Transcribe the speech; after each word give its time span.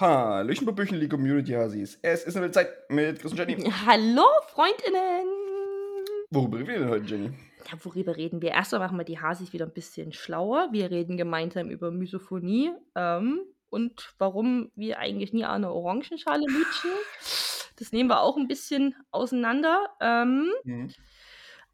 Hallöchen, 0.00 0.64
Babüchen, 0.64 0.96
liebe 0.98 1.14
Community-Hasis. 1.14 1.98
Es 2.00 2.24
ist 2.24 2.34
eine 2.34 2.50
Zeit 2.50 2.70
mit 2.88 3.20
Chris 3.20 3.32
und 3.32 3.38
Jenny. 3.38 3.56
Hallo, 3.86 4.24
Freundinnen! 4.48 5.26
Worüber 6.30 6.58
reden 6.58 6.68
wir 6.68 6.78
denn 6.78 6.88
heute, 6.88 7.04
Jenny? 7.04 7.32
Ja, 7.70 7.78
worüber 7.84 8.16
reden 8.16 8.40
wir? 8.40 8.52
Erstmal 8.52 8.80
machen 8.80 8.96
wir 8.96 9.04
die 9.04 9.18
Hasis 9.20 9.52
wieder 9.52 9.66
ein 9.66 9.74
bisschen 9.74 10.14
schlauer. 10.14 10.68
Wir 10.72 10.90
reden 10.90 11.18
gemeinsam 11.18 11.68
über 11.68 11.90
Misophonie 11.90 12.72
ähm, 12.94 13.42
und 13.68 14.14
warum 14.16 14.70
wir 14.74 14.98
eigentlich 15.00 15.34
nie 15.34 15.44
eine 15.44 15.70
Orangenschale 15.70 16.46
lutschen. 16.46 16.90
Das 17.78 17.92
nehmen 17.92 18.08
wir 18.08 18.22
auch 18.22 18.38
ein 18.38 18.48
bisschen 18.48 18.94
auseinander. 19.10 19.86
Ähm, 20.00 20.50
Mhm. 20.64 20.88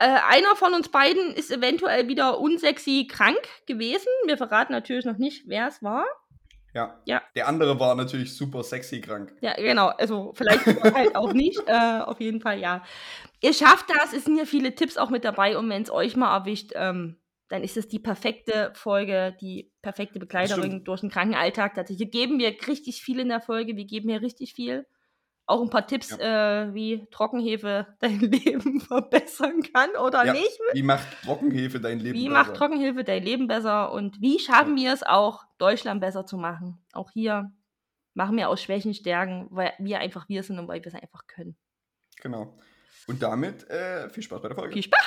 äh, 0.00 0.18
einer 0.28 0.56
von 0.56 0.74
uns 0.74 0.88
beiden 0.88 1.32
ist 1.32 1.52
eventuell 1.52 2.08
wieder 2.08 2.40
unsexy 2.40 3.06
krank 3.08 3.38
gewesen. 3.66 4.08
Wir 4.26 4.36
verraten 4.36 4.72
natürlich 4.72 5.04
noch 5.04 5.16
nicht, 5.18 5.44
wer 5.46 5.68
es 5.68 5.80
war. 5.80 6.04
Ja. 6.76 7.00
Ja. 7.06 7.22
Der 7.34 7.48
andere 7.48 7.80
war 7.80 7.94
natürlich 7.94 8.36
super 8.36 8.62
sexy 8.62 9.00
krank. 9.00 9.34
Ja, 9.40 9.54
genau. 9.54 9.88
Also 9.88 10.32
vielleicht 10.34 10.66
halt 10.94 11.16
auch 11.16 11.32
nicht. 11.32 11.58
Äh, 11.66 12.00
auf 12.00 12.20
jeden 12.20 12.40
Fall 12.40 12.60
ja. 12.60 12.84
Ihr 13.40 13.54
schafft 13.54 13.86
das. 13.88 14.12
Es 14.12 14.26
sind 14.26 14.36
ja 14.36 14.44
viele 14.44 14.74
Tipps 14.74 14.98
auch 14.98 15.08
mit 15.08 15.24
dabei. 15.24 15.56
Und 15.56 15.70
wenn 15.70 15.82
es 15.82 15.90
euch 15.90 16.16
mal 16.16 16.36
erwischt, 16.36 16.72
ähm, 16.74 17.16
dann 17.48 17.62
ist 17.62 17.78
es 17.78 17.88
die 17.88 17.98
perfekte 17.98 18.72
Folge, 18.74 19.34
die 19.40 19.72
perfekte 19.80 20.18
Begleiterin 20.18 20.84
durch 20.84 21.00
den 21.00 21.10
Krankenalltag. 21.10 21.74
Tatsächlich 21.74 22.10
geben 22.10 22.38
wir 22.38 22.54
richtig 22.66 23.02
viel 23.02 23.20
in 23.20 23.28
der 23.28 23.40
Folge. 23.40 23.76
Wir 23.76 23.86
geben 23.86 24.10
hier 24.10 24.20
richtig 24.20 24.52
viel. 24.52 24.86
Auch 25.48 25.62
ein 25.62 25.70
paar 25.70 25.86
Tipps, 25.86 26.10
äh, 26.18 26.74
wie 26.74 27.06
Trockenhefe 27.12 27.86
dein 28.00 28.18
Leben 28.18 28.80
verbessern 28.80 29.62
kann 29.72 29.90
oder 30.04 30.24
Ja. 30.26 30.32
nicht. 30.32 30.58
Wie 30.72 30.82
macht 30.82 31.06
Trockenhefe 31.24 31.78
dein 31.80 32.00
Leben 32.00 32.18
Wie 32.18 32.28
besser? 32.28 32.32
macht 32.44 32.54
Trockenhilfe 32.56 33.04
dein 33.04 33.22
Leben 33.22 33.46
besser 33.46 33.92
und 33.92 34.20
wie 34.20 34.38
schaffen 34.40 34.74
wir 34.76 34.92
es 34.92 35.02
auch, 35.04 35.44
Deutschland 35.58 36.00
besser 36.00 36.26
zu 36.26 36.36
machen? 36.36 36.84
Auch 36.92 37.10
hier 37.12 37.52
machen 38.14 38.36
wir 38.36 38.48
aus 38.48 38.60
Schwächen 38.60 38.92
Stärken, 38.92 39.46
weil 39.50 39.72
wir 39.78 40.00
einfach 40.00 40.28
wir 40.28 40.42
sind 40.42 40.58
und 40.58 40.66
weil 40.68 40.80
wir 40.82 40.88
es 40.88 41.00
einfach 41.00 41.26
können. 41.28 41.56
Genau. 42.22 42.56
Und 43.06 43.22
damit 43.22 43.70
äh, 43.70 44.08
viel 44.10 44.24
Spaß 44.24 44.42
bei 44.42 44.48
der 44.48 44.56
Folge. 44.56 44.72
Viel 44.72 44.82
Spaß! 44.82 44.98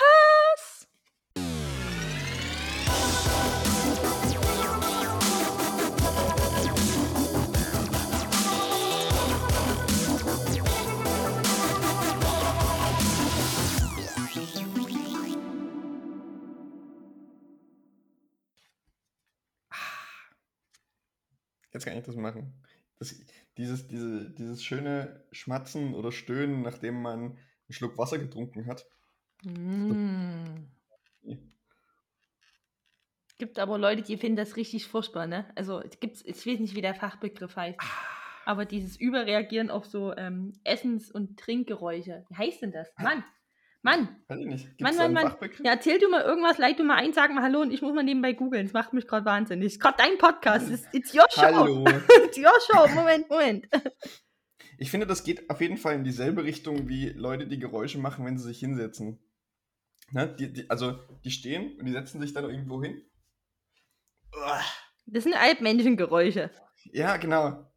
Jetzt 21.80 21.86
kann 21.86 21.98
ich 21.98 22.04
das 22.04 22.18
machen. 22.18 22.54
Das, 22.98 23.16
dieses, 23.56 23.88
diese, 23.88 24.30
dieses 24.32 24.62
schöne 24.62 25.24
Schmatzen 25.32 25.96
oder 25.96 26.12
Stöhnen, 26.12 26.62
nachdem 26.62 27.02
man 27.02 27.20
einen 27.20 27.38
Schluck 27.70 27.98
Wasser 27.98 28.20
getrunken 28.20 28.68
hat. 28.68 28.86
Mm. 29.46 30.66
Gibt 33.38 33.60
aber 33.60 33.78
Leute, 33.78 34.02
die 34.02 34.18
finden 34.18 34.36
das 34.36 34.58
richtig 34.58 34.88
furchtbar, 34.88 35.26
ne? 35.26 35.50
Also 35.56 35.80
es 35.80 36.02
gibt's, 36.02 36.22
ich 36.26 36.46
weiß 36.46 36.60
nicht, 36.60 36.76
wie 36.76 36.82
der 36.82 36.96
Fachbegriff 36.96 37.56
heißt. 37.56 37.80
Aber 38.44 38.66
dieses 38.66 39.00
Überreagieren 39.00 39.70
auf 39.70 39.86
so 39.86 40.14
ähm, 40.18 40.60
Essens- 40.66 41.10
und 41.10 41.40
Trinkgeräusche. 41.40 42.26
Wie 42.28 42.36
heißt 42.36 42.62
denn 42.62 42.74
das? 42.74 42.92
Mann! 42.98 43.24
Mann! 43.82 44.10
Weiß 44.28 44.40
ich 44.40 44.46
nicht. 44.46 44.78
Gibt's 44.78 44.98
Mann, 44.98 45.14
Mann, 45.14 45.36
Mann. 45.40 45.50
Ja, 45.64 45.72
erzähl 45.72 46.00
du 46.00 46.10
mal 46.10 46.22
irgendwas, 46.22 46.58
leit 46.58 46.80
du 46.80 46.84
mal 46.84 46.96
ein, 46.96 47.14
sag 47.14 47.32
mal 47.32 47.44
Hallo 47.44 47.62
und 47.62 47.72
ich 47.72 47.82
muss 47.82 47.94
mal 47.94 48.04
nebenbei 48.04 48.34
googeln. 48.34 48.66
Das 48.66 48.74
macht 48.74 48.94
mich 48.94 49.08
gerade 49.08 49.26
wahnsinnig. 49.26 49.68
Das 49.68 49.74
ist 49.74 49.80
gerade 49.80 49.98
dein 49.98 50.18
Podcast. 50.18 50.70
It's, 50.70 50.88
it's 50.92 51.14
your 51.14 51.26
show. 51.30 51.42
Hallo. 51.42 51.86
It's 52.26 52.38
your 52.38 52.54
show. 52.68 52.88
Moment, 52.94 53.30
Moment. 53.30 53.68
Ich 54.82 54.92
finde, 54.92 55.06
das 55.06 55.26
geht 55.26 55.50
auf 55.50 55.60
jeden 55.60 55.76
Fall 55.76 55.96
in 55.96 56.06
dieselbe 56.06 56.46
Richtung 56.46 56.88
wie 56.88 57.10
Leute, 57.10 57.48
die 57.48 57.60
Geräusche 57.60 57.98
machen, 57.98 58.26
wenn 58.26 58.38
sie 58.38 58.46
sich 58.46 58.60
hinsetzen. 58.60 59.20
Ne? 60.12 60.34
Die, 60.40 60.54
die, 60.54 60.70
also, 60.70 60.98
die 61.26 61.32
stehen 61.32 61.78
und 61.78 61.86
die 61.86 61.92
setzen 61.92 62.22
sich 62.22 62.34
dann 62.34 62.46
irgendwo 62.46 62.82
hin. 62.82 63.02
Uah. 64.34 64.62
Das 65.06 65.26
sind 65.26 65.36
Altmenschengeräusche. 65.36 66.50
Ja, 66.94 67.18
genau. 67.18 67.70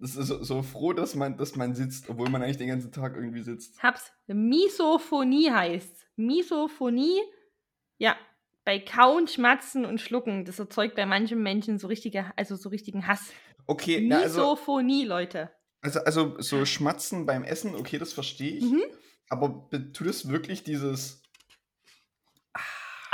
Das 0.00 0.16
ist 0.16 0.26
so, 0.28 0.42
so 0.42 0.62
froh, 0.62 0.92
dass 0.92 1.14
man, 1.14 1.36
dass 1.36 1.56
man 1.56 1.74
sitzt, 1.74 2.08
obwohl 2.10 2.28
man 2.28 2.42
eigentlich 2.42 2.58
den 2.58 2.68
ganzen 2.68 2.92
Tag 2.92 3.14
irgendwie 3.16 3.42
sitzt. 3.42 3.82
Hab's. 3.82 4.12
Misophonie 4.26 5.50
heißt. 5.50 6.06
Misophonie, 6.16 7.20
ja, 7.98 8.16
bei 8.64 8.78
Kauen, 8.78 9.28
Schmatzen 9.28 9.84
und 9.84 10.00
Schlucken. 10.00 10.44
Das 10.44 10.58
erzeugt 10.58 10.96
bei 10.96 11.06
manchen 11.06 11.42
Menschen 11.42 11.78
so 11.78 11.86
richtige, 11.86 12.32
also 12.36 12.56
so 12.56 12.68
richtigen 12.68 13.06
Hass. 13.06 13.30
Okay, 13.66 14.06
na, 14.06 14.20
also, 14.20 14.40
Misophonie, 14.40 15.04
Leute. 15.04 15.50
also, 15.80 16.00
also 16.00 16.40
so 16.40 16.64
Schmatzen 16.64 17.26
beim 17.26 17.44
Essen, 17.44 17.74
okay, 17.74 17.98
das 17.98 18.12
verstehe 18.12 18.56
ich. 18.56 18.64
Mhm. 18.64 18.82
Aber 19.28 19.48
be- 19.48 19.92
tut 19.92 20.06
es 20.06 20.28
wirklich 20.28 20.62
dieses 20.62 21.22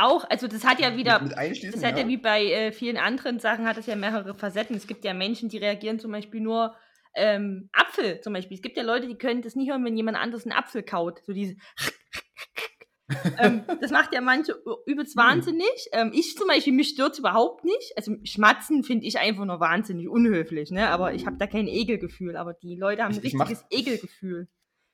Auch, 0.03 0.25
also 0.29 0.49
das 0.49 0.65
hat 0.65 0.81
ja 0.81 0.97
wieder, 0.97 1.21
mit, 1.23 1.37
Einschließen? 1.37 1.73
Das 1.81 1.85
hat 1.89 1.99
ja 1.99 2.09
wie 2.09 2.17
bei 2.17 2.45
äh, 2.47 2.73
vielen 2.73 2.97
anderen 2.97 3.39
Sachen, 3.39 3.67
hat 3.67 3.77
es 3.79 3.87
ja 3.87 3.95
mehrere 3.97 4.35
Facetten. 4.35 4.75
Es 4.77 4.87
gibt 4.87 5.05
ja 5.05 5.15
Menschen, 5.15 5.49
die 5.49 5.59
reagieren 5.59 5.99
zum 5.99 6.11
Beispiel 6.13 6.41
nur 6.41 6.75
ähm, 7.15 7.69
Apfel 7.73 8.21
zum 8.21 8.33
Beispiel. 8.33 8.57
Es 8.57 8.63
gibt 8.63 8.77
ja 8.77 8.83
Leute, 8.83 9.07
die 9.07 9.17
können 9.19 9.43
das 9.43 9.55
nicht 9.55 9.71
hören, 9.71 9.85
wenn 9.85 9.97
jemand 9.97 10.17
anders 10.17 10.45
einen 10.45 10.53
Apfel 10.53 10.83
kaut. 10.83 11.21
So 11.25 11.33
diese 11.33 11.57
ähm, 13.39 13.63
das 13.81 13.91
macht 13.91 14.15
ja 14.15 14.21
manche 14.21 14.55
übelst 14.87 15.15
Hm. 15.17 15.23
wahnsinnig. 15.23 15.89
Ähm, 15.93 16.11
ich 16.15 16.37
zum 16.37 16.49
Beispiel, 16.49 16.73
mich 16.73 16.89
stört 16.91 17.19
überhaupt 17.19 17.65
nicht. 17.65 17.93
Also 17.97 18.15
Schmatzen 18.25 18.85
finde 18.85 19.07
ich 19.07 19.19
einfach 19.19 19.45
nur 19.45 19.61
wahnsinnig 19.61 20.09
unhöflich, 20.09 20.71
ne? 20.71 20.89
Aber 20.89 21.13
ich 21.13 21.27
habe 21.27 21.37
da 21.37 21.47
kein 21.47 21.69
Ekelgefühl. 21.69 22.37
Aber 22.37 22.55
die 22.55 22.77
Leute 22.77 23.03
haben 23.05 23.13
ein 23.13 23.19
Ich- 23.19 23.25
ich 23.25 23.35
mach- 23.35 23.51
richtiges 23.51 23.67
Ekelgefühl. 23.71 24.49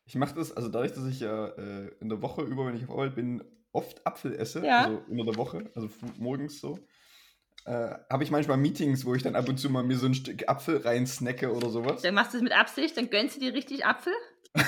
Ich 0.06 0.14
mache 0.16 0.34
das, 0.34 0.56
also 0.56 0.68
dadurch, 0.70 0.92
dass 0.92 1.06
ich 1.06 1.20
ja 1.20 1.48
äh, 1.48 1.90
in 2.00 2.08
der 2.08 2.22
Woche 2.22 2.42
über, 2.42 2.66
wenn 2.66 2.74
ich 2.76 2.84
auf 2.84 2.90
Arbeit 2.90 3.14
bin, 3.14 3.44
oft 3.72 4.06
Apfel 4.06 4.34
esse, 4.34 4.64
Ja. 4.64 4.84
also 4.84 5.02
unter 5.08 5.24
der 5.24 5.36
Woche, 5.36 5.70
also 5.74 5.88
morgens 6.18 6.60
so, 6.60 6.78
äh, 7.66 7.90
habe 8.10 8.24
ich 8.24 8.30
manchmal 8.30 8.56
Meetings, 8.56 9.04
wo 9.04 9.14
ich 9.14 9.22
dann 9.22 9.36
ab 9.36 9.48
und 9.48 9.58
zu 9.58 9.68
mal 9.70 9.82
mir 9.82 9.96
so 9.96 10.06
ein 10.06 10.14
Stück 10.14 10.48
Apfel 10.48 10.78
rein 10.78 11.06
snacke 11.06 11.52
oder 11.52 11.68
sowas. 11.70 12.02
Dann 12.02 12.14
machst 12.14 12.32
du 12.32 12.38
es 12.38 12.42
mit 12.42 12.52
Absicht, 12.52 12.96
dann 12.96 13.10
gönnst 13.10 13.36
du 13.36 13.40
dir 13.40 13.52
richtig 13.54 13.84
Apfel. 13.86 14.12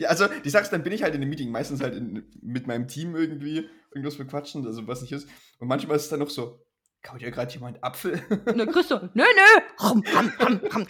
Ja, 0.00 0.08
also 0.08 0.26
die 0.44 0.50
sagst, 0.50 0.72
dann 0.72 0.82
bin 0.82 0.92
ich 0.92 1.02
halt 1.04 1.14
in 1.14 1.20
einem 1.22 1.30
Meeting, 1.30 1.50
meistens 1.50 1.80
halt 1.80 1.94
in, 1.94 2.24
mit 2.42 2.66
meinem 2.66 2.88
Team 2.88 3.14
irgendwie 3.14 3.68
irgendwas 3.94 4.16
bequatschen, 4.16 4.66
also 4.66 4.86
was 4.88 5.00
nicht 5.00 5.12
ist. 5.12 5.28
Und 5.58 5.68
manchmal 5.68 5.96
ist 5.96 6.04
es 6.04 6.08
dann 6.08 6.18
noch 6.18 6.30
so, 6.30 6.60
kaut 7.02 7.22
ja 7.22 7.30
gerade 7.30 7.52
jemand 7.52 7.82
Apfel? 7.84 8.20
Und 8.46 8.58
dann 8.58 8.70
kriegst 8.72 8.90
du, 8.90 8.96
nö, 8.96 9.22
nö. 9.24 9.86
Rum, 9.88 10.02
ram, 10.12 10.32
ram, 10.38 10.60
ram. 10.70 10.86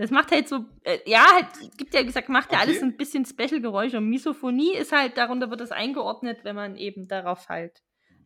Das 0.00 0.10
macht 0.10 0.30
halt 0.32 0.48
so, 0.48 0.64
äh, 0.84 0.98
ja, 1.04 1.24
halt, 1.30 1.46
gibt 1.76 1.92
ja 1.92 2.02
gesagt, 2.02 2.30
macht 2.30 2.52
ja 2.52 2.58
Okay. 2.60 2.70
alles 2.70 2.82
ein 2.82 2.96
bisschen 2.96 3.26
Special-Geräusche. 3.26 3.98
Und 3.98 4.08
Misophonie 4.08 4.74
ist 4.74 4.92
halt, 4.92 5.18
darunter 5.18 5.50
wird 5.50 5.60
es 5.60 5.72
eingeordnet, 5.72 6.38
wenn 6.42 6.56
man 6.56 6.76
eben 6.76 7.06
darauf 7.06 7.50
halt 7.50 7.82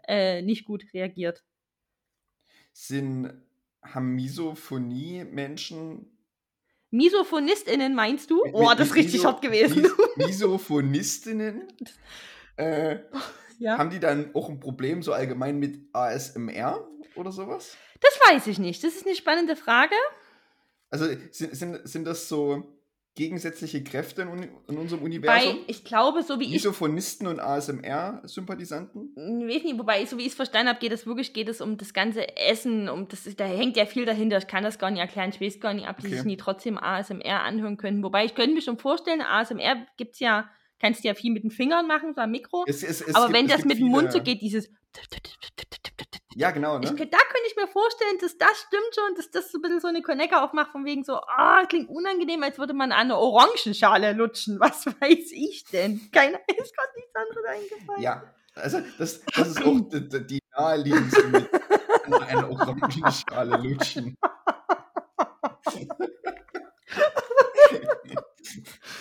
äh, 0.07 0.41
nicht 0.43 0.67
gut 0.67 0.85
reagiert. 0.95 1.43
Sind, 2.73 3.33
haben 3.83 4.15
Misophonie-Menschen 4.15 6.11
MisophonistInnen 6.91 7.93
meinst 7.97 8.31
du? 8.31 8.41
Oh, 8.53 8.71
das 8.77 8.89
ist 8.91 8.95
richtig 8.95 9.21
Miso- 9.23 9.29
hot 9.33 9.43
gewesen. 9.43 9.83
Mis 9.83 9.93
Misophonistinnen? 10.29 11.67
Äh, 12.57 12.99
ja. 13.59 13.79
Haben 13.79 13.91
die 13.91 13.99
dann 13.99 14.33
auch 14.35 14.49
ein 14.49 14.61
Problem 14.61 15.03
so 15.03 15.13
allgemein 15.13 15.59
mit 15.59 15.89
ASMR 15.93 16.87
oder 17.17 17.33
sowas? 17.33 17.77
Das 18.01 18.17
weiß 18.31 18.47
ich 18.47 18.61
nicht. 18.61 18.85
Das 18.85 18.95
ist 18.95 19.07
eine 19.07 19.17
spannende 19.17 19.57
Frage. 19.57 19.97
Also 20.95 21.07
sind, 21.33 21.57
sind, 21.57 21.89
sind 21.89 22.05
das 22.07 22.29
so 22.29 22.63
gegensätzliche 23.17 23.83
Kräfte 23.83 24.23
in, 24.23 24.29
in 24.69 24.79
unserem 24.79 25.01
Weil 25.01 25.07
Universum? 25.07 25.59
ich 25.67 25.85
glaube, 25.85 26.23
so 26.23 26.39
wie 26.39 26.45
ich 26.45 26.51
Misophonisten 26.53 27.27
und 27.27 27.41
ASMR-Sympathisanten? 27.41 29.11
Ich 29.49 29.57
weiß 29.57 29.65
nicht, 29.65 29.79
wobei, 29.79 30.05
so 30.05 30.17
wie 30.19 30.23
ich 30.23 30.29
es 30.29 30.35
verstanden 30.35 30.69
habe, 30.69 30.79
geht 30.81 30.93
es 30.93 31.07
wirklich 31.07 31.33
geht 31.33 31.49
es 31.49 31.61
um 31.61 31.77
das 31.77 31.93
ganze 31.95 32.37
Essen, 32.37 32.89
um 32.89 33.09
das, 33.09 33.25
da 33.37 33.45
hängt 33.45 33.77
ja 33.77 33.87
viel 33.87 34.05
dahinter. 34.05 34.39
Ich 34.39 34.47
kann 34.47 34.65
das 34.65 34.79
gar 34.79 34.91
nicht 34.91 35.01
erklären, 35.01 35.31
ich 35.31 35.41
weiß 35.41 35.61
gar 35.61 35.75
nicht, 35.75 35.89
ob 35.89 35.97
die 35.99 36.07
Okay. 36.07 36.17
sich 36.17 36.25
nie 36.25 36.37
trotzdem 36.37 36.79
ASMR 36.79 37.43
anhören 37.43 37.77
können. 37.77 38.03
Wobei, 38.03 38.25
ich 38.25 38.35
könnte 38.35 38.55
mir 38.55 38.63
schon 38.63 38.79
vorstellen, 38.79 39.21
ASMR 39.21 39.87
gibt's 39.97 40.21
ja, 40.21 40.49
kannst 40.85 41.03
du 41.03 41.09
ja 41.09 41.15
viel 41.15 41.33
mit 41.33 41.45
den 41.45 41.51
Fingern 41.51 41.87
machen, 41.87 42.13
so 42.15 42.21
am 42.21 42.31
Mikro. 42.31 42.65
Es, 42.67 42.83
es, 42.83 43.01
es 43.01 43.15
Aber 43.15 43.29
gibt- 43.29 43.39
wenn 43.39 43.49
das 43.49 43.65
mit 43.65 43.79
dem 43.79 43.89
Mund 43.89 44.13
so 44.13 44.21
geht, 44.23 44.43
dieses. 44.43 44.69
Ja, 46.37 46.51
genau, 46.51 46.79
Ich, 46.81 46.91
ne? 46.91 46.97
könnt- 46.97 47.13
da 47.15 47.19
könnte 47.19 47.47
ich 47.49 47.57
mir 47.57 47.67
vorstellen, 47.69 48.19
dass 48.21 48.37
das 48.37 48.51
stimmt 48.67 48.95
schon, 48.95 49.15
dass 49.17 49.31
das 49.31 49.51
so 49.51 49.59
ein 49.59 49.63
bisschen 49.63 49.81
so 49.81 49.89
eine 49.89 50.03
Connector 50.03 50.43
aufmacht, 50.43 50.73
von 50.73 50.85
wegen 50.85 51.03
so, 51.05 51.15
ah, 51.15 51.65
klingt 51.67 51.89
unangenehm, 51.89 52.43
als 52.43 52.59
würde 52.59 52.75
man 52.75 52.93
eine 52.93 53.17
Orangenschale 53.17 54.13
lutschen. 54.13 54.61
Was 54.61 54.85
weiß 55.01 55.33
ich 55.33 55.65
denn? 55.73 56.11
Keiner 56.13 56.39
ist 56.49 56.77
gerade 56.77 56.93
nichts 56.97 57.15
anderes 57.15 57.45
eingefallen. 57.47 58.03
Ja, 58.03 58.23
also 58.57 58.81
das, 58.99 59.23
das 59.35 59.49
ist 59.49 59.63
auch 59.65 59.81
die, 59.91 60.27
die- 60.27 60.41
naheliegendste 60.57 61.29
mit 61.29 61.49
an 62.05 62.15
einer 62.23 62.51
Orangenschale 62.51 63.57
lutschen. 63.57 64.17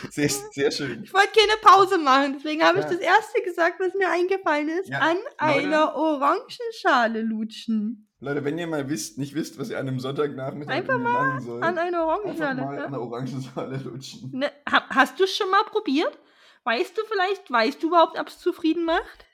Sehr, 0.10 0.30
sehr 0.30 0.72
schön. 0.72 1.04
Ich 1.04 1.14
wollte 1.14 1.30
keine 1.38 1.58
Pause 1.62 1.98
machen, 1.98 2.34
deswegen 2.38 2.64
habe 2.64 2.80
ich 2.80 2.86
Ja. 2.86 2.92
das 2.92 3.00
erste 3.00 3.42
gesagt, 3.44 3.80
was 3.80 3.94
mir 3.94 4.10
eingefallen 4.10 4.70
ist. 4.70 4.90
Ja, 4.90 5.00
An 5.00 5.18
Leute. 5.18 5.68
einer 5.68 5.96
Orangenschale 5.96 7.22
lutschen. 7.22 8.08
Leute, 8.20 8.46
wenn 8.46 8.58
ihr 8.58 8.68
mal 8.68 8.90
wisst, 8.90 9.18
nicht 9.18 9.36
wisst, 9.36 9.60
was 9.60 9.70
ihr 9.70 9.78
an 9.80 9.88
einem 9.88 10.00
Sonntagnachmittag 10.00 10.74
Einfach 10.74 10.98
machen 10.98 11.42
sollt, 11.42 11.64
An 11.64 11.78
einer 11.78 11.98
einfach 12.00 12.06
Orangenschale. 12.24 12.62
mal 12.62 12.78
ja. 12.78 12.86
an 12.86 12.92
der 12.94 13.02
Orangenschale 13.02 13.78
lutschen. 13.78 14.32
Ne, 14.34 14.52
ha- 14.72 14.88
hast 14.90 15.20
du 15.20 15.26
es 15.26 15.36
schon 15.36 15.50
mal 15.52 15.64
probiert? 15.66 16.18
Weißt 16.64 16.98
du 16.98 17.02
vielleicht, 17.12 17.52
weißt 17.52 17.84
du 17.84 17.88
überhaupt, 17.88 18.18
ob 18.18 18.28
es 18.30 18.40
zufrieden 18.40 18.86
macht? 18.86 19.26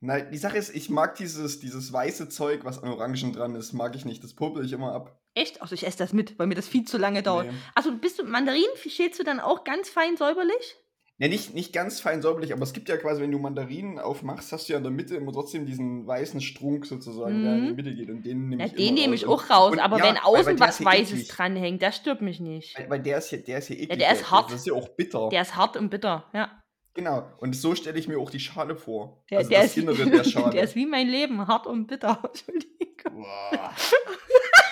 Nein, 0.00 0.30
die 0.32 0.38
Sache 0.38 0.56
ist, 0.56 0.74
ich 0.74 0.88
mag 0.88 1.16
dieses, 1.16 1.60
dieses 1.60 1.92
weiße 1.92 2.30
Zeug, 2.30 2.64
was 2.64 2.82
an 2.82 2.88
Orangen 2.88 3.34
dran 3.34 3.54
ist, 3.54 3.74
mag 3.74 3.94
ich 3.94 4.06
nicht. 4.06 4.24
Das 4.24 4.32
popel 4.32 4.64
ich 4.64 4.72
immer 4.72 4.94
ab. 4.94 5.19
Echt? 5.34 5.62
Also 5.62 5.74
ich 5.74 5.86
esse 5.86 5.98
das 5.98 6.12
mit, 6.12 6.38
weil 6.38 6.46
mir 6.48 6.54
das 6.56 6.66
viel 6.68 6.84
zu 6.84 6.98
lange 6.98 7.22
dauert. 7.22 7.46
Nee. 7.46 7.52
Also 7.74 7.96
bist 7.96 8.18
du 8.18 8.24
Mandarinen 8.24 8.68
schälst 8.86 9.18
du 9.20 9.24
dann 9.24 9.40
auch 9.40 9.64
ganz 9.64 9.88
fein 9.88 10.16
säuberlich? 10.16 10.76
Ja, 11.18 11.28
nicht, 11.28 11.52
nicht 11.54 11.74
ganz 11.74 12.00
fein 12.00 12.22
säuberlich, 12.22 12.54
aber 12.54 12.62
es 12.62 12.72
gibt 12.72 12.88
ja 12.88 12.96
quasi, 12.96 13.20
wenn 13.20 13.30
du 13.30 13.38
Mandarinen 13.38 13.98
aufmachst, 13.98 14.52
hast 14.52 14.68
du 14.68 14.72
ja 14.72 14.78
in 14.78 14.82
der 14.84 14.90
Mitte 14.90 15.16
immer 15.16 15.32
trotzdem 15.32 15.66
diesen 15.66 16.06
weißen 16.06 16.40
Strunk 16.40 16.86
sozusagen, 16.86 17.42
der 17.44 17.54
in 17.56 17.64
die 17.66 17.70
Mhm. 17.70 17.76
Mitte 17.76 17.94
geht. 17.94 18.08
Und 18.08 18.22
den 18.24 18.48
nehme 18.48 18.62
Ja, 18.62 18.66
ich 18.68 18.74
den 18.74 18.94
nehme 18.94 19.14
ich 19.14 19.26
auch 19.26 19.50
raus, 19.50 19.72
und 19.72 19.80
aber 19.80 19.98
ja, 19.98 20.04
wenn 20.04 20.16
außen 20.16 20.58
was 20.58 20.78
ja 20.78 20.86
Weißes 20.86 21.12
eklig. 21.12 21.28
dranhängt, 21.28 21.82
das 21.82 21.96
stört 21.96 22.22
mich 22.22 22.40
nicht. 22.40 22.76
Weil, 22.78 22.88
weil 22.88 23.00
der 23.02 23.18
ist 23.18 23.30
ja, 23.32 23.38
der 23.38 23.58
ist 23.58 23.68
ja 23.68 23.76
eklig. 23.76 23.98
der 23.98 24.12
ist 24.12 24.30
hart. 24.30 24.46
Das 24.50 24.60
ist 24.60 24.66
ja 24.66 24.72
auch 24.72 24.88
bitter. 24.88 25.28
Der 25.30 25.42
ist 25.42 25.54
hart 25.56 25.76
und 25.76 25.90
bitter, 25.90 26.24
ja. 26.32 26.62
genau. 26.94 27.28
Und 27.38 27.54
so 27.54 27.74
stelle 27.74 27.98
ich 27.98 28.08
mir 28.08 28.18
auch 28.18 28.30
die 28.30 28.40
Schale 28.40 28.74
vor. 28.74 29.22
Der, 29.30 29.38
also 29.38 29.50
der, 29.50 29.60
das 29.60 29.70
ist, 29.72 29.76
Innere 29.76 30.06
der 30.10 30.24
Schale. 30.24 30.50
der 30.54 30.62
ist 30.64 30.74
wie 30.74 30.86
mein 30.86 31.06
Leben, 31.06 31.46
hart 31.46 31.66
und 31.66 31.86
bitter. 31.86 32.18
Entschuldigung. 32.24 33.22
Boah. 33.22 33.74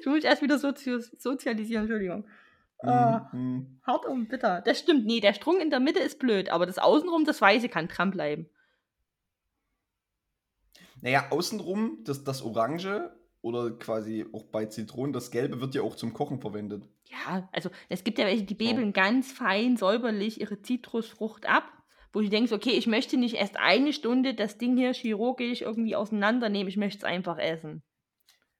Ich 0.00 0.06
muss 0.06 0.16
mich 0.16 0.24
erst 0.24 0.42
wieder 0.42 0.58
sozi 0.58 1.00
sozialisieren, 1.18 1.84
Entschuldigung. 1.84 2.26
Ah. 2.78 3.28
Mhm. 3.32 3.80
Hart 3.82 4.06
und 4.06 4.28
bitter. 4.28 4.60
Das 4.60 4.78
stimmt. 4.78 5.06
Nee, 5.06 5.20
der 5.20 5.34
Strunk 5.34 5.60
in 5.60 5.70
der 5.70 5.80
Mitte 5.80 6.00
ist 6.00 6.18
blöd, 6.18 6.50
aber 6.50 6.66
das 6.66 6.78
Außenrum, 6.78 7.24
das 7.24 7.40
Weiße 7.40 7.68
kann 7.68 7.88
dranbleiben. 7.88 8.48
Naja, 11.00 11.26
außenrum, 11.30 11.98
das, 12.04 12.24
das 12.24 12.42
Orange 12.42 13.10
oder 13.42 13.72
quasi 13.72 14.24
auch 14.32 14.44
bei 14.44 14.66
Zitronen, 14.66 15.12
das 15.12 15.30
Gelbe 15.30 15.60
wird 15.60 15.74
ja 15.74 15.82
auch 15.82 15.96
zum 15.96 16.14
Kochen 16.14 16.40
verwendet. 16.40 16.82
Ja, 17.04 17.48
also 17.52 17.70
es 17.90 18.04
gibt 18.04 18.18
ja 18.18 18.24
welche, 18.24 18.44
die 18.44 18.54
bebeln 18.54 18.92
ganz 18.94 19.30
fein 19.30 19.76
säuberlich 19.76 20.40
ihre 20.40 20.62
Zitrusfrucht 20.62 21.46
ab, 21.46 21.70
wo 22.12 22.20
du 22.20 22.28
denkst, 22.30 22.52
okay, 22.52 22.70
ich 22.70 22.86
möchte 22.86 23.18
nicht 23.18 23.34
erst 23.34 23.58
eine 23.58 23.92
Stunde 23.92 24.34
das 24.34 24.56
Ding 24.56 24.76
hier 24.76 24.94
chirurgisch 24.94 25.60
irgendwie 25.60 25.94
auseinandernehmen, 25.94 26.68
ich 26.68 26.78
möchte 26.78 26.98
es 26.98 27.04
einfach 27.04 27.38
essen. 27.38 27.82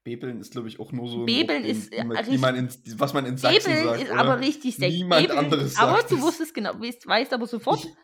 Bebeln 0.04 0.40
ist, 0.40 0.52
glaube 0.52 0.68
ich, 0.68 0.78
auch 0.80 0.92
nur 0.92 1.08
so 1.08 1.24
Bebeln 1.24 1.62
den- 1.62 1.70
ist, 1.72 1.92
äh, 1.92 2.02
die 2.04 2.10
richtig- 2.10 2.40
man 2.40 2.54
ins, 2.56 2.78
was 3.00 3.14
man 3.14 3.24
in 3.26 3.36
Sachsen 3.38 3.62
Bebeln 3.72 3.84
sagt. 3.84 4.02
ist 4.02 4.10
oder? 4.12 4.20
aber 4.20 4.38
richtig 4.40 4.76
sekt. 4.76 4.92
Niemand 4.92 5.22
Bebeln, 5.22 5.38
anderes 5.38 5.78
Aber 5.78 5.96
sagt 5.96 6.10
du 6.10 6.16
es. 6.16 6.22
wusstest 6.22 6.54
genau, 6.54 6.78
weißt, 6.78 7.06
weißt 7.06 7.32
aber 7.32 7.46
sofort. 7.46 7.84
Ich, 7.84 7.94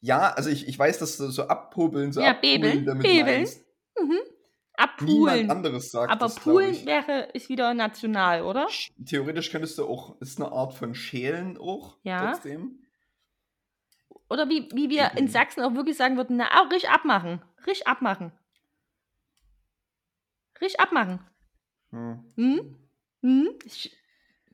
ja, 0.00 0.30
also 0.32 0.50
ich, 0.50 0.66
ich 0.68 0.78
weiß, 0.78 0.98
dass 0.98 1.16
du 1.16 1.30
so 1.30 1.44
abpobeln, 1.46 2.12
so 2.12 2.20
Ja, 2.20 2.32
bebeln, 2.32 2.84
damit 2.84 3.02
bebeln. 3.04 3.24
meinst. 3.42 3.64
mhm. 4.00 4.10
Niemand 4.10 4.28
Abpulen. 5.32 5.50
anderes 5.50 5.90
sagt 5.90 6.10
Aber 6.12 6.26
das, 6.26 6.36
ich. 6.36 6.84
wäre, 6.84 7.30
ist 7.32 7.48
wieder 7.48 7.72
national, 7.72 8.42
oder? 8.42 8.66
Sch- 8.66 8.90
Theoretisch 9.06 9.50
könntest 9.50 9.78
du 9.78 9.86
auch, 9.86 10.20
ist 10.20 10.38
eine 10.38 10.52
Art 10.52 10.74
von 10.74 10.94
Schälen 10.94 11.56
auch 11.56 11.96
Ja. 12.02 12.32
trotzdem. 12.32 12.80
Oder 14.28 14.48
wie, 14.50 14.68
wie 14.74 14.90
wir 14.90 15.04
in 15.04 15.08
Bebeln. 15.14 15.28
Sachsen 15.28 15.62
auch 15.62 15.74
wirklich 15.74 15.96
sagen 15.96 16.16
würden, 16.18 16.36
na, 16.36 16.48
auch 16.60 16.70
risch 16.70 16.84
abmachen. 16.84 17.40
Risch 17.66 17.82
abmachen. 17.86 18.32
Risch 20.60 20.74
abmachen. 20.78 21.20
Hm. 21.90 22.24
Hm? 22.36 22.76
Hm? 23.22 23.48
Sch- 23.66 23.90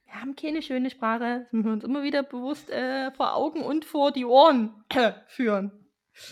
Wir 0.04 0.14
haben 0.20 0.36
keine 0.36 0.62
schöne 0.62 0.90
Sprache. 0.90 1.42
Das 1.44 1.52
müssen 1.52 1.66
wir 1.66 1.72
uns 1.72 1.84
immer 1.84 2.02
wieder 2.02 2.22
bewusst 2.22 2.70
äh, 2.70 3.10
vor 3.12 3.34
Augen 3.34 3.62
und 3.62 3.84
vor 3.84 4.12
die 4.12 4.24
Ohren 4.24 4.84
führen. 5.28 5.72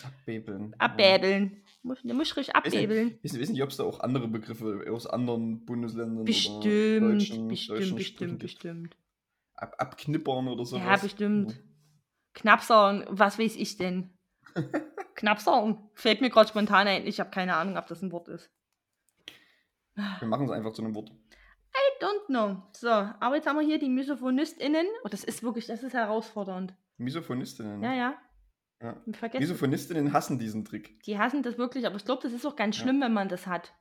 Abbebeln. 0.04 0.70
Ja. 0.72 0.76
Abbäbeln. 0.78 1.62
Muss, 1.82 2.02
du 2.02 2.12
musst 2.12 2.36
richtig 2.36 2.54
abbäbeln. 2.54 3.18
nicht, 3.22 3.40
weiß 3.40 3.48
nicht, 3.48 3.62
ob 3.62 3.70
es 3.70 3.78
da 3.78 3.84
auch 3.84 4.00
andere 4.00 4.28
Begriffe 4.28 4.84
aus 4.92 5.06
anderen 5.06 5.64
Bundesländern 5.64 6.16
oder 6.18 6.24
Bestimmt, 6.24 6.64
deutschen, 7.02 7.48
bestimmt, 7.48 7.78
deutschen 7.80 7.96
bestimmt, 7.96 8.38
bestimmt. 8.38 8.96
Ab, 9.54 9.74
abknippern 9.78 10.48
oder 10.48 10.66
sowas. 10.66 10.84
Ja, 10.84 10.96
bestimmt. 10.98 11.58
Knapsern, 12.34 13.06
was 13.08 13.38
weiß 13.38 13.56
ich 13.56 13.78
denn? 13.78 14.10
Knapsern. 15.14 15.88
Fällt 15.94 16.20
mir 16.20 16.28
gerade 16.28 16.48
spontan 16.50 16.86
ein. 16.86 17.06
Ich 17.06 17.18
habe 17.18 17.30
keine 17.30 17.56
Ahnung, 17.56 17.78
ob 17.78 17.86
das 17.86 18.02
ein 18.02 18.12
Wort 18.12 18.28
ist. 18.28 18.50
Wir 19.94 20.28
machen 20.28 20.46
es 20.46 20.50
einfach 20.52 20.72
zu 20.72 20.82
einem 20.82 20.94
Wort. 20.94 21.10
I 21.10 22.02
don't 22.04 22.26
know. 22.26 22.62
So, 22.72 22.88
aber 22.88 23.36
jetzt 23.36 23.46
haben 23.46 23.58
wir 23.58 23.66
hier 23.66 23.78
die 23.78 23.88
MisophonistInnen. 23.88 24.86
Oh, 25.04 25.08
das 25.08 25.24
ist 25.24 25.42
wirklich, 25.42 25.66
das 25.66 25.82
ist 25.82 25.94
herausfordernd. 25.94 26.74
Misophonistinnen. 26.98 27.82
Ja, 27.82 27.94
ja. 27.94 28.14
Ja. 28.82 28.96
Vergessen. 29.12 29.42
Misophonistinnen 29.42 30.12
hassen 30.12 30.38
diesen 30.38 30.64
Trick. 30.64 31.02
Die 31.04 31.18
hassen 31.18 31.42
das 31.42 31.58
wirklich, 31.58 31.86
aber 31.86 31.96
ich 31.96 32.04
glaube, 32.04 32.22
das 32.22 32.32
ist 32.32 32.46
auch 32.46 32.56
ganz 32.56 32.76
Ja. 32.78 32.82
schlimm, 32.84 33.00
wenn 33.02 33.12
man 33.12 33.28
das 33.28 33.46
hat. 33.46 33.74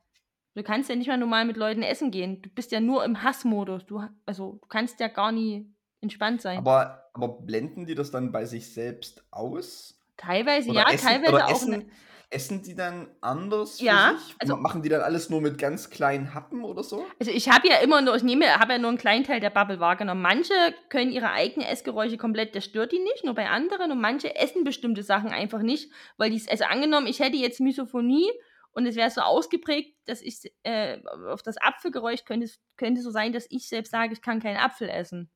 Du 0.54 0.62
kannst 0.62 0.90
ja 0.90 0.96
nicht 0.96 1.06
mal 1.08 1.16
normal 1.16 1.44
mit 1.46 1.56
Leuten 1.56 1.82
essen 1.82 2.10
gehen. 2.10 2.42
Du 2.42 2.50
bist 2.50 2.70
ja 2.72 2.80
nur 2.80 3.04
im 3.04 3.22
Hassmodus. 3.22 3.86
Du, 3.86 4.02
also, 4.26 4.58
du 4.60 4.66
kannst 4.68 5.00
ja 5.00 5.08
gar 5.08 5.32
nie 5.32 5.72
entspannt 6.00 6.42
sein. 6.42 6.58
Aber, 6.58 7.08
aber 7.14 7.28
blenden 7.40 7.86
die 7.86 7.94
das 7.94 8.10
dann 8.10 8.32
bei 8.32 8.44
sich 8.44 8.72
selbst 8.74 9.24
aus? 9.30 9.96
teilweise 10.16 10.68
Oder 10.70 10.80
ja, 10.80 10.90
essen, 10.92 11.06
teilweise 11.06 11.44
auch. 11.46 11.50
essen, 11.50 11.70
ne- 11.70 11.86
essen 12.30 12.62
die 12.62 12.76
dann 12.76 13.08
anders 13.20 13.78
für 13.78 13.86
Ja, 13.86 14.16
sich? 14.16 14.34
also- 14.38 14.56
Machen 14.56 14.82
die 14.82 14.88
dann 14.88 15.02
alles 15.02 15.30
nur 15.30 15.40
mit 15.40 15.58
ganz 15.58 15.90
kleinen 15.90 16.32
Happen 16.32 16.64
oder 16.64 16.84
so? 16.84 17.04
Also 17.18 17.32
ich 17.32 17.48
habe 17.50 17.68
ja 17.68 17.78
immer 17.78 18.00
nur, 18.00 18.14
ich 18.14 18.22
nehme, 18.22 18.46
habe 18.58 18.72
ja 18.72 18.78
nur 18.78 18.88
einen 18.88 18.98
kleinen 18.98 19.24
Teil 19.24 19.40
der 19.40 19.50
Bubble 19.50 19.80
wahrgenommen. 19.80 20.22
Manche 20.22 20.54
können 20.88 21.10
ihre 21.10 21.32
eigenen 21.32 21.66
Essgeräusche 21.68 22.16
komplett, 22.16 22.54
das 22.54 22.64
stört 22.64 22.92
die 22.92 23.00
nicht, 23.00 23.24
nur 23.24 23.34
bei 23.34 23.48
anderen 23.48 23.90
und 23.90 24.00
manche 24.00 24.36
essen 24.36 24.62
bestimmte 24.62 25.02
Sachen 25.02 25.30
einfach 25.30 25.62
nicht, 25.62 25.90
weil 26.16 26.30
die, 26.30 26.42
also 26.48 26.64
angenommen, 26.64 27.08
ich 27.08 27.18
hätte 27.18 27.36
jetzt 27.36 27.60
Misophonie 27.60 28.30
und 28.72 28.86
es 28.86 28.94
wäre 28.94 29.10
so 29.10 29.22
ausgeprägt, 29.22 29.96
dass 30.06 30.22
ich 30.22 30.52
äh, 30.62 30.98
auf 31.28 31.42
das 31.42 31.56
Apfelgeräusch 31.56 32.24
könnte 32.24 32.46
es 32.46 32.60
könnte 32.76 33.02
so 33.02 33.10
sein, 33.10 33.32
dass 33.32 33.46
ich 33.50 33.68
selbst 33.68 33.90
sage, 33.90 34.12
ich 34.12 34.22
kann 34.22 34.40
keinen 34.40 34.56
Apfel 34.56 34.88
essen. 34.88 35.30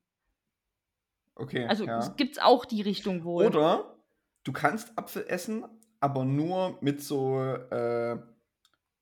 Okay. 1.35 1.67
Also 1.67 1.85
ja. 1.85 1.99
es 1.99 2.15
gibt 2.15 2.41
auch 2.41 2.65
die 2.65 2.83
Richtung 2.83 3.25
wohl. 3.25 3.47
Oder 3.47 3.97
du 4.45 4.53
kannst 4.53 4.97
Apfel 4.97 5.27
essen, 5.27 5.65
aber 6.05 6.27
nur 6.27 6.77
mit 6.83 7.03
so 7.03 7.41
äh, 7.41 8.19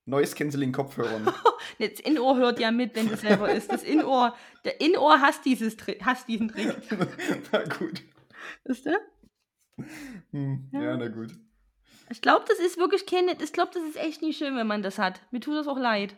Noise-Canceling-Kopfhörern. 0.07 1.33
Das 1.79 2.01
Innenohr 2.01 2.37
hört 2.37 2.61
ja 2.61 2.71
mit, 2.71 2.95
wenn 2.97 3.09
du 3.09 3.17
selber 3.17 3.51
isst. 3.53 3.73
Das 3.73 3.83
Innenohr, 3.83 4.37
der 4.65 4.81
Innenohr 4.81 5.21
hasst, 5.21 5.45
dieses, 5.45 5.77
hasst 6.05 6.29
diesen 6.29 6.49
Trick. 6.49 6.77
na 7.53 7.65
gut. 7.65 8.03
Ist 8.65 8.85
der? 8.85 9.01
Hm, 10.33 10.69
ja. 10.73 10.83
Ja. 10.83 10.97
na 10.97 11.09
gut. 11.09 11.33
Ich 12.11 12.21
glaube, 12.21 12.45
das 12.49 12.59
ist 12.59 12.79
wirklich 12.79 13.07
keine, 13.07 13.37
ich 13.43 13.53
glaube, 13.53 13.71
das 13.75 13.83
ist 13.85 13.97
echt 13.97 14.23
nicht 14.23 14.37
schön, 14.37 14.57
wenn 14.57 14.67
man 14.67 14.83
das 14.83 14.99
hat. 14.99 15.23
Mir 15.31 15.41
tut 15.41 15.55
das 15.55 15.67
auch 15.67 15.79
leid. 15.79 16.15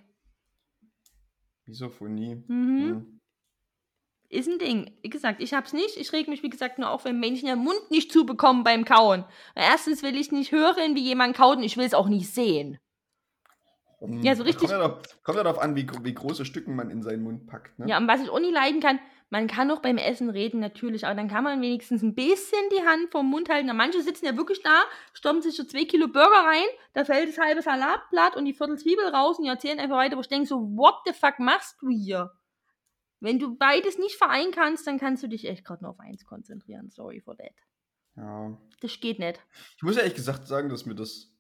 Misophonie. 1.67 2.43
Mhm. 2.49 2.89
Hm. 2.89 3.14
Ist 4.35 4.49
ein 4.49 4.59
Ding. 4.59 4.91
Wie 5.03 5.11
gesagt, 5.11 5.41
ich 5.41 5.55
hab's 5.55 5.73
nicht. 5.73 5.97
Ich 5.97 6.13
reg 6.13 6.27
mich, 6.27 6.43
wie 6.43 6.51
gesagt, 6.51 6.79
nur 6.79 6.91
auf, 6.91 7.05
wenn 7.05 7.21
Menschen 7.21 7.47
den 7.47 7.59
Mund 7.61 7.91
nicht 7.91 8.11
zubekommen 8.11 8.65
beim 8.65 8.85
Kauen. 8.85 9.25
Erstens 9.55 10.03
will 10.03 10.17
ich 10.17 10.33
nicht 10.33 10.51
hören, 10.51 10.97
wie 10.97 11.03
jemand 11.03 11.37
kaut 11.37 11.59
und 11.59 11.63
ich 11.63 11.77
will 11.77 11.87
es 11.87 11.95
auch 11.95 12.09
nicht 12.09 12.29
sehen. 12.35 12.79
Hm. 14.01 14.23
Ja, 14.23 14.35
so 14.35 14.43
richtig- 14.43 14.69
Kommt 14.69 14.73
ja, 14.73 14.79
darauf, 14.79 15.03
kommt 15.23 15.39
ja 15.39 15.45
darauf 15.45 15.61
an, 15.63 15.77
wie, 15.77 15.87
wie 16.03 16.15
große 16.15 16.45
Stücken 16.45 16.75
man 16.75 16.91
in 16.91 17.03
seinen 17.03 17.23
Mund 17.23 17.47
packt. 17.47 17.79
Ne? 17.79 17.87
Ja, 17.89 17.97
und 17.99 18.09
was 18.09 18.21
ich 18.23 18.29
auch 18.29 18.41
nie 18.41 18.51
leiden 18.51 18.81
kann, 18.81 18.99
man 19.31 19.47
kann 19.47 19.71
auch 19.71 19.81
beim 19.81 19.97
Essen 19.99 20.31
reden, 20.31 20.61
natürlich, 20.61 21.07
aber 21.07 21.15
dann 21.15 21.29
kann 21.29 21.45
man 21.45 21.61
wenigstens 21.63 22.03
ein 22.03 22.15
bisschen 22.15 22.61
die 22.73 22.87
Hand 22.87 23.11
vom 23.11 23.31
Mund 23.31 23.49
halten. 23.49 23.71
Und 23.71 23.77
manche 23.77 24.03
sitzen 24.03 24.27
ja 24.27 24.37
wirklich 24.37 24.63
da, 24.63 24.83
stopfen 25.13 25.43
sich 25.43 25.57
so 25.57 25.65
zwei 25.65 25.85
Kilo 25.85 26.09
Burger 26.09 26.45
rein, 26.45 26.67
da 26.93 27.05
fällt 27.05 27.29
das 27.29 27.39
halbe 27.39 27.63
Salatblatt 27.63 28.37
und 28.37 28.45
die 28.45 28.53
Viertel 28.53 28.79
Zwiebel 28.79 29.07
raus 29.09 29.39
und 29.39 29.45
die 29.45 29.51
erzählen 29.51 29.79
einfach 29.79 29.97
weiter, 29.97 30.17
wo 30.17 30.21
ich 30.21 30.29
denke 30.29 30.47
so, 30.47 30.57
what 30.77 30.97
the 31.07 31.13
fuck 31.13 31.39
machst 31.39 31.77
du 31.81 31.89
hier? 31.89 32.33
Wenn 33.25 33.39
du 33.39 33.57
beides 33.57 33.99
nicht 33.99 34.17
vereinen 34.17 34.53
kannst, 34.53 34.87
dann 34.87 34.99
kannst 34.99 35.23
du 35.23 35.29
dich 35.29 35.47
echt 35.49 35.65
gerade 35.65 35.83
nur 35.83 35.93
auf 35.93 35.99
eins 36.01 36.25
konzentrieren. 36.27 36.91
Sorry 36.91 37.21
for 37.21 37.37
that. 37.39 37.55
Ja. 38.17 38.57
Das 38.81 39.01
geht 39.01 39.19
nicht. 39.19 39.41
Ich 39.77 39.83
muss 39.83 39.97
ehrlich 39.97 40.15
gesagt 40.15 40.47
sagen, 40.47 40.69
dass 40.69 40.85
mir 40.85 40.95
das 40.95 41.31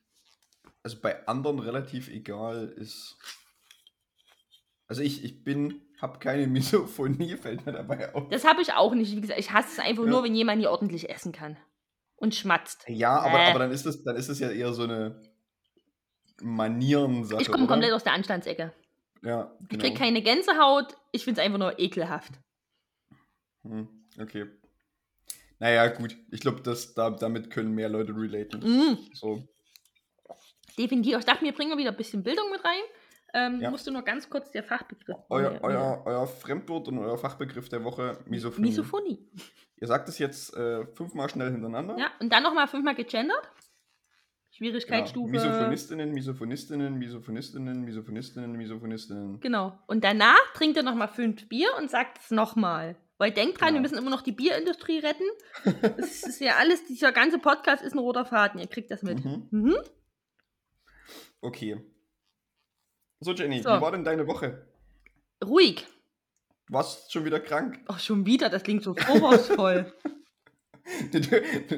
also 0.82 0.98
bei 1.00 1.26
anderen 1.28 1.58
relativ 1.58 2.08
egal 2.08 2.68
ist. 2.76 3.16
Also 4.88 5.02
ich, 5.02 5.24
ich 5.24 5.44
bin, 5.44 5.82
habe 6.00 6.18
keine 6.18 6.46
Misophonie, 6.48 7.36
fällt 7.36 7.66
mir 7.66 7.72
dabei 7.72 8.14
auf. 8.14 8.28
Das 8.30 8.44
habe 8.44 8.62
ich 8.62 8.72
auch 8.72 8.94
nicht. 8.94 9.14
Wie 9.14 9.20
gesagt, 9.20 9.38
ich 9.38 9.52
hasse 9.52 9.68
es 9.72 9.78
einfach 9.78 10.04
Ja. 10.04 10.10
nur, 10.10 10.24
wenn 10.24 10.34
jemand 10.34 10.60
hier 10.60 10.70
ordentlich 10.70 11.10
essen 11.10 11.32
kann. 11.32 11.56
Und 12.16 12.34
schmatzt. 12.34 12.84
Ja, 12.88 13.18
aber, 13.18 13.40
Äh. 13.40 13.50
aber 13.50 13.58
dann 13.58 13.70
ist 13.72 13.84
es 13.84 14.02
dann 14.04 14.16
ist 14.16 14.28
es 14.30 14.38
ja 14.38 14.48
eher 14.50 14.72
so 14.72 14.84
eine 14.84 15.20
Manierensache. 16.40 17.42
Ich 17.42 17.50
komme 17.50 17.66
komplett 17.66 17.92
aus 17.92 18.04
der 18.04 18.14
Anstandsecke. 18.14 18.72
Ja, 19.24 19.50
Ich 19.62 19.68
genau. 19.68 19.82
krieg 19.84 19.96
keine 19.96 20.22
Gänsehaut. 20.22 20.96
Ich 21.12 21.24
finde 21.24 21.40
es 21.40 21.44
einfach 21.46 21.58
nur 21.58 21.78
ekelhaft. 21.78 22.32
Hm, 23.62 23.88
okay. 24.20 24.46
Naja, 25.58 25.86
gut. 25.88 26.16
Ich 26.30 26.40
glaube, 26.40 26.60
da, 26.96 27.10
damit 27.10 27.50
können 27.50 27.74
mehr 27.74 27.88
Leute 27.88 28.14
relaten. 28.14 28.60
Mm, 28.60 28.98
So. 29.14 29.42
definitiv. 30.78 31.18
Ich 31.18 31.24
dachte, 31.24 31.44
wir 31.44 31.52
bringen 31.52 31.76
wieder 31.78 31.90
ein 31.90 31.96
bisschen 31.96 32.22
Bildung 32.22 32.50
mit 32.50 32.62
rein. 32.64 32.82
Ähm, 33.32 33.60
Ja. 33.60 33.70
Musst 33.70 33.86
du 33.86 33.90
nur 33.90 34.02
ganz 34.02 34.28
kurz 34.28 34.50
der 34.52 34.62
Fachbegriff. 34.62 35.16
Euer, 35.28 35.58
euer, 35.62 36.02
euer 36.04 36.26
Fremdwort 36.26 36.88
und 36.88 36.98
euer 36.98 37.16
Fachbegriff 37.18 37.68
der 37.68 37.82
Woche, 37.82 38.18
Misophonie. 38.26 38.68
Misophonie. 38.68 39.26
Ihr 39.80 39.86
sagt 39.88 40.08
es 40.08 40.18
jetzt 40.18 40.54
äh, 40.54 40.86
fünfmal 40.86 41.28
schnell 41.28 41.50
hintereinander. 41.50 41.96
Ja, 41.98 42.12
und 42.20 42.32
dann 42.32 42.42
nochmal 42.42 42.68
fünfmal 42.68 42.94
gegendert. 42.94 43.50
Schwierigkeitsstufe. 44.56 45.32
Genau. 45.32 45.44
Misophonistinnen, 45.46 46.12
Misophonistinnen, 46.12 46.94
Misophonistinnen, 46.98 47.82
Misophonistinnen, 47.84 48.52
Misophonistinnen. 48.52 49.40
Genau. 49.40 49.78
Und 49.86 50.04
danach 50.04 50.52
trinkt 50.54 50.76
er 50.76 50.82
nochmal 50.84 51.08
fünf 51.08 51.48
Bier 51.48 51.68
und 51.78 51.90
sagt 51.90 52.18
es 52.22 52.30
nochmal. 52.30 52.96
Weil 53.18 53.30
denkt 53.32 53.60
dran, 53.60 53.68
Genau. 53.68 53.78
wir 53.78 53.80
müssen 53.82 53.98
immer 53.98 54.10
noch 54.10 54.22
die 54.22 54.32
Bierindustrie 54.32 54.98
retten. 55.00 55.24
Das 55.96 56.22
ist 56.24 56.40
ja 56.40 56.56
alles, 56.56 56.84
dieser 56.86 57.12
ganze 57.12 57.38
Podcast 57.38 57.82
ist 57.82 57.92
ein 57.94 57.98
roter 57.98 58.24
Faden. 58.24 58.60
Ihr 58.60 58.66
kriegt 58.66 58.90
das 58.90 59.02
mit. 59.02 59.24
Mhm. 59.24 59.46
Mhm. 59.50 59.76
Okay. 61.40 61.80
So, 63.20 63.32
Jenny, 63.32 63.60
So. 63.62 63.70
wie 63.70 63.80
war 63.80 63.92
denn 63.92 64.04
deine 64.04 64.26
Woche? 64.26 64.66
Ruhig. 65.44 65.86
Du 66.66 66.74
warst 66.74 67.12
schon 67.12 67.24
wieder 67.24 67.40
krank. 67.40 67.80
Ach, 67.86 67.98
schon 68.00 68.24
wieder, 68.26 68.48
das 68.48 68.62
klingt 68.62 68.82
so 68.82 68.94
vorwurfsvoll. 68.94 69.92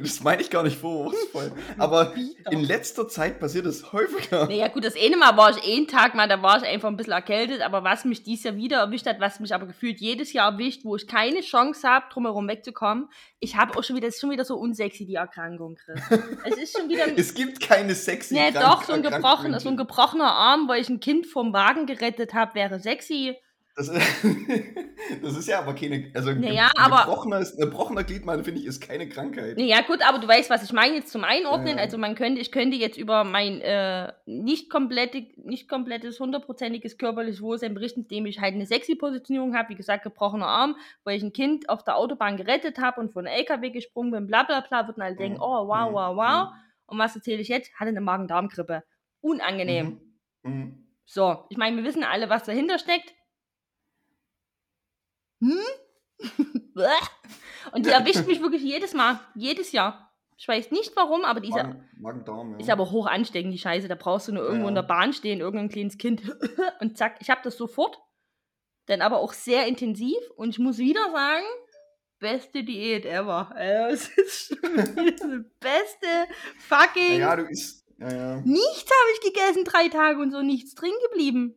Das 0.02 0.20
meine 0.20 0.42
ich 0.42 0.50
gar 0.50 0.64
nicht 0.64 0.78
vorwurfsvoll. 0.78 1.52
Aber 1.78 2.14
Wieder. 2.16 2.50
in 2.50 2.64
letzter 2.64 3.08
Zeit 3.08 3.38
passiert 3.38 3.64
es 3.66 3.92
häufiger. 3.92 4.46
Naja, 4.46 4.68
gut, 4.68 4.84
das 4.84 4.94
eine 4.96 5.16
Mal 5.16 5.36
war 5.36 5.56
ich 5.56 5.64
einen 5.64 5.86
Tag 5.86 6.14
mal, 6.14 6.28
da 6.28 6.42
war 6.42 6.58
ich 6.58 6.68
einfach 6.68 6.88
ein 6.88 6.96
bisschen 6.96 7.12
erkältet, 7.12 7.60
aber 7.60 7.84
was 7.84 8.04
mich 8.04 8.24
dieses 8.24 8.44
Jahr 8.44 8.56
wieder 8.56 8.78
erwischt 8.78 9.06
hat, 9.06 9.20
was 9.20 9.38
mich 9.38 9.54
aber 9.54 9.66
gefühlt 9.66 10.00
jedes 10.00 10.32
Jahr 10.32 10.52
erwischt, 10.52 10.84
wo 10.84 10.96
ich 10.96 11.06
keine 11.06 11.40
Chance 11.40 11.88
habe, 11.88 12.06
drumherum 12.12 12.48
wegzukommen, 12.48 13.08
ich 13.38 13.56
habe 13.56 13.78
auch 13.78 13.84
schon 13.84 13.96
wieder, 13.96 14.08
das 14.08 14.16
ist 14.16 14.20
schon 14.20 14.30
wieder 14.30 14.44
so 14.44 14.56
unsexy, 14.56 15.06
die 15.06 15.14
Erkrankung, 15.14 15.76
Chris. 15.76 16.00
es 16.44 16.56
ist 16.56 16.76
schon 16.76 16.88
wieder. 16.88 17.06
Es 17.16 17.34
gibt 17.34 17.60
keine 17.60 17.94
sexy 17.94 18.34
Nee, 18.34 18.50
doch, 18.50 18.84
so 18.84 18.92
ein, 18.92 19.02
gebrochener, 19.02 19.60
so 19.60 19.68
ein 19.68 19.76
gebrochener 19.76 20.32
Arm, 20.32 20.68
weil 20.68 20.80
ich 20.80 20.88
ein 20.88 21.00
Kind 21.00 21.26
vom 21.26 21.52
Wagen 21.52 21.86
gerettet 21.86 22.34
habe, 22.34 22.54
wäre 22.54 22.80
sexy. 22.80 23.36
Das, 23.76 23.88
das 25.22 25.36
ist 25.36 25.46
ja 25.48 25.58
aber 25.58 25.74
keine. 25.74 26.10
Also 26.14 26.30
ein 26.30 26.40
Naja, 26.40 26.70
aber- 26.76 27.04
gebrochener, 27.04 27.40
ist, 27.40 27.58
ein 27.58 27.68
gebrochener 27.68 28.04
Gliedmaßen, 28.04 28.42
finde 28.42 28.60
ich, 28.60 28.66
ist 28.66 28.80
keine 28.80 29.06
Krankheit. 29.08 29.58
Naja, 29.58 29.82
gut, 29.82 30.00
aber 30.06 30.18
du 30.18 30.26
weißt, 30.26 30.48
was 30.48 30.62
ich 30.62 30.72
meine 30.72 30.94
jetzt 30.96 31.10
zum 31.12 31.24
Einordnen. 31.24 31.76
Ja. 31.76 31.82
Also 31.84 31.98
man 31.98 32.14
könnte, 32.14 32.40
ich 32.40 32.50
könnte 32.50 32.76
jetzt 32.76 32.96
über 32.96 33.24
mein 33.24 33.60
äh, 33.60 34.12
nicht, 34.24 34.70
komplette, 34.70 35.26
nicht 35.36 35.68
komplettes, 35.68 36.18
hundertprozentiges 36.18 36.96
körperliches 36.96 37.42
Wohlsein 37.42 37.74
berichten, 37.74 38.00
indem 38.02 38.24
ich 38.26 38.40
halt 38.40 38.54
eine 38.54 38.64
sexy 38.66 38.94
Positionierung 38.94 39.54
habe, 39.54 39.68
wie 39.68 39.74
gesagt, 39.76 40.04
gebrochener 40.04 40.46
Arm, 40.46 40.76
weil 41.04 41.18
ich 41.18 41.22
ein 41.22 41.34
Kind 41.34 41.68
auf 41.68 41.84
der 41.84 41.96
Autobahn 41.96 42.38
gerettet 42.38 42.78
habe 42.78 43.00
und 43.00 43.12
von 43.12 43.26
einem 43.26 43.36
LKW 43.36 43.70
gesprungen 43.70 44.10
bin, 44.10 44.26
bla 44.26 44.44
bla 44.44 44.60
bla, 44.60 44.86
würden 44.88 45.02
alle 45.02 45.16
denken, 45.16 45.36
Mhm. 45.36 45.42
oh, 45.42 45.68
wow, 45.68 45.90
Mhm. 45.90 45.94
wow, 45.94 46.16
wow. 46.16 46.48
Und 46.86 46.98
was 46.98 47.14
erzähle 47.14 47.42
ich 47.42 47.48
jetzt? 47.48 47.74
Hatte 47.74 47.90
eine 47.90 48.00
Magen-Darm-Grippe. 48.00 48.84
Unangenehm. 49.20 50.00
Mhm. 50.42 50.50
Mhm. 50.50 50.82
So, 51.04 51.44
ich 51.50 51.56
meine, 51.56 51.76
wir 51.76 51.84
wissen 51.84 52.04
alle, 52.04 52.30
was 52.30 52.44
dahinter 52.44 52.78
steckt. 52.78 53.12
Hm? 55.46 55.58
Und 57.72 57.86
die 57.86 57.90
erwischt 57.90 58.26
mich 58.26 58.40
wirklich 58.40 58.62
jedes 58.62 58.94
Mal, 58.94 59.20
jedes 59.34 59.72
Jahr. 59.72 60.12
Ich 60.38 60.46
weiß 60.46 60.70
nicht 60.70 60.94
warum, 60.96 61.24
aber 61.24 61.40
die 61.40 61.48
ist, 61.48 61.54
Magen, 61.54 62.52
ja. 62.52 62.58
ist 62.58 62.70
aber 62.70 62.90
hoch 62.90 63.06
ansteckend, 63.06 63.54
die 63.54 63.58
Scheiße. 63.58 63.88
Da 63.88 63.94
brauchst 63.94 64.28
du 64.28 64.32
nur 64.32 64.42
irgendwo 64.44 64.64
Ja. 64.64 64.68
in 64.68 64.74
der 64.74 64.82
Bahn 64.82 65.12
stehen, 65.14 65.40
irgendein 65.40 65.70
kleines 65.70 65.96
Kind 65.96 66.22
und 66.80 66.98
zack, 66.98 67.16
ich 67.20 67.30
habe 67.30 67.40
das 67.42 67.56
sofort. 67.56 67.98
Dann 68.86 69.00
aber 69.02 69.18
auch 69.18 69.32
sehr 69.32 69.66
intensiv 69.66 70.18
und 70.36 70.50
ich 70.50 70.58
muss 70.58 70.78
wieder 70.78 71.10
sagen, 71.10 71.46
beste 72.18 72.62
Diät 72.64 73.04
ever. 73.06 73.50
Also, 73.54 74.10
es 74.16 74.50
ist 74.50 74.50
die 74.50 75.44
beste 75.58 76.06
fucking 76.68 77.20
ja, 77.20 77.34
du 77.34 77.44
isst. 77.44 77.84
Ja, 77.98 78.12
ja. 78.12 78.36
Nichts 78.42 78.90
habe 78.90 79.10
ich 79.14 79.20
gegessen, 79.32 79.64
drei 79.64 79.88
Tage 79.88 80.20
und 80.20 80.30
so, 80.30 80.42
nichts 80.42 80.74
drin 80.74 80.92
geblieben. 81.10 81.56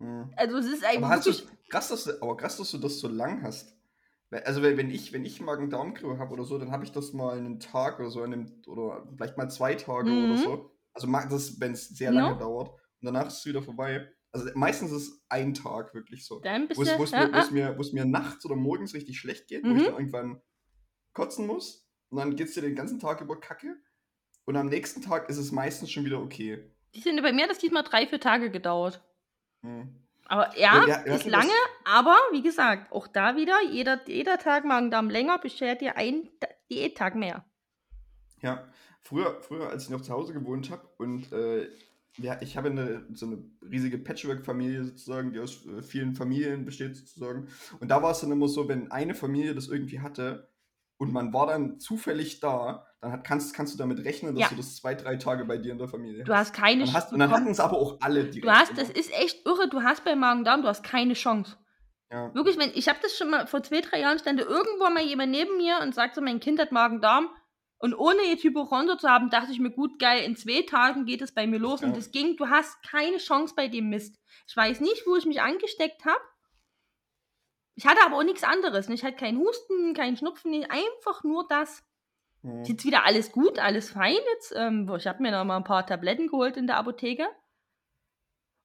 Mhm. 0.00 0.32
Also 0.36 0.58
es 0.58 0.66
ist 0.66 0.84
Aber, 0.84 1.08
eigentlich 1.08 1.24
du, 1.24 1.30
wirklich. 1.44 1.68
krass, 1.68 1.88
dass 1.88 2.04
du, 2.04 2.22
aber 2.22 2.36
krass, 2.36 2.56
dass 2.56 2.70
du 2.70 2.78
das 2.78 2.98
so 2.98 3.08
lang 3.08 3.42
hast. 3.42 3.76
Also 4.30 4.62
wenn 4.62 4.76
wenn 4.76 4.90
ich, 4.90 5.12
wenn 5.12 5.24
ich 5.24 5.40
Magen-Darm-Grippe 5.40 6.18
habe 6.18 6.32
oder 6.32 6.44
so, 6.44 6.58
dann 6.58 6.70
habe 6.70 6.84
ich 6.84 6.92
das 6.92 7.12
mal 7.12 7.36
einen 7.36 7.58
Tag 7.58 7.98
oder 7.98 8.10
so, 8.10 8.22
einem, 8.22 8.62
oder 8.66 9.06
vielleicht 9.16 9.36
mal 9.36 9.48
zwei 9.48 9.74
Tage 9.74 10.10
Mhm. 10.10 10.24
oder 10.24 10.36
so. 10.36 10.70
Also 10.92 11.06
das, 11.28 11.60
wenn 11.60 11.72
es 11.72 11.88
sehr 11.88 12.10
No. 12.12 12.20
lange 12.20 12.38
dauert. 12.38 12.68
Und 12.70 13.06
danach 13.06 13.26
ist 13.26 13.38
es 13.38 13.46
wieder 13.46 13.62
vorbei. 13.62 14.08
Also 14.32 14.48
meistens 14.54 14.92
ist 14.92 15.02
es 15.08 15.24
ein 15.28 15.54
Tag 15.54 15.92
wirklich 15.94 16.24
so. 16.24 16.40
Dann 16.40 16.68
bist 16.68 16.78
Wo 16.78 16.82
es, 16.84 16.96
wo, 16.98 17.02
es 17.04 17.10
ja, 17.10 17.26
mir, 17.26 17.32
wo, 17.32 17.38
es 17.38 17.48
ah, 17.48 17.52
mir, 17.52 17.76
wo 17.76 17.80
es 17.80 17.92
mir 17.92 18.04
nachts 18.04 18.44
oder 18.44 18.54
morgens 18.56 18.94
richtig 18.94 19.18
schlecht 19.18 19.48
geht, 19.48 19.64
wo 19.64 19.68
Mhm. 19.68 19.76
ich 19.76 19.84
dann 19.86 19.94
irgendwann 19.94 20.42
kotzen 21.12 21.46
muss. 21.46 21.88
Und 22.10 22.18
dann 22.18 22.36
geht 22.36 22.48
es 22.48 22.54
dir 22.54 22.60
den 22.62 22.76
ganzen 22.76 23.00
Tag 23.00 23.20
über 23.20 23.38
Kacke. 23.40 23.76
Und 24.44 24.56
am 24.56 24.66
nächsten 24.68 25.02
Tag 25.02 25.28
ist 25.28 25.36
es 25.38 25.50
meistens 25.52 25.90
schon 25.90 26.04
wieder 26.04 26.20
okay. 26.20 26.72
die 26.94 27.00
sind 27.00 27.20
bei 27.22 27.32
mir 27.32 27.42
hat 27.44 27.50
das 27.50 27.58
diesmal 27.58 27.82
drei, 27.84 28.06
vier 28.06 28.20
Tage 28.20 28.50
gedauert. 28.50 29.00
Mhm. 29.62 29.94
Aber 30.26 30.56
Ja, 30.56 30.86
ja, 30.86 31.04
wir 31.04 31.14
ist 31.14 31.26
lange, 31.26 31.48
das- 31.48 31.92
aber 31.92 32.16
wie 32.32 32.42
gesagt, 32.42 32.92
auch 32.92 33.08
da 33.08 33.36
wieder, 33.36 33.56
jeder, 33.70 34.00
jeder 34.06 34.38
Tag 34.38 34.64
Magen-Darm 34.64 35.10
länger 35.10 35.38
beschert 35.38 35.80
dir 35.80 35.96
einen 35.96 36.28
Ta- 36.38 36.48
Diättag 36.70 37.16
mehr. 37.16 37.44
Ja, 38.40 38.68
früher, 39.00 39.40
früher, 39.42 39.68
als 39.68 39.84
ich 39.84 39.90
noch 39.90 40.00
zu 40.02 40.12
Hause 40.12 40.32
gewohnt 40.32 40.70
habe 40.70 40.88
und 40.98 41.32
äh, 41.32 41.68
ja, 42.16 42.40
ich 42.42 42.56
habe 42.56 42.70
eine, 42.70 43.06
so 43.14 43.26
eine 43.26 43.38
riesige 43.62 43.98
Patchwork-Familie 43.98 44.84
sozusagen, 44.84 45.32
die 45.32 45.40
aus 45.40 45.66
äh, 45.66 45.82
vielen 45.82 46.14
Familien 46.14 46.64
besteht 46.64 46.96
sozusagen. 46.96 47.48
Und 47.80 47.88
da 47.90 48.02
war 48.02 48.10
es 48.12 48.20
dann 48.20 48.32
immer 48.32 48.48
so, 48.48 48.68
wenn 48.68 48.90
eine 48.90 49.14
Familie 49.14 49.54
das 49.54 49.68
irgendwie 49.68 50.00
hatte 50.00 50.48
und 50.96 51.12
man 51.12 51.32
war 51.32 51.46
dann 51.46 51.78
zufällig 51.80 52.40
da, 52.40 52.86
dann 53.00 53.12
hat, 53.12 53.24
kannst, 53.24 53.54
kannst 53.54 53.72
du 53.74 53.78
damit 53.78 54.04
rechnen, 54.04 54.34
dass 54.34 54.42
Ja. 54.42 54.48
du 54.48 54.56
das 54.56 54.76
zwei, 54.76 54.94
drei 54.94 55.16
Tage 55.16 55.44
bei 55.46 55.56
dir 55.56 55.72
in 55.72 55.78
der 55.78 55.88
Familie 55.88 56.22
Du 56.24 56.34
hast 56.34 56.52
keine 56.52 56.82
Und, 56.84 56.92
hast, 56.92 57.08
Sch- 57.08 57.12
und 57.14 57.18
dann 57.20 57.30
hatten 57.30 57.48
es 57.48 57.58
aber 57.60 57.78
auch 57.78 57.98
alle 58.00 58.24
direkt. 58.24 58.44
Du 58.44 58.50
hast, 58.50 58.70
immer. 58.72 58.80
das 58.80 58.90
ist 58.90 59.10
echt 59.12 59.46
irre, 59.46 59.68
du 59.68 59.82
hast 59.82 60.04
bei 60.04 60.14
Magen-Darm, 60.14 60.62
du 60.62 60.68
hast 60.68 60.82
keine 60.84 61.14
Chance. 61.14 61.56
ja. 62.10 62.34
Wirklich, 62.34 62.58
wenn, 62.58 62.72
ich 62.74 62.88
habe 62.88 62.98
das 63.02 63.16
schon 63.16 63.30
mal, 63.30 63.46
vor 63.46 63.62
zwei, 63.62 63.80
drei 63.80 64.00
Jahren 64.00 64.18
stand 64.18 64.38
da 64.40 64.44
irgendwo 64.44 64.90
mal 64.90 65.02
jemand 65.02 65.30
neben 65.32 65.56
mir 65.56 65.78
und 65.80 65.94
sagte, 65.94 66.20
mein 66.20 66.40
Kind 66.40 66.58
hat 66.60 66.72
Magen-Darm. 66.72 67.30
Und 67.82 67.94
ohne 67.94 68.20
jetzt 68.24 68.44
Hypochonder 68.44 68.98
zu 68.98 69.08
haben, 69.08 69.30
dachte 69.30 69.52
ich 69.52 69.58
mir, 69.58 69.70
gut, 69.70 69.98
geil, 69.98 70.22
in 70.24 70.36
zwei 70.36 70.60
Tagen 70.68 71.06
geht 71.06 71.22
es 71.22 71.32
bei 71.32 71.46
mir 71.46 71.58
los. 71.58 71.82
Und 71.82 71.92
Ja. 71.92 71.96
es 71.98 72.10
ging, 72.10 72.36
du 72.36 72.48
hast 72.50 72.76
keine 72.82 73.16
Chance 73.16 73.54
bei 73.56 73.68
dem 73.68 73.88
Mist. 73.88 74.18
Ich 74.46 74.54
weiß 74.54 74.80
nicht, 74.80 75.06
wo 75.06 75.16
ich 75.16 75.24
mich 75.24 75.40
angesteckt 75.40 76.04
habe. 76.04 76.20
Ich 77.76 77.86
hatte 77.86 78.02
aber 78.04 78.16
auch 78.16 78.22
nichts 78.24 78.42
anderes. 78.44 78.90
Ich 78.90 79.02
hatte 79.02 79.16
keinen 79.16 79.38
Husten, 79.38 79.94
keinen 79.94 80.16
Schnupfen, 80.18 80.52
einfach 80.68 81.24
nur 81.24 81.46
das. 81.48 81.82
Mhm. 82.42 82.62
Ist 82.62 82.68
Jetzt 82.68 82.84
wieder 82.84 83.04
alles 83.04 83.32
gut, 83.32 83.58
alles 83.58 83.90
fein. 83.90 84.16
Jetzt, 84.34 84.54
ähm, 84.56 84.90
ich 84.96 85.06
habe 85.06 85.22
mir 85.22 85.30
noch 85.30 85.44
mal 85.44 85.56
ein 85.56 85.64
paar 85.64 85.86
Tabletten 85.86 86.28
geholt 86.28 86.56
in 86.56 86.66
der 86.66 86.76
Apotheke. 86.76 87.26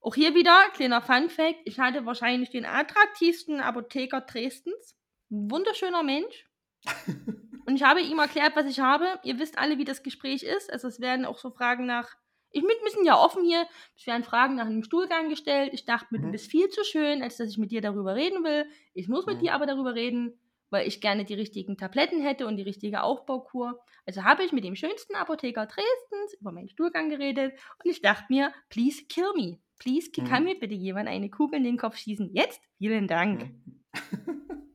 Auch 0.01 0.15
hier 0.15 0.35
wieder, 0.35 0.69
kleiner 0.73 1.01
Fun-Fact: 1.01 1.61
Ich 1.65 1.79
hatte 1.79 2.05
wahrscheinlich 2.05 2.51
den 2.51 2.65
attraktivsten 2.65 3.59
Apotheker 3.59 4.21
Dresdens. 4.21 4.95
Ein 5.31 5.49
wunderschöner 5.49 6.03
Mensch. 6.03 6.45
Und 7.67 7.75
ich 7.75 7.83
habe 7.83 8.01
ihm 8.01 8.19
erklärt, 8.19 8.55
was 8.55 8.67
ich 8.67 8.79
habe. 8.79 9.19
Ihr 9.23 9.39
wisst 9.39 9.57
alle, 9.57 9.77
wie 9.79 9.85
das 9.85 10.03
Gespräch 10.03 10.43
ist. 10.43 10.71
Also, 10.71 10.87
es 10.87 10.99
werden 10.99 11.25
auch 11.25 11.39
so 11.39 11.49
Fragen 11.49 11.85
nach. 11.87 12.15
Ich 12.51 12.61
mit 12.63 12.77
sind 12.93 13.05
ja 13.05 13.17
offen 13.17 13.43
hier. 13.43 13.65
Es 13.97 14.05
werden 14.07 14.23
Fragen 14.23 14.55
nach 14.55 14.67
einem 14.67 14.83
Stuhlgang 14.83 15.29
gestellt. 15.29 15.71
Ich 15.73 15.85
dachte 15.85 16.07
mir, 16.11 16.21
du 16.21 16.27
Mhm. 16.27 16.31
bist 16.31 16.49
viel 16.51 16.69
zu 16.69 16.83
schön, 16.85 17.21
als 17.23 17.37
dass 17.37 17.49
ich 17.49 17.57
mit 17.57 17.71
dir 17.71 17.81
darüber 17.81 18.15
reden 18.15 18.43
will. 18.43 18.69
Ich 18.93 19.07
muss 19.09 19.25
mit 19.25 19.37
Mhm. 19.37 19.41
dir 19.41 19.53
aber 19.55 19.65
darüber 19.65 19.95
reden, 19.95 20.39
weil 20.75 20.87
ich 20.87 20.99
gerne 20.99 21.23
die 21.23 21.33
richtigen 21.33 21.77
Tabletten 21.77 22.21
hätte 22.21 22.45
und 22.47 22.57
die 22.57 22.63
richtige 22.63 23.01
Aufbaukur. 23.01 23.79
Also 24.05 24.23
habe 24.23 24.43
ich 24.43 24.51
mit 24.51 24.65
dem 24.65 24.75
schönsten 24.75 25.15
Apotheker 25.15 25.65
Dresdens 25.65 26.33
über 26.41 26.51
meinen 26.51 26.67
Stuhlgang 26.69 27.09
geredet 27.09 27.53
und 27.81 27.89
ich 27.89 28.01
dachte 28.01 28.25
mir, 28.29 28.53
please 28.69 29.03
kill 29.07 29.31
me. 29.35 29.59
Please, 29.79 30.09
Mhm. 30.17 30.25
kann 30.25 30.43
mir 30.43 30.59
bitte 30.59 30.73
jemand 30.75 31.07
eine 31.09 31.29
Kugel 31.29 31.57
in 31.59 31.63
den 31.63 31.77
Kopf 31.77 31.97
schießen? 31.97 32.29
Jetzt? 32.33 32.61
Vielen 32.77 33.07
Dank. 33.07 33.41
Mhm. 33.43 33.81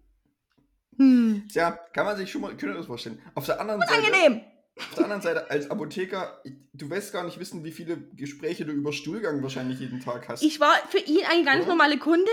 Hm. 0.99 1.47
Tja, 1.51 1.71
kann 1.95 2.05
man 2.05 2.17
sich 2.19 2.31
schon 2.31 2.43
mal, 2.43 2.51
könnt 2.57 2.73
ihr 2.75 2.77
das 2.77 2.85
vorstellen. 2.87 3.23
Auf 3.35 3.47
der 3.47 3.59
anderen 3.59 3.81
Seite. 3.81 3.95
Angenehm. 3.95 4.43
Auf 4.77 4.95
der 4.97 5.05
anderen 5.05 5.23
Seite, 5.23 5.51
als 5.51 5.71
Apotheker, 5.71 6.43
du 6.75 6.91
wirst 6.91 7.13
gar 7.15 7.25
nicht 7.25 7.41
wissen, 7.41 7.65
wie 7.65 7.73
viele 7.73 7.97
Gespräche 8.15 8.67
du 8.67 8.73
über 8.73 8.93
Stuhlgang 8.93 9.43
wahrscheinlich 9.43 9.81
jeden 9.81 10.01
Tag 10.01 10.29
hast. 10.29 10.43
Ich 10.43 10.61
war 10.61 10.75
für 10.91 10.99
ihn 10.99 11.25
eine 11.31 11.45
ganz 11.45 11.61
Oder? 11.61 11.69
normale 11.69 11.97
Kundin, 11.99 12.29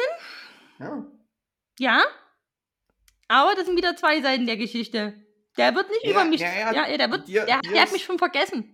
ja. 0.80 1.06
ja. 1.80 2.04
Aber 3.28 3.56
das 3.56 3.66
sind 3.66 3.76
wieder 3.78 3.96
zwei 3.96 4.22
Seiten 4.22 4.46
der 4.46 4.58
Geschichte. 4.58 5.14
Der 5.58 5.74
wird 5.76 5.90
nicht 5.90 6.04
Ja, 6.04 6.12
über 6.12 6.26
mich. 6.26 6.40
ja, 6.40 6.48
ja, 6.72 6.88
Ja, 6.88 6.98
der 6.98 7.12
wird. 7.12 7.28
dir- 7.28 7.46
der, 7.46 7.60
dir 7.62 7.72
der 7.72 7.82
hat 7.82 7.88
ist- 7.88 7.94
mich 7.94 8.04
schon 8.04 8.18
vergessen. 8.18 8.74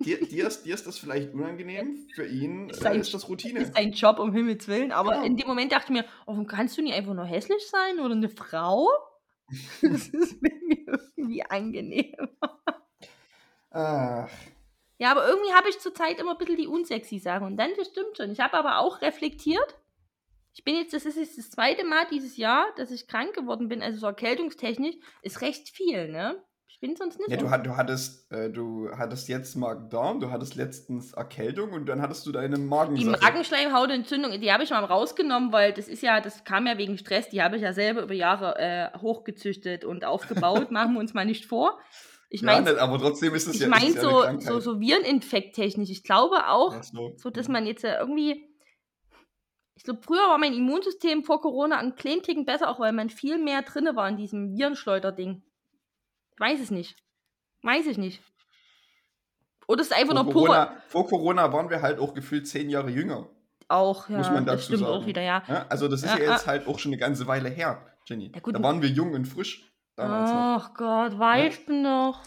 Dir, 0.00 0.20
dir, 0.26 0.48
ist, 0.48 0.64
dir 0.64 0.74
ist 0.74 0.86
das 0.88 0.98
vielleicht 0.98 1.32
unangenehm, 1.32 2.08
für 2.14 2.26
ihn 2.26 2.68
Ist 2.70 2.80
äh, 2.80 2.82
sein- 2.82 3.00
ist 3.00 3.14
das 3.14 3.28
Routine. 3.28 3.60
ist 3.60 3.74
sein 3.74 3.92
Job, 3.92 4.18
um 4.18 4.32
Himmels 4.32 4.66
Willen. 4.68 4.90
Aber 4.92 5.12
Genau. 5.12 5.24
in 5.24 5.36
dem 5.36 5.46
Moment 5.46 5.70
dachte 5.72 5.92
ich 5.92 6.00
mir, 6.00 6.04
oh, 6.26 6.42
kannst 6.44 6.76
du 6.76 6.82
nicht 6.82 6.94
einfach 6.94 7.14
nur 7.14 7.24
hässlich 7.24 7.64
sein 7.68 8.00
oder 8.00 8.14
eine 8.14 8.28
Frau? 8.28 8.88
Das 9.82 10.08
ist 10.08 10.42
mir 10.42 10.52
irgendwie 11.16 11.42
angenehm. 11.44 12.28
Ach, 13.70 14.28
Ja, 14.98 15.10
aber 15.12 15.28
irgendwie 15.28 15.52
habe 15.52 15.68
ich 15.68 15.78
zurzeit 15.78 16.18
immer 16.18 16.32
ein 16.32 16.38
bisschen 16.38 16.56
die 16.56 16.66
unsexy 16.66 17.18
Sachen. 17.18 17.46
Und 17.46 17.56
dann, 17.56 17.70
das 17.76 17.88
stimmt 17.88 18.16
schon. 18.16 18.30
Ich 18.32 18.40
habe 18.40 18.54
aber 18.58 18.78
auch 18.78 19.00
reflektiert. 19.00 19.76
Ich 20.58 20.64
bin 20.64 20.74
jetzt, 20.74 20.92
das 20.92 21.06
ist 21.06 21.16
jetzt 21.16 21.38
das 21.38 21.50
zweite 21.50 21.84
Mal 21.84 22.04
dieses 22.10 22.36
Jahr, 22.36 22.66
dass 22.76 22.90
ich 22.90 23.06
krank 23.06 23.32
geworden 23.32 23.68
bin, 23.68 23.80
also 23.80 24.00
so 24.00 24.06
erkältungstechnisch, 24.06 24.96
ist 25.22 25.40
recht 25.40 25.68
viel, 25.68 26.08
ne? 26.08 26.42
Ich 26.66 26.80
bin 26.80 26.96
sonst 26.96 27.16
nicht 27.20 27.30
ja, 27.30 27.36
du, 27.36 27.48
hat- 27.48 27.64
du, 27.64 27.76
hattest, 27.76 28.28
äh, 28.32 28.50
du 28.50 28.90
hattest 28.96 29.28
jetzt 29.28 29.54
Magen-Darm, 29.54 30.18
du 30.18 30.32
hattest 30.32 30.56
letztens 30.56 31.12
Erkältung 31.12 31.70
und 31.72 31.86
dann 31.86 32.02
hattest 32.02 32.26
du 32.26 32.32
deine 32.32 32.56
Die 32.56 32.64
Magensache. 32.64 33.20
Magenschleimhautentzündung, 33.22 34.40
die 34.40 34.52
habe 34.52 34.64
ich 34.64 34.70
mal 34.70 34.82
rausgenommen, 34.84 35.52
weil 35.52 35.72
das 35.72 35.86
ist 35.86 36.02
ja, 36.02 36.20
das 36.20 36.42
kam 36.42 36.66
ja 36.66 36.76
wegen 36.76 36.98
Stress, 36.98 37.28
die 37.28 37.40
habe 37.40 37.54
ich 37.54 37.62
ja 37.62 37.72
selber 37.72 38.02
über 38.02 38.14
Jahre 38.14 38.58
äh, 38.58 38.98
hochgezüchtet 38.98 39.84
und 39.84 40.04
aufgebaut, 40.04 40.70
machen 40.72 40.94
wir 40.94 40.98
uns 41.00 41.14
mal 41.14 41.24
nicht 41.24 41.46
vor. 41.46 41.78
Ich 42.30 42.40
Ja, 42.42 42.46
meine, 42.46 42.72
ne, 42.74 42.80
aber 42.80 42.98
trotzdem 42.98 43.32
ist 43.36 43.46
es 43.46 43.54
ich 43.54 43.60
ja, 43.60 43.68
mein 43.68 43.94
ja 43.94 44.00
so, 44.00 44.24
so, 44.40 44.58
so 44.58 44.80
Vireninfekt-technisch. 44.80 45.88
Ich 45.90 46.02
glaube 46.02 46.48
auch, 46.48 46.74
Ach 46.76 46.82
so. 46.82 47.12
so 47.16 47.30
dass 47.30 47.46
man 47.46 47.64
jetzt 47.64 47.84
ja 47.84 48.00
irgendwie. 48.00 48.47
Ich 49.78 49.84
glaube, 49.84 50.00
früher 50.02 50.28
war 50.28 50.38
mein 50.38 50.54
Immunsystem 50.54 51.22
vor 51.22 51.40
Corona 51.40 51.78
ein 51.78 51.94
kleinen 51.94 52.24
Ticken 52.24 52.44
besser, 52.44 52.68
auch 52.68 52.80
weil 52.80 52.92
man 52.92 53.10
viel 53.10 53.38
mehr 53.38 53.62
drinne 53.62 53.94
war 53.94 54.08
in 54.08 54.16
diesem 54.16 54.56
Virenschleuder-Ding. 54.56 55.40
Ich 56.32 56.40
weiß 56.40 56.58
es 56.58 56.72
nicht. 56.72 56.96
Weiß 57.62 57.86
ich 57.86 57.96
nicht. 57.96 58.20
Oder 59.68 59.82
es 59.82 59.88
ist 59.88 59.96
einfach 59.96 60.16
vor, 60.16 60.24
nur 60.24 60.32
pure. 60.32 60.46
Corona, 60.46 60.76
vor 60.88 61.06
Corona 61.06 61.52
waren 61.52 61.70
wir 61.70 61.80
halt 61.80 62.00
auch 62.00 62.12
gefühlt 62.12 62.48
zehn 62.48 62.70
Jahre 62.70 62.90
jünger. 62.90 63.28
Auch, 63.68 64.08
ja. 64.08 64.18
muss 64.18 64.30
man 64.30 64.44
das 64.44 64.62
dazu 64.62 64.72
stimmt 64.72 64.82
auch 64.82 64.94
sagen. 64.94 65.06
wieder, 65.06 65.22
ja. 65.22 65.44
Ja, 65.46 65.66
also 65.68 65.86
das 65.86 66.02
ist 66.02 66.10
Ja, 66.10 66.24
ja, 66.24 66.32
jetzt 66.32 66.48
halt 66.48 66.66
auch 66.66 66.80
schon 66.80 66.90
eine 66.90 66.98
ganze 66.98 67.28
Weile 67.28 67.48
her, 67.48 67.86
Jenny. 68.04 68.32
Ja, 68.34 68.40
gut, 68.40 68.56
da 68.56 68.62
waren 68.62 68.82
wir 68.82 68.88
jung 68.88 69.12
und 69.12 69.26
frisch 69.26 69.70
damals 69.94 70.30
noch. 70.32 70.38
Ach 70.38 70.74
Gott, 70.74 71.18
weißt 71.20 71.68
du 71.68 71.74
noch? 71.74 72.24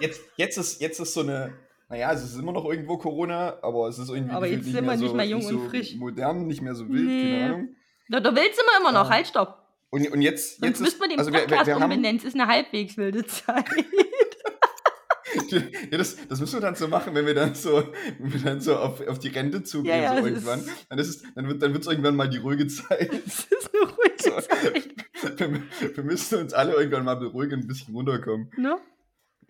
Jetzt, 0.00 0.22
jetzt, 0.36 0.56
ist, 0.56 0.80
jetzt 0.80 1.00
ist 1.00 1.12
so 1.12 1.20
eine, 1.20 1.52
naja, 1.90 2.12
es 2.12 2.22
ist 2.24 2.36
immer 2.38 2.52
noch 2.52 2.64
irgendwo 2.64 2.96
Corona, 2.96 3.58
aber 3.62 3.88
es 3.88 3.98
ist 3.98 4.08
irgendwie 4.08 4.32
Aber 4.34 4.46
jetzt 4.46 4.64
sind 4.64 4.86
wir 4.86 4.96
nicht 4.96 5.14
mehr 5.14 5.26
jung 5.26 5.44
und 5.44 5.48
so 5.52 5.68
frisch. 5.68 5.94
modern, 5.96 6.46
nicht 6.46 6.62
mehr 6.62 6.74
so 6.74 6.88
wild, 6.88 7.04
Nee. 7.04 7.32
keine 7.32 7.44
Ahnung. 7.54 7.68
Na, 8.08 8.20
da 8.20 8.34
willst 8.34 8.58
du 8.58 8.62
immer, 8.62 8.88
immer 8.88 8.98
noch. 8.98 9.08
Ja. 9.10 9.16
Halt, 9.16 9.26
stopp. 9.26 9.58
Und, 9.90 10.08
und 10.12 10.22
jetzt, 10.22 10.58
Sonst 10.60 10.68
jetzt 10.68 10.80
müsste 10.80 11.00
man 11.00 11.08
den 11.10 11.18
also 11.18 11.32
wir, 11.32 11.40
wir, 11.40 11.46
Podcast 11.48 11.66
wir 11.66 11.74
haben, 11.74 11.82
umbenennen. 11.82 12.16
Es 12.16 12.24
ist 12.24 12.34
eine 12.34 12.46
halbwegs 12.46 12.96
wilde 12.96 13.26
Zeit. 13.26 13.64
ja, 15.90 15.98
das, 15.98 16.16
das 16.28 16.40
müssen 16.40 16.54
wir 16.54 16.60
dann 16.60 16.74
so 16.76 16.86
machen, 16.88 17.14
wenn 17.14 17.26
wir 17.26 17.34
dann 17.34 17.54
so, 17.54 17.82
wenn 18.18 18.32
wir 18.32 18.40
dann 18.40 18.60
so 18.60 18.76
auf, 18.76 19.06
auf 19.06 19.18
die 19.18 19.28
Rente 19.28 19.62
zugehen, 19.64 19.96
Ja, 19.96 20.14
ja, 20.14 20.20
so 20.20 20.26
irgendwann. 20.26 20.64
Dann, 20.88 20.98
ist 20.98 21.08
es, 21.08 21.22
dann 21.34 21.48
wird 21.48 21.62
es 21.82 21.86
irgendwann 21.88 22.16
mal 22.16 22.28
die 22.28 22.38
ruhige 22.38 22.66
Zeit. 22.68 23.10
Es 23.26 23.46
ist 23.46 23.70
eine 23.74 23.92
ruhige 23.92 24.22
So. 24.22 24.30
Zeit. 24.40 25.40
wir, 25.80 25.96
wir 25.96 26.04
müssen 26.04 26.38
uns 26.38 26.52
alle 26.52 26.72
irgendwann 26.74 27.04
mal 27.04 27.16
beruhigen 27.16 27.54
und 27.54 27.60
ein 27.64 27.66
bisschen 27.68 27.94
runterkommen. 27.94 28.50
Ne? 28.56 28.76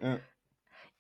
Ja. 0.00 0.18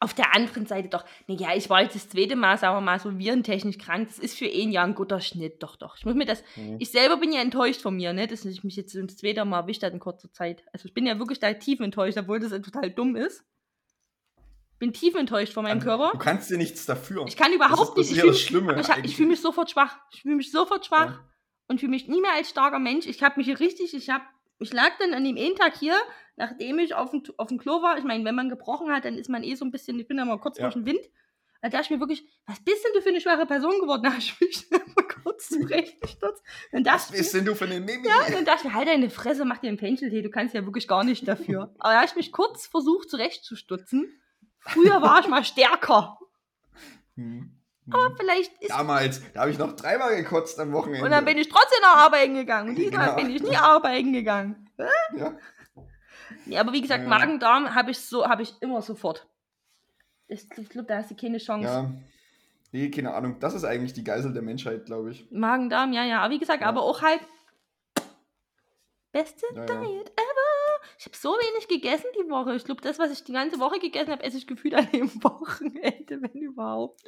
Auf 0.02 0.14
der 0.14 0.34
anderen 0.34 0.64
Seite 0.64 0.88
doch, 0.88 1.04
naja, 1.26 1.48
ich 1.54 1.68
war 1.68 1.82
jetzt 1.82 1.94
das 1.94 2.08
zweite 2.08 2.34
Mal, 2.34 2.56
sagen 2.56 2.74
wir 2.74 2.80
mal, 2.80 2.98
so 2.98 3.18
virentechnisch 3.18 3.76
krank. 3.76 4.08
Das 4.08 4.18
ist 4.18 4.38
für 4.38 4.46
ein 4.46 4.72
Jahr 4.72 4.86
ein 4.86 4.94
guter 4.94 5.20
Schnitt, 5.20 5.62
doch, 5.62 5.76
doch. 5.76 5.96
Ich 5.98 6.06
muss 6.06 6.14
mir 6.14 6.24
das, 6.24 6.42
Mhm. 6.56 6.76
ich 6.78 6.90
selber 6.90 7.18
bin 7.18 7.32
ja 7.32 7.40
enttäuscht 7.42 7.82
von 7.82 7.94
mir, 7.94 8.14
ne, 8.14 8.26
dass 8.26 8.44
ich 8.46 8.64
mich 8.64 8.76
jetzt 8.76 8.94
das 8.94 9.16
zweite 9.18 9.44
Mal 9.44 9.60
erwischt 9.60 9.82
hat 9.82 9.92
in 9.92 10.00
kurzer 10.00 10.32
Zeit. 10.32 10.64
Also 10.72 10.86
ich 10.86 10.94
bin 10.94 11.04
ja 11.06 11.18
wirklich 11.18 11.38
da 11.38 11.52
tief 11.52 11.80
enttäuscht, 11.80 12.16
obwohl 12.16 12.40
das 12.40 12.50
total 12.50 12.90
dumm 12.90 13.14
ist. 13.14 13.44
Bin 14.78 14.94
tief 14.94 15.14
enttäuscht 15.14 15.52
von 15.52 15.64
meinem 15.64 15.74
Also, 15.78 15.86
Körper. 15.88 16.10
Du 16.12 16.18
kannst 16.18 16.48
dir 16.50 16.56
nichts 16.56 16.86
dafür. 16.86 17.26
Ich 17.28 17.36
kann 17.36 17.48
das 17.48 17.56
überhaupt 17.56 17.98
ist, 17.98 18.08
das 18.10 18.16
nicht, 18.16 18.24
ist 18.24 18.40
ich 18.40 18.46
fühle 18.48 18.62
das 18.68 18.76
mich, 18.76 18.86
Schlimme. 18.86 19.00
ich, 19.04 19.10
ich 19.10 19.16
fühle 19.16 19.28
mich 19.28 19.40
sofort 19.42 19.70
schwach. 19.70 19.98
Ich 20.12 20.22
fühle 20.22 20.36
mich 20.36 20.50
sofort 20.50 20.86
schwach. 20.86 21.10
Ja. 21.10 21.24
und 21.68 21.78
fühle 21.78 21.90
mich 21.90 22.08
nie 22.08 22.20
mehr 22.22 22.32
als 22.34 22.48
starker 22.48 22.78
Mensch. 22.78 23.06
Ich 23.06 23.22
habe 23.22 23.34
mich 23.36 23.46
hier 23.46 23.60
richtig, 23.60 23.92
ich 23.94 24.08
habe, 24.08 24.24
ich 24.60 24.72
lag 24.72 24.90
dann 24.98 25.14
an 25.14 25.24
dem 25.24 25.36
einen 25.36 25.56
Tag 25.56 25.76
hier, 25.76 25.94
nachdem 26.36 26.78
ich 26.78 26.94
auf 26.94 27.10
dem, 27.10 27.22
auf 27.36 27.48
dem 27.48 27.58
Klo 27.58 27.82
war. 27.82 27.98
Ich 27.98 28.04
meine, 28.04 28.24
wenn 28.24 28.34
man 28.34 28.48
gebrochen 28.48 28.90
hat, 28.92 29.04
dann 29.04 29.16
ist 29.18 29.28
man 29.28 29.42
eh 29.42 29.54
so 29.54 29.64
ein 29.64 29.70
bisschen, 29.70 29.98
ich 29.98 30.06
bin 30.08 30.18
ja 30.18 30.24
mal 30.24 30.38
kurz 30.38 30.58
Ja. 30.58 30.64
durch 30.64 30.74
den 30.74 30.86
Wind. 30.86 31.00
Da 31.62 31.68
dachte 31.68 31.84
ich 31.84 31.90
mir 31.90 32.00
wirklich, 32.00 32.24
was 32.46 32.58
bist 32.64 32.82
denn 32.84 32.92
du 32.94 33.02
für 33.02 33.10
eine 33.10 33.20
schwache 33.20 33.44
Person 33.44 33.78
geworden? 33.80 34.02
Da 34.04 34.10
habe 34.10 34.18
ich 34.20 34.40
mich 34.40 34.70
mal 34.70 35.06
kurz 35.22 35.48
zurechtgestutzt. 35.50 36.42
Dann 36.72 36.84
Was 36.86 37.08
dachte 37.08 37.18
bist 37.18 37.34
denn 37.34 37.44
du 37.44 37.54
für 37.54 37.66
eine 37.66 37.80
Mimi? 37.80 38.06
ja, 38.08 38.30
dann 38.30 38.44
dachte 38.46 38.68
ich 38.68 38.72
halt 38.74 38.88
deine 38.88 39.10
Fresse, 39.10 39.44
mach 39.44 39.58
dir 39.58 39.68
einen 39.68 39.76
Pencheltee, 39.76 40.22
du 40.22 40.30
kannst 40.30 40.54
ja 40.54 40.64
wirklich 40.64 40.88
gar 40.88 41.04
nicht 41.04 41.28
dafür. 41.28 41.74
Aber 41.78 41.92
da 41.92 41.96
habe 41.96 42.06
ich 42.06 42.16
mich 42.16 42.32
kurz 42.32 42.66
versucht 42.66 43.10
zurechtzustutzen. 43.10 44.20
Früher 44.60 45.02
war 45.02 45.20
ich 45.20 45.28
mal 45.28 45.44
stärker. 45.44 46.18
Hm. 47.16 47.59
Aber 47.92 48.16
vielleicht 48.16 48.52
ist 48.62 48.70
Damals, 48.70 49.20
da 49.32 49.40
habe 49.40 49.50
ich 49.50 49.58
noch 49.58 49.74
dreimal 49.76 50.14
gekotzt 50.16 50.58
am 50.60 50.72
Wochenende. 50.72 51.04
Und 51.04 51.10
dann 51.10 51.24
bin 51.24 51.38
ich 51.38 51.48
trotzdem 51.48 51.78
nach 51.82 51.96
arbeiten 52.06 52.34
gegangen. 52.34 52.70
Und 52.70 52.76
diesmal 52.76 53.06
Genau. 53.14 53.16
bin 53.16 53.30
ich 53.34 53.42
nie 53.42 53.56
arbeiten 53.56 54.12
gegangen. 54.12 54.70
ja. 55.16 55.34
Ja, 56.46 56.60
aber 56.60 56.72
wie 56.72 56.80
gesagt, 56.80 57.02
Ja. 57.02 57.08
Magen-Darm 57.08 57.74
habe 57.74 57.90
ich 57.90 57.98
so, 57.98 58.26
habe 58.26 58.42
ich 58.42 58.54
immer 58.60 58.80
sofort. 58.82 59.26
Ich, 60.28 60.48
glaube, 60.48 60.86
da 60.86 60.98
hast 60.98 61.10
du 61.10 61.16
keine 61.16 61.38
Chance. 61.38 61.66
ja. 61.68 61.90
Nee, 62.72 62.88
keine 62.90 63.12
Ahnung. 63.14 63.40
Das 63.40 63.54
ist 63.54 63.64
eigentlich 63.64 63.94
die 63.94 64.04
Geisel 64.04 64.32
der 64.32 64.42
Menschheit, 64.42 64.86
glaube 64.86 65.10
ich. 65.10 65.26
Magen-Darm, 65.32 65.92
ja, 65.92 66.04
ja. 66.04 66.20
Aber 66.20 66.32
wie 66.32 66.38
gesagt, 66.38 66.62
Ja. 66.62 66.68
aber 66.68 66.82
auch 66.82 67.02
halt 67.02 67.20
beste 69.12 69.44
Ja, 69.54 69.64
ja. 69.64 69.66
Diet 69.66 70.08
ever. 70.10 70.29
Ich 71.00 71.06
habe 71.06 71.16
so 71.16 71.30
wenig 71.30 71.66
gegessen 71.66 72.04
die 72.14 72.28
Woche. 72.28 72.54
Ich 72.56 72.64
glaube, 72.64 72.82
das, 72.82 72.98
was 72.98 73.10
ich 73.10 73.24
die 73.24 73.32
ganze 73.32 73.58
Woche 73.58 73.78
gegessen 73.78 74.10
habe, 74.10 74.22
esse 74.22 74.36
ich 74.36 74.46
gefühlt 74.46 74.74
an 74.74 74.86
dem 74.92 75.08
Wochenende, 75.24 76.20
wenn 76.20 76.42
überhaupt. 76.42 77.00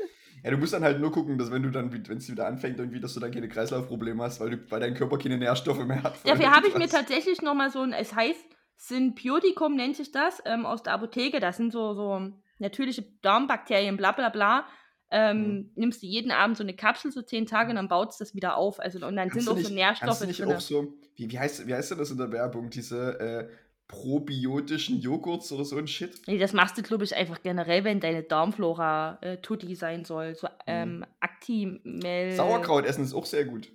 Ja, 0.43 0.51
du 0.51 0.57
musst 0.57 0.73
dann 0.73 0.83
halt 0.83 0.99
nur 0.99 1.13
gucken, 1.13 1.37
dass 1.37 1.51
wenn 1.51 1.63
du 1.63 1.71
dann, 1.71 1.93
wenn 2.09 2.17
es 2.17 2.31
wieder 2.31 2.47
anfängt, 2.47 2.79
irgendwie, 2.79 3.01
dass 3.01 3.13
du 3.13 3.21
dann 3.21 3.31
keine 3.33 3.51
Kreislaufprobleme 3.51 4.23
hast, 4.23 4.41
weil, 4.41 4.49
du, 4.49 4.71
weil 4.71 4.81
dein 4.81 4.95
Körper 4.95 5.19
keine 5.19 5.37
Nährstoffe 5.37 5.85
mehr 5.85 6.03
hat. 6.03 6.15
Dafür 6.27 6.51
habe 6.51 6.69
ich 6.69 6.75
mir 6.75 6.89
tatsächlich. 6.89 7.43
nochmal 7.43 7.69
so 7.71 7.81
ein, 7.81 7.93
es 7.93 8.15
heißt 8.15 8.43
Symbiotikum 8.79 9.77
nennt 9.77 9.97
sich 9.97 10.11
das, 10.11 10.43
ähm, 10.47 10.65
aus 10.65 10.83
der 10.83 10.95
Apotheke. 10.95 11.39
Das 11.39 11.59
sind 11.59 11.71
so, 11.71 11.93
so 11.93 12.31
natürliche 12.59 13.03
Darmbakterien, 13.21 13.99
bla 13.99 14.13
bla 14.13 14.31
bla. 14.31 14.67
Ähm, 15.11 15.37
Mhm. 15.43 15.71
Nimmst 15.75 16.03
du 16.03 16.07
jeden 16.07 16.31
Abend 16.31 16.57
so 16.57 16.63
eine 16.63 16.75
Kapsel, 16.75 17.13
so 17.13 17.21
zehn 17.21 17.45
Tage, 17.45 17.69
und 17.71 17.77
dann 17.77 17.89
baut 17.89 18.11
es 18.13 18.17
das 18.17 18.35
wieder 18.35 18.57
auf. 18.57 18.81
Also, 18.81 19.07
und 19.07 19.17
dann 19.17 19.29
Kannst 19.29 19.45
sind 19.45 19.53
auch 19.53 19.59
so 19.59 19.69
nicht- 19.69 19.75
Nährstoffe 19.75 20.07
Kannst 20.09 20.23
du 20.23 20.27
nicht 20.27 20.41
drin. 20.41 20.53
auch 20.53 20.61
so, 20.61 20.95
wie, 21.17 21.31
wie, 21.31 21.39
heißt, 21.39 21.67
wie 21.67 21.75
heißt 21.75 21.91
denn 21.91 21.99
das 21.99 22.11
in 22.11 22.17
der 22.17 22.33
Werbung, 22.33 22.71
diese 22.71 23.21
äh, 23.21 23.49
probiotischen 23.93 25.01
Joghurts 25.01 25.53
oder 25.53 25.65
so 25.67 25.77
ein 25.77 25.87
Shit? 25.87 26.23
Nee, 26.27 26.39
das 26.39 26.53
machst 26.55 26.77
du, 26.79 26.83
glaube 26.83 27.05
ich, 27.05 27.15
einfach 27.15 27.43
generell, 27.43 27.85
wenn 27.85 28.01
deine 28.01 28.23
Darmflora 28.23 29.19
äh, 29.21 29.37
tutti 29.37 29.75
sein 29.77 30.05
soll. 30.07 30.35
So 30.35 30.49
ähm, 30.67 31.05
Actimel. 31.21 32.33
Sauerkraut 32.33 32.87
essen 32.87 33.05
ist 33.05 33.15
auch 33.15 33.27
sehr 33.27 33.45
gut. 33.45 33.69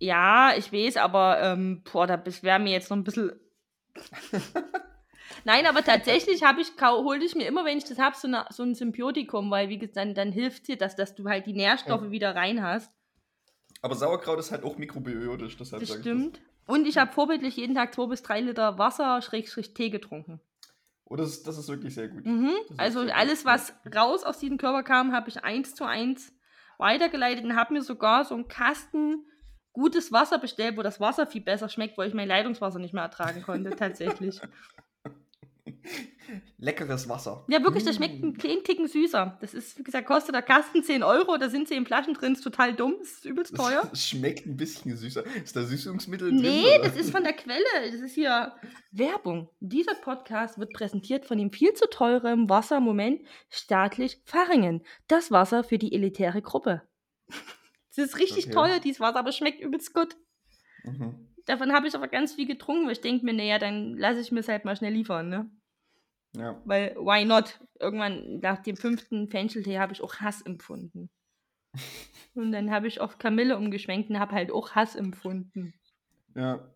Ja, 0.00 0.54
ich 0.56 0.72
weiß, 0.72 0.96
aber 0.96 1.40
ähm, 1.42 1.82
boah, 1.92 2.06
da 2.06 2.20
wäre 2.42 2.58
mir 2.58 2.72
jetzt 2.72 2.88
noch 2.90 2.96
ein 2.96 3.04
bisschen. 3.04 3.32
Nein, 5.44 5.66
aber 5.66 5.84
tatsächlich 5.84 6.42
habe 6.42 6.60
ich, 6.62 6.68
hole 6.80 7.22
ich 7.24 7.34
mir 7.34 7.46
immer, 7.46 7.64
wenn 7.64 7.76
ich 7.78 7.84
das 7.84 7.98
habe, 7.98 8.16
so, 8.16 8.26
eine- 8.26 8.46
so 8.50 8.62
ein 8.62 8.74
Symbiotikum, 8.74 9.50
weil 9.50 9.68
wie 9.68 9.78
gesagt, 9.78 9.96
dann, 9.98 10.14
dann 10.14 10.32
hilft 10.32 10.68
dir 10.68 10.76
das, 10.76 10.96
dass 10.96 11.14
du 11.14 11.28
halt 11.28 11.46
die 11.46 11.52
Nährstoffe 11.52 12.02
Ja. 12.04 12.10
wieder 12.10 12.34
rein 12.34 12.62
hast. 12.62 12.90
Aber 13.82 13.94
Sauerkraut 13.94 14.38
ist 14.38 14.50
halt 14.52 14.64
auch 14.64 14.78
mikrobiotisch, 14.78 15.56
deshalb 15.58 15.80
Das 15.80 15.88
sag 15.90 15.96
ich 15.98 16.02
stimmt. 16.02 16.40
Und 16.66 16.86
ich 16.86 16.96
habe 16.98 17.12
vorbildlich 17.12 17.56
jeden 17.56 17.74
Tag 17.74 17.94
zwei 17.94 18.06
bis 18.06 18.22
drei 18.22 18.40
Liter 18.40 18.78
Wasser, 18.78 19.20
Schrägstrich 19.22 19.74
Tee 19.74 19.90
getrunken. 19.90 20.40
Oh, 21.04 21.16
das, 21.16 21.28
ist- 21.30 21.46
das 21.46 21.58
ist 21.58 21.68
wirklich 21.68 21.94
sehr 21.94 22.08
gut. 22.08 22.24
Mhm. 22.24 22.52
Also 22.78 23.00
alles, 23.00 23.44
was 23.44 23.74
raus 23.94 24.24
aus 24.24 24.38
diesem 24.38 24.56
Körper 24.58 24.82
kam, 24.82 25.12
habe 25.12 25.28
ich 25.28 25.44
eins 25.44 25.74
zu 25.74 25.84
eins 25.84 26.32
weitergeleitet 26.78 27.44
und 27.44 27.54
habe 27.56 27.74
mir 27.74 27.82
sogar 27.82 28.24
so 28.24 28.34
einen 28.34 28.48
Kasten 28.48 29.26
gutes 29.72 30.12
Wasser 30.12 30.38
bestellt, 30.38 30.76
wo 30.78 30.82
das 30.82 31.00
Wasser 31.00 31.26
viel 31.26 31.42
besser 31.42 31.68
schmeckt, 31.68 31.98
weil 31.98 32.08
ich 32.08 32.14
mein 32.14 32.28
Leitungswasser 32.28 32.78
nicht 32.78 32.94
mehr 32.94 33.02
ertragen 33.02 33.42
konnte, 33.42 33.70
tatsächlich. 33.70 34.40
Leckeres 36.58 37.08
Wasser. 37.08 37.44
Ja, 37.48 37.62
wirklich, 37.62 37.84
das 37.84 37.96
schmeckt 37.96 38.20
Mm. 38.20 38.24
einen 38.24 38.36
kleinen 38.38 38.64
Ticken 38.64 38.88
süßer. 38.88 39.38
Das 39.40 39.54
ist, 39.54 39.78
wie 39.78 39.82
gesagt, 39.82 40.06
kostet 40.06 40.34
der 40.34 40.42
Kasten 40.42 40.82
10 40.82 41.02
Euro, 41.02 41.36
da 41.36 41.48
sind 41.50 41.68
10 41.68 41.84
Flaschen 41.86 42.14
drin, 42.14 42.32
ist 42.34 42.42
total 42.42 42.74
dumm, 42.74 42.96
ist 43.00 43.24
übelst 43.24 43.54
teuer. 43.56 43.88
Es 43.92 44.04
schmeckt 44.08 44.46
ein 44.46 44.56
bisschen 44.56 44.96
süßer. 44.96 45.24
Ist 45.42 45.54
da 45.56 45.62
Süßungsmittel 45.64 46.30
drin? 46.30 46.40
Nee, 46.40 46.78
das 46.82 46.96
ist 46.96 47.10
von 47.10 47.22
der 47.24 47.34
Quelle. 47.34 47.64
Das 47.90 48.00
ist 48.00 48.14
hier 48.14 48.54
Werbung. 48.92 49.50
Dieser 49.60 49.94
Podcast 49.94 50.58
wird 50.58 50.72
präsentiert 50.72 51.26
von 51.26 51.38
dem 51.38 51.50
viel 51.52 51.72
zu 51.74 51.88
teuren 51.88 52.48
Wassermoment 52.48 53.22
staatlich 53.50 54.20
Faringen. 54.24 54.82
Das 55.08 55.30
Wasser 55.30 55.64
für 55.64 55.78
die 55.78 55.92
elitäre 55.94 56.42
Gruppe. 56.42 56.82
Es 57.96 57.98
ist 57.98 58.18
richtig 58.18 58.46
Okay. 58.46 58.54
teuer, 58.54 58.80
dieses 58.80 58.98
Wasser, 58.98 59.20
aber 59.20 59.30
schmeckt 59.30 59.60
übelst 59.60 59.94
gut. 59.94 60.16
Mhm. 60.82 61.28
Davon 61.46 61.72
habe 61.72 61.86
ich 61.86 61.94
aber 61.94 62.08
ganz 62.08 62.34
viel 62.34 62.46
getrunken, 62.46 62.86
weil 62.86 62.92
ich 62.92 63.00
denke 63.00 63.24
mir, 63.24 63.34
naja, 63.34 63.58
dann 63.58 63.96
lasse 63.96 64.20
ich 64.20 64.32
mir 64.32 64.40
es 64.40 64.48
halt 64.48 64.64
mal 64.64 64.76
schnell 64.76 64.92
liefern, 64.92 65.28
ne? 65.28 65.50
Ja. 66.36 66.60
Weil, 66.64 66.96
why 66.96 67.24
not? 67.24 67.60
Irgendwann 67.78 68.40
nach 68.40 68.62
dem 68.62 68.76
fünften 68.76 69.28
Fencheltee 69.28 69.78
habe 69.78 69.92
ich 69.92 70.02
auch 70.02 70.16
Hass 70.16 70.42
empfunden. 70.42 71.10
Und 72.34 72.52
dann 72.52 72.70
habe 72.70 72.88
ich 72.88 73.00
auf 73.00 73.18
Kamille 73.18 73.56
umgeschwenkt 73.56 74.10
und 74.10 74.18
habe 74.18 74.34
halt 74.34 74.50
auch 74.50 74.72
Hass 74.72 74.96
empfunden. 74.96 75.72
Ja. 76.34 76.68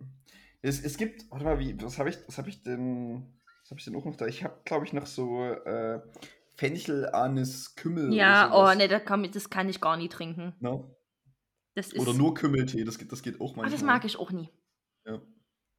Es, 0.63 0.85
es 0.85 0.97
gibt, 0.97 1.29
warte 1.33 1.45
mal, 1.45 1.59
wie, 1.59 1.81
was 1.83 1.99
habe 1.99 2.11
ich, 2.11 2.19
was 2.29 2.39
habe 2.39 2.49
ich 2.49 2.63
denn, 2.63 3.27
was 3.63 3.71
habe 3.71 3.81
ich 3.81 3.85
denn 3.85 3.97
auch 3.97 4.05
noch 4.05 4.15
da? 4.15 4.27
Ich 4.27 4.45
habe, 4.45 4.61
glaube 4.65 4.87
ich, 4.87 4.93
noch 4.93 5.07
so 5.07 5.43
äh, 5.43 6.01
Fenchel, 6.57 7.09
Anis, 7.09 7.75
Kümmel. 7.75 8.13
Ja, 8.13 8.53
oh, 8.55 8.73
ne, 8.77 8.87
das 8.87 9.05
kann, 9.05 9.29
das 9.31 9.51
kann 9.51 9.69
ich 9.69 9.81
gar 9.81 9.97
nie 9.97 10.09
trinken. 10.09 10.55
Ne? 10.61 10.85
Oder 11.99 12.13
nur 12.15 12.35
Kümmeltee, 12.35 12.85
das 12.85 12.99
geht, 12.99 13.11
das 13.13 13.23
geht 13.23 13.41
auch 13.41 13.53
Ah, 13.53 13.57
manchmal. 13.57 13.71
das 13.71 13.83
mag 13.83 14.05
ich 14.05 14.17
auch 14.19 14.31
nie. 14.33 14.49
Ja. 15.07 15.21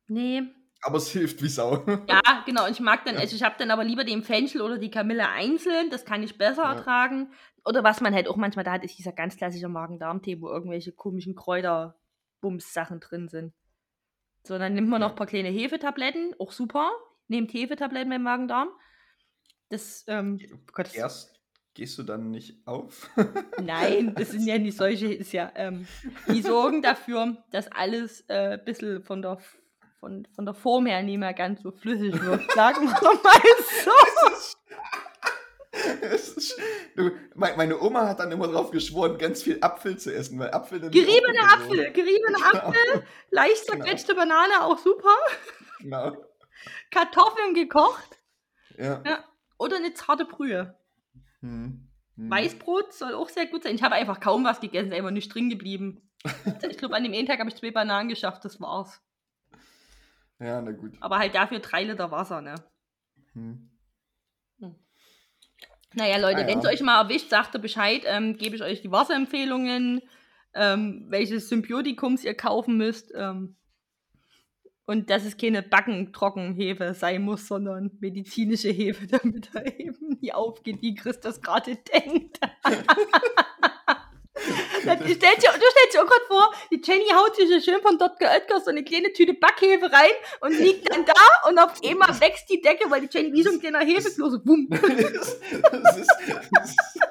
Nee. 0.08 0.44
Aber 0.82 0.98
es 0.98 1.10
hilft 1.10 1.42
wie 1.44 1.50
Sau. 1.50 1.84
Ja, 2.10 2.22
genau. 2.46 2.66
Und 2.66 2.72
ich 2.72 2.80
mag 2.80 3.04
dann, 3.06 3.18
also 3.18 3.36
ich 3.36 3.44
habe 3.44 3.56
dann 3.60 3.70
aber 3.72 3.84
lieber 3.84 4.04
den 4.06 4.24
Fenchel 4.24 4.62
oder 4.62 4.78
die 4.78 4.90
Kamille 4.92 5.28
einzeln. 5.30 5.90
Das 5.90 6.06
kann 6.06 6.24
ich 6.24 6.38
besser 6.38 6.64
Ja. 6.64 6.74
ertragen. 6.74 7.32
Oder 7.66 7.84
was 7.84 8.00
man 8.02 8.14
halt 8.14 8.28
auch 8.30 8.38
manchmal 8.38 8.64
da 8.64 8.72
hat, 8.72 8.84
ist 8.86 8.98
dieser 8.98 9.12
ganz 9.12 9.36
klassische 9.36 9.68
Magen-Darm-Tee, 9.68 10.42
wo 10.42 10.48
irgendwelche 10.50 10.94
komischen 10.94 11.36
Kräuterbums-Sachen 11.36 13.00
drin 13.02 13.28
sind. 13.28 13.54
So, 14.48 14.58
dann 14.58 14.74
nimmt 14.74 14.88
man 14.88 15.02
Ja. 15.02 15.08
noch 15.08 15.14
ein 15.14 15.18
paar 15.18 15.28
kleine 15.28 15.50
Hefetabletten, 15.50 16.34
auch 16.40 16.54
super. 16.54 16.92
Nehmt 17.28 17.54
Hefetabletten 17.54 18.10
beim 18.10 18.24
Magen-Darm. 18.24 18.70
Das, 19.68 20.06
ähm, 20.08 20.40
oh 20.54 20.58
Gott, 20.74 20.88
das- 20.88 20.96
Erst 20.96 21.39
gehst 21.80 21.98
du 21.98 22.04
dann 22.04 22.30
nicht 22.30 22.58
auf. 22.68 23.10
Nein, 23.64 24.14
das 24.16 24.32
sind 24.32 24.46
ja 24.46 24.58
nicht 24.58 24.76
solche, 24.78 25.14
ist 25.14 25.32
ja, 25.32 25.50
ähm, 25.56 25.88
die 26.28 26.42
sorgen 26.42 26.82
dafür, 26.82 27.38
dass 27.52 27.72
alles 27.72 28.26
äh, 28.28 28.58
ein 28.60 28.66
bisschen 28.66 29.02
von 29.02 29.22
der 29.22 29.38
von, 30.02 30.28
von 30.36 30.46
der 30.46 30.54
Form 30.54 30.86
her 30.86 31.02
nicht 31.04 31.18
mehr 31.18 31.34
ganz 31.34 31.62
so 31.62 31.72
flüssig 31.72 32.22
wird. 32.22 32.52
Sagen 32.54 32.86
wir 32.86 32.92
mal 33.24 33.42
so. 33.84 33.92
Ist, 36.14 36.58
du, 36.96 37.12
mein- 37.36 37.56
meine 37.58 37.80
Oma 37.82 38.08
hat 38.08 38.20
dann 38.20 38.32
immer 38.32 38.48
drauf 38.48 38.72
geschworen, 38.72 39.18
ganz 39.18 39.44
viel 39.44 39.60
Apfel 39.62 39.98
zu 39.98 40.14
essen, 40.14 40.40
weil 40.40 40.52
Apfel 40.52 40.80
dann 40.80 40.92
Geriebene 40.92 41.40
Apfel, 41.42 41.92
geriebene 41.92 42.38
Apfel, 42.54 43.04
leicht 43.30 43.68
Genau. 43.68 43.84
zerquetschte 43.84 44.16
Banane, 44.16 44.64
auch 44.64 44.78
super. 44.80 45.14
Genau. 45.80 46.18
Kartoffeln 46.92 47.54
gekocht 47.54 48.18
Ja. 48.78 49.02
Ja. 49.06 49.24
oder 49.58 49.78
eine 49.78 49.94
zarte 49.94 50.26
Brühe. 50.26 50.76
Hm. 51.42 51.88
Hm. 52.16 52.30
Weißbrot 52.32 52.94
soll 52.94 53.14
auch 53.14 53.30
sehr 53.30 53.48
gut 53.48 53.64
sein. 53.64 53.76
Ich 53.76 53.84
habe 53.84 53.96
einfach 53.96 54.20
kaum 54.20 54.44
was 54.44 54.60
gegessen, 54.60 54.94
einfach 54.94 55.12
nicht 55.12 55.34
drin 55.34 55.50
geblieben. 55.50 56.10
Ich 56.70 56.78
glaube, 56.78 56.96
an 56.96 57.04
dem 57.04 57.14
einen 57.14 57.28
Tag 57.28 57.40
habe 57.40 57.50
ich 57.50 57.56
zwei 57.56 57.72
Bananen 57.72 58.10
geschafft, 58.10 58.44
das 58.44 58.60
war's. 58.60 59.02
Ja, 60.40 60.62
na 60.62 60.72
gut. 60.72 60.94
Aber 61.00 61.18
halt 61.20 61.34
dafür 61.36 61.60
drei 61.60 61.84
Liter 61.84 62.12
Wasser, 62.12 62.42
ne? 62.42 62.56
Hm. 63.34 63.70
Naja, 65.96 66.18
Leute, 66.18 66.44
Ah, 66.44 66.48
wenn 66.48 66.60
es 66.60 66.66
ja. 66.66 66.70
euch 66.72 66.82
mal 66.82 67.02
erwischt, 67.02 67.30
sagt 67.30 67.56
ihr 67.56 67.60
Bescheid, 67.60 68.04
ähm, 68.06 68.38
gebe 68.38 68.56
ich 68.56 68.62
euch 68.62 68.82
die 68.82 68.92
Wasserempfehlungen, 68.92 70.02
ähm, 70.54 71.06
welche 71.10 71.40
Symbiotikums 71.40 72.24
ihr 72.24 72.36
kaufen 72.36 72.78
müsst. 72.78 73.12
Ähm, 73.16 73.56
und 74.90 75.12
dass 75.12 75.24
es 75.24 75.38
keine 75.38 75.62
Backentrockenhefe 75.62 76.96
sein 76.96 77.22
muss, 77.22 77.48
sondern 77.48 77.92
medizinische 78.00 78.70
Hefe, 78.70 79.06
damit 79.22 79.50
er 79.54 79.80
eben 79.80 80.18
nie 80.20 80.34
aufgeht, 80.34 80.82
wie 80.82 80.96
Chris 80.96 81.20
das 81.20 81.40
gerade 81.42 81.76
denkt. 81.94 82.40
Das- 82.64 82.80
Du 85.00 85.14
stellst 85.14 85.44
dir, 85.44 85.52
du 85.52 85.66
stellst 85.70 85.94
dir 85.94 86.02
auch 86.02 86.08
gerade 86.08 86.26
vor, 86.28 86.54
die 86.72 86.82
Jenny 86.84 87.04
haut 87.14 87.36
sich 87.36 87.50
so 87.50 87.60
schön 87.60 87.82
von 87.82 87.98
Dr. 87.98 88.30
Oetker 88.30 88.62
so 88.62 88.70
eine 88.72 88.84
kleine 88.84 89.12
Tüte 89.12 89.34
Backhefe 89.34 89.92
rein 89.92 90.10
und 90.40 90.58
liegt 90.58 90.90
dann 90.90 91.06
da 91.06 91.14
und 91.50 91.60
auf 91.60 91.74
einmal 91.84 92.20
wächst 92.22 92.50
die 92.50 92.62
Decke, 92.62 92.90
weil 92.90 93.02
die 93.06 93.10
Jenny 93.16 93.34
wie 93.34 93.44
so 93.44 93.52
ein 93.52 93.60
kleiner 93.60 93.80
Hefeklo 93.82 94.30
so 94.30 94.40
bumm. 94.42 94.68
das, 94.70 94.80
das 95.84 95.98
ist, 95.98 96.10
das 96.52 96.70
ist, 96.70 97.02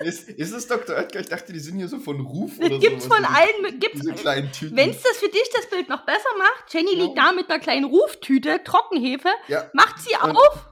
ist, 0.00 0.28
ist 0.28 0.52
es 0.52 0.66
Dr. 0.66 0.96
Oetker? 0.96 1.20
Ich 1.20 1.28
dachte, 1.28 1.52
die 1.52 1.58
sind 1.58 1.76
hier 1.78 1.88
so 1.88 1.98
von 1.98 2.20
Ruf 2.20 2.58
oder 2.58 2.78
gibt's 2.78 3.04
sowas, 3.04 3.18
von 3.18 3.24
allen, 3.26 3.78
gibt's, 3.80 4.00
Diese 4.00 4.12
kleinen 4.14 4.50
Tüten. 4.52 4.76
Wenn 4.76 4.90
es 4.90 5.02
das 5.02 5.16
für 5.18 5.28
dich 5.28 5.48
das 5.54 5.68
Bild 5.70 5.88
noch 5.88 6.04
besser 6.06 6.28
macht, 6.38 6.72
Jenny 6.72 6.96
Ja. 6.96 7.04
liegt 7.04 7.18
da 7.18 7.32
mit 7.32 7.48
einer 7.50 7.58
kleinen 7.60 7.84
Ruftüte, 7.84 8.62
Trockenhefe, 8.64 9.28
ja, 9.48 9.68
macht 9.72 10.00
sie 10.00 10.14
Und- 10.22 10.36
auf. 10.36 10.68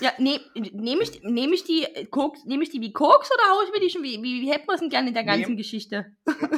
Ja, 0.00 0.12
ne, 0.18 0.38
nehme 0.54 1.02
ich, 1.04 1.22
nehm 1.22 1.52
ich 1.54 1.64
die 1.64 1.84
äh, 1.84 2.04
Koks, 2.04 2.44
nehme 2.44 2.62
ich 2.62 2.68
die 2.70 2.82
wie 2.82 2.92
Koks 2.92 3.30
oder 3.32 3.50
haue 3.54 3.64
ich 3.64 3.72
mir 3.72 3.80
die 3.80 3.88
schon, 3.88 4.02
wie, 4.02 4.22
wie, 4.22 4.42
wie 4.42 4.52
hätten 4.52 4.66
wir 4.68 4.74
es 4.74 4.80
denn 4.80 4.90
gerne 4.90 5.08
in 5.08 5.14
der 5.14 5.24
ganzen 5.24 5.52
Nee. 5.52 5.56
Geschichte? 5.56 6.04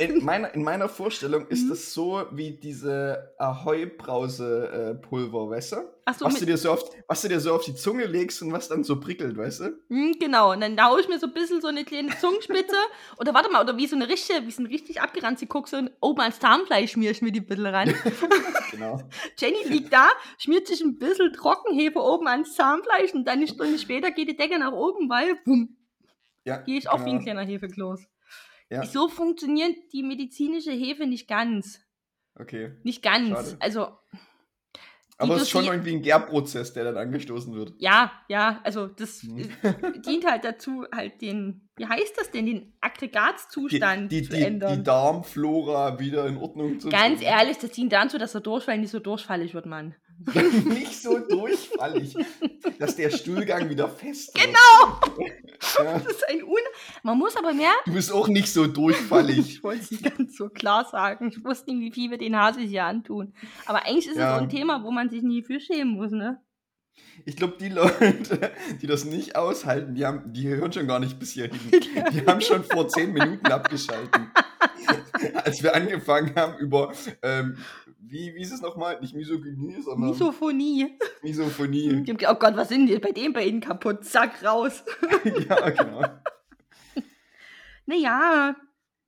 in 0.00 0.24
meiner, 0.24 0.52
in 0.54 0.64
meiner 0.64 0.88
Vorstellung 0.88 1.46
ist 1.46 1.66
Mhm. 1.66 1.70
das 1.70 1.94
so 1.94 2.24
wie 2.32 2.58
diese 2.58 3.32
Ahoi-Brause-Pulver, 3.38 5.50
weißt 5.50 5.72
du? 5.72 5.76
Achso, 6.08 6.24
Was 6.24 6.38
du, 6.38 6.46
dir 6.46 6.56
so 6.56 6.70
auf, 6.72 6.82
was 7.06 7.20
du 7.20 7.28
dir 7.28 7.38
so 7.38 7.52
auf 7.54 7.64
die 7.66 7.74
Zunge 7.74 8.06
legst 8.06 8.40
und 8.40 8.50
was 8.50 8.66
dann 8.68 8.82
so 8.82 8.98
prickelt, 8.98 9.36
weißt 9.36 9.60
du? 9.60 9.78
hm, 9.88 10.16
genau, 10.18 10.52
und 10.52 10.60
dann 10.62 10.82
haue 10.82 11.02
ich 11.02 11.08
mir 11.08 11.18
so 11.18 11.26
ein 11.26 11.34
bisschen 11.34 11.60
so 11.60 11.68
eine 11.68 11.84
kleine 11.84 12.16
Zungenspitze, 12.18 12.76
oder 13.18 13.34
warte 13.34 13.50
mal, 13.50 13.62
oder 13.62 13.76
wie 13.76 13.86
so 13.86 13.94
eine 13.94 14.08
richtige, 14.08 14.46
wie 14.46 14.50
so 14.50 14.62
eine 14.62 14.70
richtig 14.70 15.02
abgeranzte 15.02 15.46
Koks, 15.46 15.74
und 15.74 15.90
oben 16.00 16.20
ans 16.22 16.40
Zahnfleisch 16.40 16.92
schmier 16.92 17.10
ich 17.10 17.20
mir 17.20 17.30
die 17.30 17.40
ein 17.40 17.46
bisschen 17.46 17.66
ran. 17.66 17.94
Genau. 18.70 19.00
Jenny 19.38 19.64
liegt 19.66 19.92
da, 19.92 20.08
schmiert 20.38 20.66
sich 20.66 20.82
ein 20.82 20.98
bisschen 20.98 21.32
Trockenhefe 21.32 21.98
oben 22.00 22.26
ans 22.28 22.54
Zahnfleisch 22.54 23.14
und 23.14 23.24
dann 23.26 23.38
eine 23.38 23.48
Stunde 23.48 23.78
später 23.78 24.10
geht 24.10 24.28
die 24.28 24.36
Decke 24.36 24.58
nach 24.58 24.72
oben, 24.72 25.08
weil, 25.08 25.36
bumm, 25.44 25.76
Ja, 26.44 26.58
gehe 26.58 26.78
ich 26.78 26.88
auch 26.88 27.00
wie 27.00 27.10
ein 27.10 27.18
genau. 27.18 27.22
kleiner 27.22 27.42
Hefekloß. 27.46 28.02
Ja. 28.70 28.84
So 28.84 29.08
funktioniert 29.08 29.74
die 29.92 30.02
medizinische 30.02 30.70
Hefe 30.72 31.06
nicht 31.06 31.28
ganz. 31.28 31.80
Okay. 32.34 32.72
Nicht 32.82 33.02
ganz. 33.02 33.30
Schade. 33.30 33.56
Also, 33.60 33.88
Aber 35.20 35.34
es 35.34 35.42
ist 35.42 35.50
schon 35.50 35.64
irgendwie 35.64 35.92
ein 35.96 36.02
Gärprozess, 36.02 36.72
der 36.72 36.84
dann 36.84 36.96
angestoßen 36.96 37.52
wird. 37.54 37.72
ja, 37.78 38.12
ja, 38.28 38.60
also 38.64 38.86
das 38.86 39.22
Hm. 39.22 39.50
äh, 39.62 40.00
dient 40.06 40.24
halt 40.24 40.44
dazu, 40.44 40.84
halt 40.94 41.20
den, 41.20 41.68
wie 41.76 41.86
heißt 41.86 42.14
das 42.16 42.30
denn, 42.30 42.46
den 42.46 42.72
Aggregatzustand 42.80 44.10
die, 44.12 44.22
zu 44.22 44.36
die, 44.36 44.42
ändern. 44.42 44.76
die 44.78 44.82
Darmflora 44.84 45.98
wieder 45.98 46.26
in 46.26 46.36
Ordnung 46.36 46.78
zu 46.80 46.88
Ganz 46.88 47.18
bringen. 47.20 47.32
ehrlich, 47.32 47.58
das 47.58 47.70
dient 47.72 47.92
dazu, 47.92 48.18
dass 48.18 48.32
der 48.32 48.40
Durchfall 48.40 48.78
nicht 48.78 48.90
so 48.90 49.00
durchfallig 49.00 49.54
wird, 49.54 49.66
Mann. 49.66 49.94
Nicht 50.64 51.00
so 51.00 51.18
durchfallig, 51.18 52.14
dass 52.78 52.96
der 52.96 53.10
Stuhlgang 53.10 53.68
wieder 53.70 53.88
fest 53.88 54.34
wird. 54.34 54.46
Genau! 54.46 55.24
Ja, 55.26 55.98
Das 55.98 56.06
ist 56.06 56.28
ein 56.28 56.42
Un... 56.42 56.58
Man 57.02 57.18
muss 57.18 57.36
aber 57.36 57.52
mehr... 57.52 57.72
du 57.86 57.92
bist 57.92 58.12
auch 58.12 58.28
nicht 58.28 58.52
so 58.52 58.66
durchfallig. 58.66 59.38
Ich 59.58 59.62
wollte 59.64 59.82
es 59.82 59.90
nicht 59.90 60.16
ganz 60.16 60.36
so 60.36 60.48
klar 60.48 60.86
sagen. 60.90 61.28
Ich 61.28 61.44
wusste 61.44 61.72
nicht, 61.72 61.80
wie 61.80 61.92
viel 61.92 62.10
wir 62.10 62.18
den 62.18 62.36
Hase 62.36 62.60
hier 62.60 62.84
antun. 62.84 63.32
Aber 63.66 63.84
eigentlich 63.86 64.08
ist 64.08 64.16
Ja. 64.16 64.32
es 64.32 64.38
so 64.38 64.42
ein 64.44 64.48
Thema, 64.50 64.82
wo 64.84 64.90
man 64.90 65.08
sich 65.10 65.22
nie 65.22 65.42
für 65.42 65.60
schämen 65.60 65.94
muss, 65.94 66.10
ne? 66.10 66.40
Ich 67.24 67.36
glaube, 67.36 67.56
die 67.60 67.68
Leute, 67.68 68.52
die 68.82 68.86
das 68.86 69.04
nicht 69.04 69.36
aushalten, 69.36 69.94
die, 69.94 70.04
haben, 70.04 70.32
die 70.32 70.48
hören 70.48 70.72
schon 70.72 70.86
gar 70.88 70.98
nicht 70.98 71.18
bis 71.18 71.32
hierhin. 71.32 71.58
Die 72.12 72.26
haben 72.26 72.40
schon 72.40 72.64
vor 72.64 72.88
zehn 72.88 73.12
Minuten 73.12 73.46
abgeschalten. 73.46 74.30
Als 75.44 75.62
wir 75.62 75.74
angefangen 75.74 76.34
haben 76.36 76.56
über, 76.58 76.92
ähm, 77.22 77.56
wie, 78.10 78.34
wie 78.34 78.42
ist 78.42 78.52
es 78.52 78.60
nochmal? 78.60 79.00
Nicht 79.00 79.14
Misogynie, 79.14 79.80
sondern 79.82 80.10
Misophonie. 80.10 80.98
Misophonie. 81.22 82.04
Oh 82.28 82.34
Gott, 82.34 82.56
was 82.56 82.68
sind 82.68 82.86
die 82.86 82.98
bei 82.98 83.12
dem 83.12 83.32
bei 83.32 83.44
Ihnen 83.44 83.60
kaputt? 83.60 84.04
Zack, 84.04 84.44
raus. 84.44 84.84
ja, 85.48 85.70
genau. 85.70 86.04
Naja, 87.86 88.54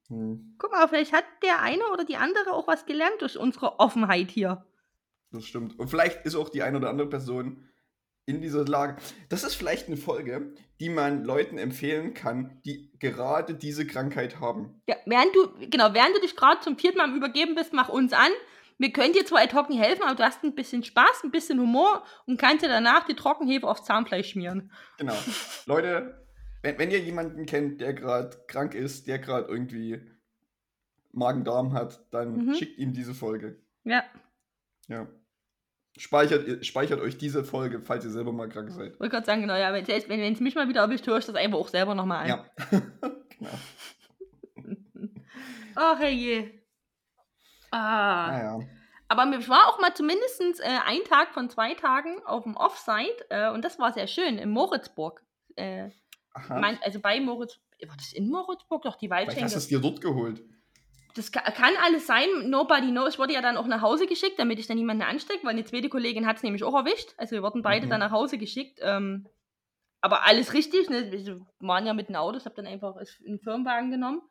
Hm, 0.08 0.56
guck 0.58 0.72
mal, 0.72 0.88
vielleicht 0.88 1.12
hat 1.12 1.24
der 1.44 1.62
eine 1.62 1.84
oder 1.92 2.04
die 2.04 2.16
andere 2.16 2.52
auch 2.52 2.66
was 2.66 2.84
gelernt 2.84 3.20
durch 3.20 3.38
unsere 3.38 3.78
Offenheit 3.78 4.30
hier. 4.30 4.66
das 5.30 5.44
stimmt. 5.44 5.78
Und 5.78 5.88
vielleicht 5.88 6.26
ist 6.26 6.34
auch 6.34 6.48
die 6.48 6.62
eine 6.62 6.78
oder 6.78 6.90
andere 6.90 7.08
Person 7.08 7.68
in 8.26 8.40
dieser 8.42 8.64
Lage. 8.64 8.96
Das 9.28 9.44
ist 9.44 9.54
vielleicht 9.54 9.86
eine 9.86 9.96
Folge, 9.96 10.52
die 10.80 10.88
man 10.88 11.24
Leuten 11.24 11.58
empfehlen 11.58 12.12
kann, 12.14 12.60
die 12.64 12.90
gerade 12.98 13.54
diese 13.54 13.86
Krankheit 13.86 14.40
haben. 14.40 14.82
Ja, 14.88 14.96
während 15.06 15.34
du, 15.34 15.68
genau, 15.70 15.94
während 15.94 16.16
du 16.16 16.20
dich 16.20 16.34
gerade 16.34 16.60
zum 16.60 16.76
vierten 16.76 16.98
Mal 16.98 17.04
am 17.04 17.16
Übergeben 17.16 17.54
bist, 17.54 17.72
mach 17.72 17.88
uns 17.88 18.12
an. 18.12 18.30
Wir 18.80 18.92
können 18.92 19.12
dir 19.12 19.26
zwar 19.26 19.42
nicht 19.68 19.78
helfen, 19.80 20.02
aber 20.04 20.14
du 20.14 20.22
hast 20.24 20.42
ein 20.42 20.54
bisschen 20.54 20.82
Spaß, 20.82 21.22
ein 21.24 21.30
bisschen 21.30 21.60
Humor 21.60 22.02
und 22.26 22.40
kannst 22.40 22.64
dir 22.64 22.68
danach 22.68 23.04
die 23.04 23.14
Trockenhefe 23.14 23.68
aufs 23.68 23.84
Zahnfleisch 23.84 24.30
schmieren. 24.30 24.72
Genau. 24.96 25.14
Leute, 25.66 26.26
wenn, 26.62 26.78
wenn 26.78 26.90
ihr 26.90 26.98
jemanden 27.00 27.44
kennt, 27.44 27.82
der 27.82 27.92
gerade 27.92 28.38
krank 28.48 28.74
ist, 28.74 29.06
der 29.06 29.18
gerade 29.18 29.46
irgendwie 29.48 30.00
Magen-Darm 31.12 31.74
hat, 31.74 32.06
dann 32.10 32.46
Mhm. 32.46 32.54
schickt 32.54 32.78
ihm 32.78 32.94
diese 32.94 33.14
Folge. 33.14 33.60
Ja, 33.84 34.02
Ja. 34.88 35.06
Speichert, 35.98 36.64
speichert 36.64 37.00
euch 37.00 37.18
diese 37.18 37.44
Folge, 37.44 37.80
falls 37.82 38.04
ihr 38.04 38.10
selber 38.12 38.32
mal 38.32 38.48
krank 38.48 38.70
seid. 38.70 38.98
wollte 39.00 39.10
gerade 39.10 39.26
sagen, 39.26 39.42
genau, 39.42 39.56
ja, 39.56 39.72
wenn 39.74 39.84
es 39.84 40.08
wenn, 40.08 40.20
mich 40.42 40.54
mal 40.54 40.68
wieder 40.68 40.80
erwischt, 40.82 41.06
höre 41.06 41.18
ich 41.18 41.26
das 41.26 41.34
einfach 41.34 41.58
auch 41.58 41.68
selber 41.68 41.94
nochmal 41.96 42.22
an. 42.22 42.28
Ja. 42.28 42.46
genau. 43.38 43.50
Ach, 45.74 45.98
herrje. 45.98 46.59
Ah. 47.70 48.30
Naja. 48.30 48.58
Aber 49.08 49.26
mir 49.26 49.46
war 49.48 49.66
auch 49.68 49.80
mal 49.80 49.92
zumindest 49.92 50.40
äh, 50.60 50.78
ein 50.86 51.02
Tag 51.08 51.34
von 51.34 51.50
zwei 51.50 51.74
Tagen 51.74 52.22
auf 52.26 52.44
dem 52.44 52.56
Offside 52.56 53.16
äh, 53.28 53.50
und 53.50 53.64
das 53.64 53.78
war 53.78 53.92
sehr 53.92 54.06
schön 54.06 54.38
in 54.38 54.50
Moritzburg. 54.50 55.22
Äh, 55.56 55.90
mein, 56.48 56.78
also 56.82 57.00
bei 57.00 57.20
Moritz, 57.20 57.58
war 57.88 57.96
das 57.96 58.12
in 58.12 58.30
Moritzburg? 58.30 58.82
Doch, 58.82 58.94
die 58.96 59.10
Waldschenke. 59.10 59.44
hast 59.44 59.54
du 59.54 59.58
es 59.58 59.66
dir 59.68 59.80
dort 59.80 60.00
geholt. 60.00 60.42
Das 61.16 61.32
kann, 61.32 61.42
kann 61.54 61.72
alles 61.84 62.06
sein, 62.06 62.28
nobody 62.44 62.90
knows. 62.90 63.14
Ich 63.14 63.18
wurde 63.18 63.32
ja 63.32 63.42
dann 63.42 63.56
auch 63.56 63.66
nach 63.66 63.82
Hause 63.82 64.06
geschickt, 64.06 64.38
damit 64.38 64.60
ich 64.60 64.68
dann 64.68 64.76
niemanden 64.76 65.02
anstecke, 65.02 65.42
weil 65.42 65.50
eine 65.54 65.64
zweite 65.64 65.88
Kollegin 65.88 66.24
hat 66.26 66.36
es 66.36 66.44
nämlich 66.44 66.62
auch 66.62 66.74
erwischt. 66.74 67.14
Also 67.16 67.32
wir 67.32 67.42
wurden 67.42 67.62
beide 67.62 67.86
Mhm. 67.86 67.90
dann 67.90 68.00
nach 68.00 68.12
Hause 68.12 68.38
geschickt. 68.38 68.78
Ähm, 68.80 69.26
aber 70.00 70.24
alles 70.24 70.54
richtig, 70.54 70.88
ne? 70.88 71.10
Wir 71.10 71.40
waren 71.58 71.84
ja 71.84 71.94
mit 71.94 72.08
dem 72.08 72.14
Auto, 72.16 72.38
ich 72.38 72.44
habe 72.44 72.54
dann 72.54 72.66
einfach 72.68 72.94
einen 73.26 73.40
Firmenwagen 73.40 73.90
genommen. 73.90 74.22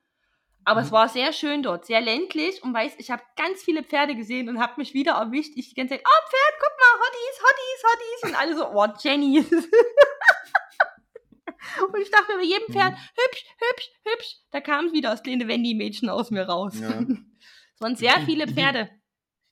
Aber 0.66 0.82
es 0.82 0.88
Mhm. 0.90 0.94
war 0.94 1.08
sehr 1.10 1.32
schön 1.34 1.64
dort, 1.64 1.86
sehr 1.86 2.02
ländlich 2.02 2.62
und 2.64 2.74
weiß, 2.74 2.96
ich 2.98 3.12
habe 3.12 3.24
ganz 3.36 3.62
viele 3.64 3.84
Pferde 3.84 4.16
gesehen 4.16 4.50
und 4.50 4.60
habe 4.60 4.74
mich 4.78 4.94
wieder 4.94 5.14
erwischt. 5.14 5.54
Ich 5.56 5.70
die 5.70 5.76
ganze 5.76 5.96
Zeit, 5.96 6.04
oh 6.06 6.22
Pferd, 6.30 6.60
guck 6.60 6.74
mal, 6.80 7.00
Hotties, 7.02 7.42
Hotties, 7.44 7.84
Hotties. 7.84 8.24
Und 8.24 8.36
alle 8.42 8.56
so, 8.56 8.68
oh 8.70 8.88
Jenny. 9.02 9.40
und 11.94 12.02
ich 12.02 12.12
dachte 12.12 12.32
mir 12.34 12.40
bei 12.40 12.44
jedem 12.46 12.68
Pferd, 12.74 12.94
Mhm. 12.94 12.98
hübsch, 12.98 13.46
hübsch, 13.60 13.90
hübsch. 14.06 14.36
Da 14.52 14.62
kam 14.62 14.92
wieder 14.94 15.12
das 15.12 15.24
kleine 15.24 15.48
Wendy-Mädchen 15.48 16.10
aus 16.10 16.32
mir 16.32 16.44
raus. 16.44 16.80
Ja. 16.80 17.00
Es 17.76 17.82
waren 17.82 17.96
sehr 17.96 18.20
viele 18.26 18.46
Pferde. 18.46 18.90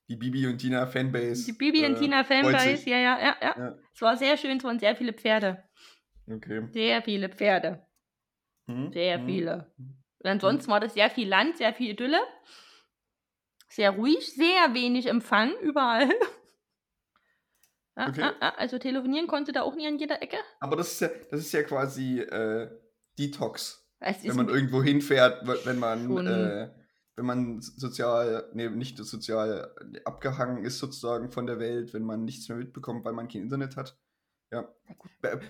Die 0.10 0.18
Bibi 0.18 0.48
und 0.48 0.58
Tina 0.58 0.86
Fanbase. 0.86 1.46
Die 1.46 1.54
Bibi 1.54 1.86
und 1.86 1.96
äh, 1.96 2.00
Tina 2.00 2.26
Fanbase, 2.26 2.90
ja, 2.90 2.98
ja, 2.98 3.18
ja, 3.20 3.38
ja, 3.42 3.56
Ja. 3.58 3.76
Es 3.94 4.02
war 4.02 4.18
sehr 4.18 4.36
schön, 4.36 4.58
es 4.58 4.64
waren 4.66 4.80
sehr 4.80 4.98
viele 4.98 5.14
Pferde. 5.14 5.64
Okay. 6.30 6.68
Sehr 6.74 7.02
viele 7.02 7.30
Pferde. 7.30 7.88
Hm? 8.70 8.92
Sehr 8.92 9.20
hm. 9.20 9.26
viele. 9.26 9.72
Und 10.28 10.34
ansonsten 10.34 10.70
war 10.70 10.82
das 10.82 10.94
sehr 10.94 11.10
viel 11.10 11.30
Land, 11.30 11.56
sehr 11.56 11.74
viel 11.74 11.92
Idylle. 11.92 12.20
Sehr 13.70 13.92
ruhig, 13.92 14.34
sehr 14.34 14.74
wenig 14.74 15.08
Empfang 15.08 15.54
überall. 15.62 16.10
Okay. 18.00 18.22
ja, 18.22 18.36
ja, 18.40 18.54
also 18.58 18.78
telefonieren 18.78 19.26
konnte 19.26 19.52
da 19.52 19.64
auch 19.64 19.74
nie 19.74 19.88
an 19.88 19.98
jeder 19.98 20.22
Ecke. 20.22 20.38
Aber 20.60 20.76
das 20.76 20.92
ist 20.92 21.00
ja, 21.00 21.10
das 21.32 21.40
ist 21.40 21.52
ja 21.52 21.64
quasi 21.64 22.20
äh, 22.20 22.70
Detox. 23.18 23.90
Wenn 24.00 24.36
man 24.36 24.50
irgendwo 24.50 24.84
hinfährt, 24.84 25.48
wenn 25.66 25.80
man 25.80 26.28
äh, 26.28 26.70
wenn 27.16 27.26
man 27.26 27.60
sozial, 27.60 28.52
nee, 28.54 28.70
nicht 28.70 29.00
sozial 29.00 29.74
abgehangen 30.06 30.64
ist 30.64 30.78
sozusagen 30.78 31.32
von 31.32 31.48
der 31.48 31.60
Welt, 31.60 31.96
wenn 31.96 32.04
man 32.04 32.24
nichts 32.24 32.48
mehr 32.50 32.60
mitbekommt, 32.60 33.04
weil 33.04 33.14
man 33.14 33.28
kein 33.28 33.42
Internet 33.42 33.78
hat. 33.78 34.00
Ja. 34.52 34.72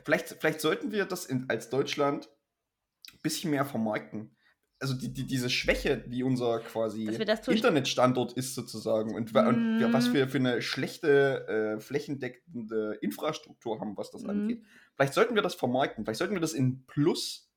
Vielleicht, 0.05 0.37
vielleicht 0.39 0.61
sollten 0.61 0.93
wir 0.93 1.03
das 1.03 1.25
in, 1.25 1.49
als 1.49 1.69
Deutschland 1.69 2.29
ein 3.11 3.19
bisschen 3.23 3.51
mehr 3.51 3.65
vermarkten. 3.65 4.36
Also 4.79 4.93
die, 4.93 5.11
die, 5.11 5.25
diese 5.25 5.49
Schwäche, 5.49 5.97
die 5.97 6.23
unser 6.23 6.59
quasi 6.59 7.05
Internetstandort 7.05 8.33
ist 8.33 8.53
sozusagen 8.53 9.15
und, 9.15 9.33
mm. 9.33 9.37
und, 9.37 9.93
was 9.93 10.13
wir 10.13 10.27
für 10.27 10.37
eine 10.37 10.61
schlechte 10.61 11.47
äh, 11.47 11.79
flächendeckende 11.79 12.99
Infrastruktur 13.01 13.79
haben, 13.79 13.97
was 13.97 14.11
das 14.11 14.21
mm. 14.21 14.29
angeht. 14.29 14.63
Vielleicht 14.95 15.15
sollten 15.15 15.33
wir 15.33 15.41
das 15.41 15.55
vermarkten. 15.55 16.05
Vielleicht 16.05 16.19
sollten 16.19 16.35
wir 16.35 16.41
das 16.41 16.53
in 16.53 16.85
Plus 16.85 17.47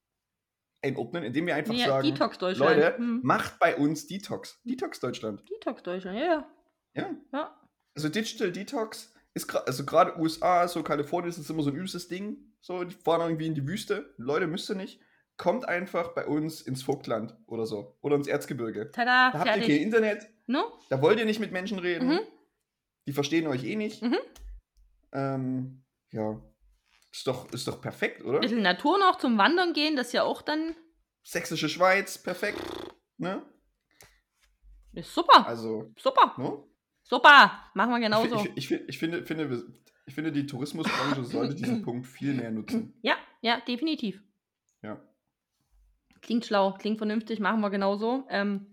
einordnen, 0.82 1.24
indem 1.24 1.46
wir 1.46 1.56
einfach 1.56 1.74
ja, 1.74 1.86
sagen, 1.86 2.08
Detox 2.08 2.38
Deutschland. 2.38 2.76
Leute, 2.76 2.96
hm. 2.96 3.20
macht 3.22 3.58
bei 3.58 3.76
uns 3.76 4.06
Detox. 4.06 4.60
Detox 4.64 5.00
Deutschland. 5.00 5.42
Detox 5.48 5.82
Deutschland, 5.82 6.18
ja. 6.18 6.48
Ja. 6.94 7.10
ja. 7.32 7.60
Also 7.94 8.08
Digital 8.08 8.52
Detox 8.52 9.12
ist 9.34 9.46
gerade, 9.46 9.66
also 9.66 9.84
gerade 9.84 10.18
USA, 10.18 10.66
so 10.68 10.82
Kalifornien 10.82 11.30
ist 11.30 11.50
immer 11.50 11.62
so 11.62 11.70
ein 11.70 11.76
übelstes 11.76 12.08
Ding. 12.08 12.38
So, 12.60 12.84
die 12.84 12.94
fahren 12.94 13.22
irgendwie 13.22 13.46
in 13.46 13.54
die 13.54 13.66
Wüste. 13.66 14.12
Leute, 14.16 14.46
müsst 14.46 14.68
ihr 14.70 14.76
nicht. 14.76 15.00
Kommt 15.40 15.66
einfach 15.66 16.08
bei 16.12 16.26
uns 16.26 16.60
ins 16.60 16.82
Vogtland 16.82 17.34
oder 17.46 17.64
so. 17.64 17.96
Oder 18.02 18.16
ins 18.16 18.26
Erzgebirge. 18.26 18.90
Tada, 18.90 19.30
da 19.30 19.38
habt 19.38 19.48
fertig. 19.48 19.68
ihr 19.70 19.76
kein 19.76 19.84
Internet. 19.84 20.28
No? 20.46 20.64
Da 20.90 21.00
wollt 21.00 21.18
ihr 21.18 21.24
nicht 21.24 21.40
mit 21.40 21.50
Menschen 21.50 21.78
reden. 21.78 22.08
Mhm. 22.08 22.20
Die 23.06 23.14
verstehen 23.14 23.46
euch 23.46 23.64
eh 23.64 23.74
nicht. 23.74 24.02
Mhm. 24.02 24.18
Ähm, 25.12 25.82
ja. 26.10 26.38
Ist 27.10 27.26
doch, 27.26 27.50
ist 27.52 27.66
doch 27.66 27.80
perfekt, 27.80 28.22
oder? 28.22 28.34
Ein 28.34 28.42
bisschen 28.42 28.60
Natur 28.60 28.98
noch 28.98 29.16
zum 29.16 29.38
Wandern 29.38 29.72
gehen, 29.72 29.96
das 29.96 30.08
ist 30.08 30.12
ja 30.12 30.24
auch 30.24 30.42
dann. 30.42 30.76
Sächsische 31.22 31.70
Schweiz, 31.70 32.18
perfekt. 32.18 32.60
Ne? 33.16 33.42
Ist 34.92 35.14
super. 35.14 35.46
Also. 35.46 35.90
Super. 35.96 36.34
Ne? 36.36 36.62
Super. 37.02 37.64
Machen 37.72 37.92
wir 37.92 38.00
genauso. 38.00 38.44
Ich, 38.56 38.70
ich, 38.70 38.70
ich, 38.72 38.88
ich, 38.88 38.98
finde, 38.98 39.24
finde, 39.24 39.64
ich 40.04 40.14
finde, 40.14 40.32
die 40.32 40.44
Tourismusbranche 40.44 41.24
sollte 41.24 41.54
diesen 41.54 41.80
Punkt 41.82 42.06
viel 42.06 42.34
mehr 42.34 42.50
nutzen. 42.50 42.92
Ja, 43.00 43.16
ja, 43.40 43.58
definitiv. 43.66 44.22
Ja. 44.82 45.00
Klingt 46.22 46.44
schlau, 46.44 46.74
klingt 46.74 46.98
vernünftig, 46.98 47.40
machen 47.40 47.60
wir 47.60 47.70
genauso. 47.70 48.26
Ähm, 48.28 48.66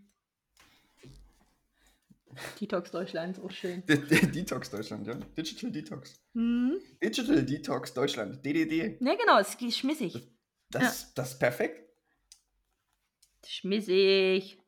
Detox 2.59 2.91
Deutschland, 2.91 3.39
auch 3.43 3.51
schön. 3.51 3.83
Detox 3.85 4.69
Deutschland, 4.69 5.07
ja. 5.07 5.15
Digital 5.15 5.71
Detox. 5.71 6.19
Hm? 6.33 6.79
Digital 7.01 7.43
Detox 7.43 7.93
Deutschland, 7.93 8.45
DDD. 8.45 8.97
Ja, 9.01 9.15
genau, 9.15 9.39
es 9.39 9.55
ist 9.55 9.77
schmissig. 9.77 10.29
Das, 10.69 11.01
ja. 11.03 11.07
das 11.15 11.33
ist 11.33 11.39
perfekt. 11.39 11.83
Schmissig. 13.45 14.59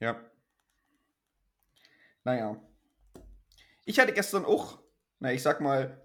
Ja. 0.00 0.20
Naja. 2.24 2.60
Ich 3.84 3.98
hatte 3.98 4.12
gestern 4.12 4.44
auch, 4.44 4.82
na, 5.20 5.32
ich 5.32 5.42
sag 5.42 5.60
mal, 5.60 6.04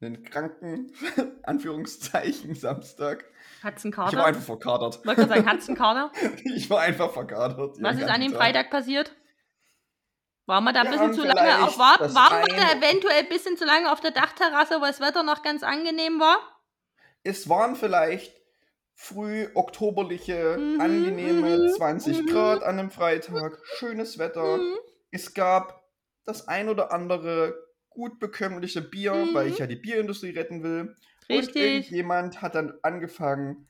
einen 0.00 0.22
kranken, 0.22 0.92
Anführungszeichen, 1.42 2.54
Samstag. 2.54 3.24
Hat's 3.62 3.84
einen 3.84 3.92
Kater? 3.92 4.10
Ich 4.10 4.18
war 4.18 4.26
einfach 4.26 4.42
verkadert. 4.42 4.98
Ich 5.00 5.06
wollte 5.06 5.28
sagen, 5.28 5.46
hat's 5.46 5.68
einen 5.68 5.76
Kater? 5.76 6.10
ich 6.44 6.68
war 6.68 6.80
einfach 6.80 7.12
verkadert. 7.12 7.76
Was 7.80 7.96
ist 7.96 8.08
an 8.08 8.20
dem 8.20 8.32
Freitag 8.32 8.70
passiert? 8.70 9.14
Waren 10.46 10.64
wir 10.64 10.72
da 10.72 10.82
ein 10.82 10.90
bisschen 10.90 11.14
zu 11.14 11.24
lange 11.24 11.64
auf 11.64 11.78
Warten? 11.78 12.14
Waren 12.14 12.44
wir 12.46 12.56
da 12.56 12.72
eventuell 12.72 13.20
ein 13.20 13.28
bisschen 13.28 13.56
zu 13.56 13.64
lange 13.64 13.92
auf 13.92 14.00
der 14.00 14.10
Dachterrasse, 14.10 14.80
weil 14.80 14.90
das 14.90 15.00
Wetter 15.00 15.22
noch 15.22 15.42
ganz 15.42 15.62
angenehm 15.62 16.18
war? 16.18 16.36
Es 17.22 17.48
waren 17.48 17.76
vielleicht 17.76 18.34
früh 18.94 19.48
oktoberliche, 19.54 20.58
mhm, 20.58 20.80
angenehme 20.80 21.58
mhm, 21.58 21.68
20 21.76 22.22
mhm. 22.22 22.26
Grad 22.26 22.62
an 22.62 22.78
einem 22.78 22.90
Freitag, 22.90 23.60
schönes 23.76 24.18
Wetter. 24.18 24.58
Mhm. 24.58 24.76
Es 25.10 25.34
gab 25.34 25.82
das 26.24 26.48
ein 26.48 26.68
oder 26.68 26.92
andere 26.92 27.54
gut 27.88 28.18
bekömmliche 28.18 28.80
Bier, 28.80 29.28
weil 29.32 29.46
ich 29.46 29.54
mhm. 29.54 29.60
ja 29.60 29.66
die 29.66 29.76
Bierindustrie 29.76 30.30
retten 30.30 30.62
will. 30.62 30.96
Richtig. 31.32 31.56
Und 31.56 31.62
irgendjemand 31.62 32.42
hat 32.42 32.54
dann 32.54 32.74
angefangen, 32.82 33.68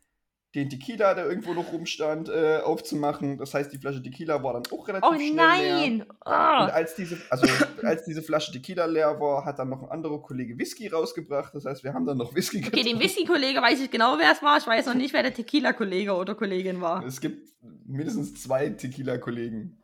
den 0.55 0.69
Tequila, 0.69 1.15
der 1.15 1.27
irgendwo 1.27 1.55
noch 1.55 1.73
rumstand, 1.73 2.29
äh, 2.29 2.59
aufzumachen. 2.63 3.39
Das 3.39 3.55
heißt, 3.55 3.73
die 3.73 3.79
Flasche 3.79 4.03
Tequila 4.03 4.43
war 4.43 4.53
dann 4.53 4.65
auch 4.71 4.87
relativ 4.87 5.11
oh, 5.11 5.15
schnell 5.15 5.33
nein. 5.33 5.97
leer. 5.99 6.07
Oh. 6.27 6.65
Und 6.65 6.71
als 6.71 6.95
diese, 6.95 7.17
also, 7.31 7.47
als 7.83 8.05
diese 8.05 8.23
Flasche 8.23 8.53
Tequila 8.53 8.85
leer 8.85 9.19
war, 9.19 9.47
hat 9.47 9.59
dann 9.59 9.71
noch 9.71 9.83
ein 9.83 9.89
anderer 9.89 10.21
Kollege 10.21 10.59
Whisky 10.59 10.89
rausgebracht. 10.89 11.55
Das 11.55 11.65
heißt, 11.65 11.85
wir 11.85 11.95
haben 11.95 12.05
dann 12.05 12.19
noch 12.19 12.35
Whisky 12.35 12.61
getrunken. 12.61 12.81
Okay, 12.81 12.93
den 12.93 13.01
Whisky-Kollege 13.01 13.63
weiß 13.63 13.81
ich 13.81 13.91
genau, 13.91 14.19
wer 14.19 14.31
es 14.31 14.43
war. 14.43 14.59
Ich 14.59 14.67
weiß 14.67 14.87
noch 14.87 14.95
nicht, 14.95 15.15
wer 15.15 15.23
der 15.23 15.33
Tequila-Kollege 15.33 16.13
oder 16.13 16.35
Kollegin 16.35 16.83
war. 16.83 17.03
Es 17.07 17.21
gibt 17.21 17.49
mindestens 17.87 18.35
zwei 18.43 18.69
Tequila-Kollegen. 18.69 19.83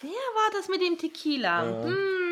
Wer 0.00 0.10
war 0.10 0.50
das 0.52 0.68
mit 0.68 0.82
dem 0.82 0.98
Tequila? 0.98 1.82
Äh, 1.82 1.84
hm, 1.84 2.23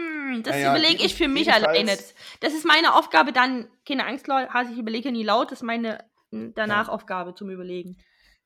das 0.43 0.57
ja, 0.59 0.71
überlege 0.71 1.05
ich 1.05 1.15
für 1.15 1.29
mich 1.29 1.53
alleine. 1.53 1.97
Das 2.41 2.55
ist 2.55 2.65
meine 2.65 2.95
Aufgabe 2.95 3.33
dann, 3.33 3.69
keine 3.87 4.07
Angst, 4.07 4.29
Leute, 4.29 4.49
ich 4.73 4.79
überlege 4.79 5.13
nie 5.13 5.25
laut, 5.25 5.51
das 5.51 5.59
ist 5.61 5.63
meine 5.65 5.99
danach 6.31 6.89
ja. 6.89 6.93
Aufgabe 6.93 7.35
zum 7.35 7.51
Überlegen. 7.51 7.97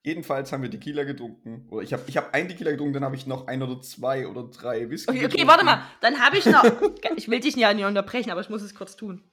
Jedenfalls 0.03 0.53
haben 0.53 0.63
wir 0.63 0.71
Tequila 0.71 1.03
getrunken. 1.03 1.67
Oder 1.69 1.83
ich 1.83 1.93
habe 1.93 2.05
ich 2.07 2.17
hab 2.17 2.33
ein 2.33 2.49
Tequila 2.49 2.71
getrunken, 2.71 2.95
dann 2.95 3.05
habe 3.05 3.17
ich 3.17 3.27
noch 3.27 3.49
ein 3.49 3.63
oder 3.63 3.81
zwei 3.81 4.27
oder 4.29 4.45
drei 4.45 4.89
Whisky. 4.89 5.11
Okay, 5.11 5.27
okay 5.27 5.47
warte 5.47 5.65
mal. 5.65 5.83
Dann 6.01 6.21
habe 6.21 6.39
ich 6.39 6.47
noch. 6.47 6.65
ich 7.17 7.29
will 7.29 7.41
dich 7.41 7.57
ja 7.57 7.75
nicht 7.75 7.85
unterbrechen, 7.85 8.31
aber 8.31 8.41
ich 8.41 8.49
muss 8.49 8.63
es 8.63 8.75
kurz 8.75 8.95
tun. 8.95 9.25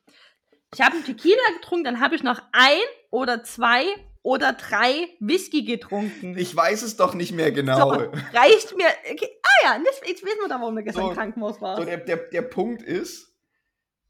Ich 0.73 0.81
habe 0.81 0.95
einen 0.95 1.05
Tequila 1.05 1.41
getrunken, 1.59 1.83
dann 1.83 1.99
habe 1.99 2.15
ich 2.15 2.23
noch 2.23 2.41
ein 2.51 2.81
oder 3.11 3.43
zwei 3.43 3.83
oder 4.23 4.53
drei 4.53 5.09
Whisky 5.19 5.63
getrunken. 5.63 6.37
Ich 6.37 6.55
weiß 6.55 6.81
es 6.81 6.95
doch 6.95 7.13
nicht 7.13 7.33
mehr 7.33 7.51
genau. 7.51 7.93
So, 7.93 7.99
reicht 8.33 8.75
mir. 8.75 8.87
Okay. 9.11 9.29
Ah 9.43 9.77
ja, 9.77 9.83
jetzt 10.07 10.23
wissen 10.23 10.39
wir 10.41 10.47
da, 10.47 10.59
warum 10.59 10.75
wir 10.75 10.83
gestern 10.83 11.03
so, 11.03 11.09
im 11.09 11.15
Krankenhaus 11.15 11.61
waren. 11.61 11.77
So, 11.77 11.85
der, 11.85 11.97
der, 11.97 12.17
der 12.17 12.41
Punkt 12.41 12.81
ist, 12.81 13.35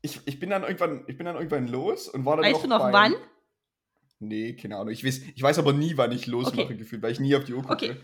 ich, 0.01 0.21
ich, 0.25 0.39
bin 0.39 0.51
dann 0.51 0.63
irgendwann, 0.63 1.03
ich 1.07 1.17
bin 1.17 1.25
dann 1.25 1.35
irgendwann 1.35 1.67
los 1.67 2.07
und 2.07 2.25
war 2.25 2.37
dann 2.37 2.45
weißt 2.45 2.53
noch. 2.53 2.61
Weißt 2.61 2.65
du 2.65 2.85
noch 2.85 2.91
beim, 2.91 3.13
wann? 3.13 3.21
Nee, 4.19 4.53
keine 4.53 4.77
Ahnung. 4.77 4.93
Ich 4.93 5.03
weiß, 5.03 5.21
ich 5.35 5.41
weiß 5.41 5.59
aber 5.59 5.73
nie, 5.73 5.97
wann 5.97 6.11
ich 6.11 6.27
losmache, 6.27 6.65
okay. 6.65 6.77
gefühlt, 6.77 7.01
weil 7.01 7.11
ich 7.11 7.19
nie 7.19 7.35
auf 7.35 7.43
die 7.43 7.53
Uhr 7.53 7.63
gucke. 7.63 7.73
Okay. 7.73 7.95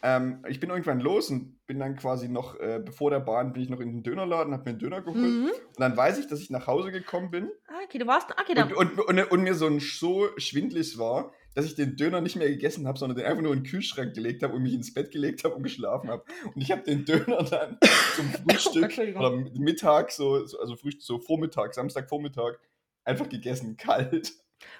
Ähm, 0.00 0.44
ich 0.48 0.60
bin 0.60 0.70
irgendwann 0.70 1.00
los 1.00 1.28
und 1.28 1.66
bin 1.66 1.80
dann 1.80 1.96
quasi 1.96 2.28
noch, 2.28 2.58
äh, 2.60 2.80
bevor 2.84 3.10
der 3.10 3.18
Bahn, 3.18 3.52
bin 3.52 3.62
ich 3.62 3.68
noch 3.68 3.80
in 3.80 3.90
den 3.90 4.02
Dönerladen, 4.04 4.54
hab 4.54 4.64
mir 4.64 4.70
einen 4.70 4.78
Döner 4.78 5.00
geholt. 5.00 5.16
Mhm. 5.16 5.50
Und 5.50 5.80
dann 5.80 5.96
weiß 5.96 6.18
ich, 6.18 6.28
dass 6.28 6.40
ich 6.40 6.50
nach 6.50 6.68
Hause 6.68 6.92
gekommen 6.92 7.30
bin. 7.30 7.50
Ah, 7.66 7.80
okay, 7.84 7.98
du 7.98 8.06
warst, 8.06 8.30
okay, 8.30 8.54
dann. 8.54 8.72
Und, 8.72 8.98
und, 8.98 9.08
und, 9.08 9.30
und 9.32 9.42
mir 9.42 9.54
so, 9.54 9.66
ein, 9.66 9.80
so 9.80 10.28
schwindlig 10.36 10.98
war, 10.98 11.32
dass 11.58 11.66
ich 11.66 11.74
den 11.74 11.96
Döner 11.96 12.20
nicht 12.20 12.36
mehr 12.36 12.48
gegessen 12.48 12.86
habe, 12.86 13.00
sondern 13.00 13.16
den 13.18 13.26
einfach 13.26 13.42
nur 13.42 13.52
in 13.52 13.64
den 13.64 13.68
Kühlschrank 13.68 14.14
gelegt 14.14 14.44
habe 14.44 14.54
und 14.54 14.62
mich 14.62 14.74
ins 14.74 14.94
Bett 14.94 15.10
gelegt 15.10 15.42
habe 15.42 15.56
und 15.56 15.64
geschlafen 15.64 16.08
habe. 16.08 16.22
Und 16.54 16.60
ich 16.62 16.70
habe 16.70 16.82
den 16.82 17.04
Döner 17.04 17.42
dann 17.42 17.80
zum 18.14 18.30
Frühstück 18.30 18.96
oder 19.16 19.32
Mittag, 19.32 20.12
so, 20.12 20.34
also 20.34 20.76
Frühstück, 20.76 21.02
so 21.02 21.18
Vormittag, 21.18 21.74
Samstagvormittag, 21.74 22.60
einfach 23.04 23.28
gegessen, 23.28 23.76
kalt. 23.76 24.34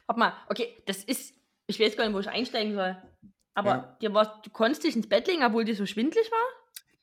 Warte 0.06 0.20
mal, 0.20 0.32
okay, 0.50 0.68
das 0.86 1.02
ist, 1.02 1.34
ich 1.66 1.80
weiß 1.80 1.96
gar 1.96 2.04
nicht, 2.04 2.14
wo 2.14 2.20
ich 2.20 2.28
einsteigen 2.28 2.74
soll. 2.74 2.96
Aber 3.56 3.70
ja. 3.70 3.98
dir 4.00 4.14
war, 4.14 4.40
du 4.42 4.50
konntest 4.50 4.84
dich 4.84 4.94
ins 4.94 5.08
Bett 5.08 5.26
legen, 5.26 5.42
obwohl 5.42 5.64
dir 5.64 5.74
so 5.74 5.84
schwindlig 5.84 6.30
war? 6.30 6.57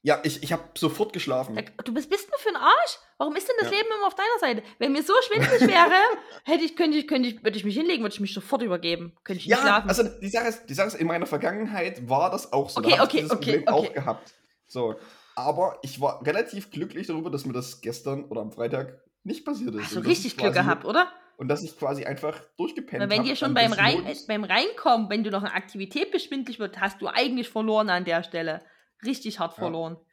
Ja, 0.06 0.20
ich, 0.22 0.44
ich 0.44 0.54
habe 0.54 0.62
sofort 0.78 1.13
geschlafen. 1.13 1.60
Du 1.84 1.91
bist, 1.91 2.12
bist 2.12 2.30
nur 2.30 2.38
für 2.38 2.50
ein 2.50 2.58
Arsch? 2.58 3.00
Warum 3.18 3.36
ist 3.36 3.48
denn 3.50 3.56
das 3.60 3.72
ja. 3.72 3.78
Leben 3.78 3.89
immer 3.98 4.06
auf 4.06 4.13
deiner 4.13 4.38
Seite? 4.39 4.62
Wenn 4.78 4.91
mir 4.91 5.02
so 5.02 5.13
schwindelig 5.28 5.62
wäre, 5.62 5.96
hätte 6.44 6.63
ich, 6.63 6.76
könnte 6.76 7.00
ich, 7.00 7.08
könnte 7.08 7.30
ich, 7.30 7.44
würde 7.44 7.58
ich 7.58 7.65
mich 7.65 7.76
hinlegen, 7.76 8.04
würde 8.04 8.13
ich 8.13 8.20
mich 8.20 8.32
sofort 8.32 8.62
übergeben. 8.62 9.13
Könnte 9.24 9.39
ich 9.39 9.48
ja, 9.48 9.56
nicht 9.56 9.65
schlafen. 9.65 9.89
also 9.89 10.04
die 10.04 10.30
Sache, 10.30 10.50
ist, 10.50 10.68
die 10.68 10.76
Sache 10.76 10.89
ist, 10.89 10.94
in 10.94 11.08
meiner 11.08 11.26
Vergangenheit 11.26 12.08
war 12.08 12.30
das 12.30 12.54
auch 12.54 12.70
so. 12.70 12.82
Okay, 12.82 12.94
da 12.98 13.04
okay, 13.04 13.26
okay, 13.28 13.63
okay. 13.65 13.68
auch 13.68 13.94
gehabt. 13.94 14.36
So, 14.68 14.94
aber 15.34 15.80
ich 15.82 16.00
war 16.00 16.24
relativ 16.24 16.70
glücklich 16.70 17.08
darüber, 17.08 17.32
dass 17.32 17.46
mir 17.46 17.54
das 17.54 17.82
gestern 17.82 18.26
oder 18.26 18.41
am 18.41 18.52
Freitag 18.52 19.02
nicht 19.24 19.44
passiert 19.44 19.74
ist. 19.74 19.86
Hast 19.86 19.96
du 19.96 20.02
richtig 20.02 20.38
Glück 20.38 20.54
gehabt, 20.54 20.86
oder? 20.86 21.12
und 21.38 21.48
dass 21.48 21.63
ich 21.63 21.78
quasi 21.78 22.06
einfach 22.06 22.39
durchgepennt 22.58 23.02
habe. 23.02 23.12
Wenn 23.12 23.24
dir 23.24 23.36
schon 23.36 23.56
beim, 23.56 23.74
Rein, 23.74 24.06
äh, 24.06 24.15
beim 24.28 24.44
Reinkommen, 24.44 25.10
wenn 25.10 25.24
du 25.24 25.32
noch 25.32 25.41
eine 25.41 25.54
Aktivität 25.54 26.12
beschwindlich 26.12 26.60
wird, 26.60 26.80
hast 26.80 27.02
du 27.02 27.08
eigentlich 27.08 27.50
verloren 27.50 27.89
an 27.89 28.06
der 28.06 28.24
Stelle. 28.24 28.62
Richtig 29.06 29.39
hart 29.39 29.54
verloren. 29.54 29.94
Ja. 29.94 30.06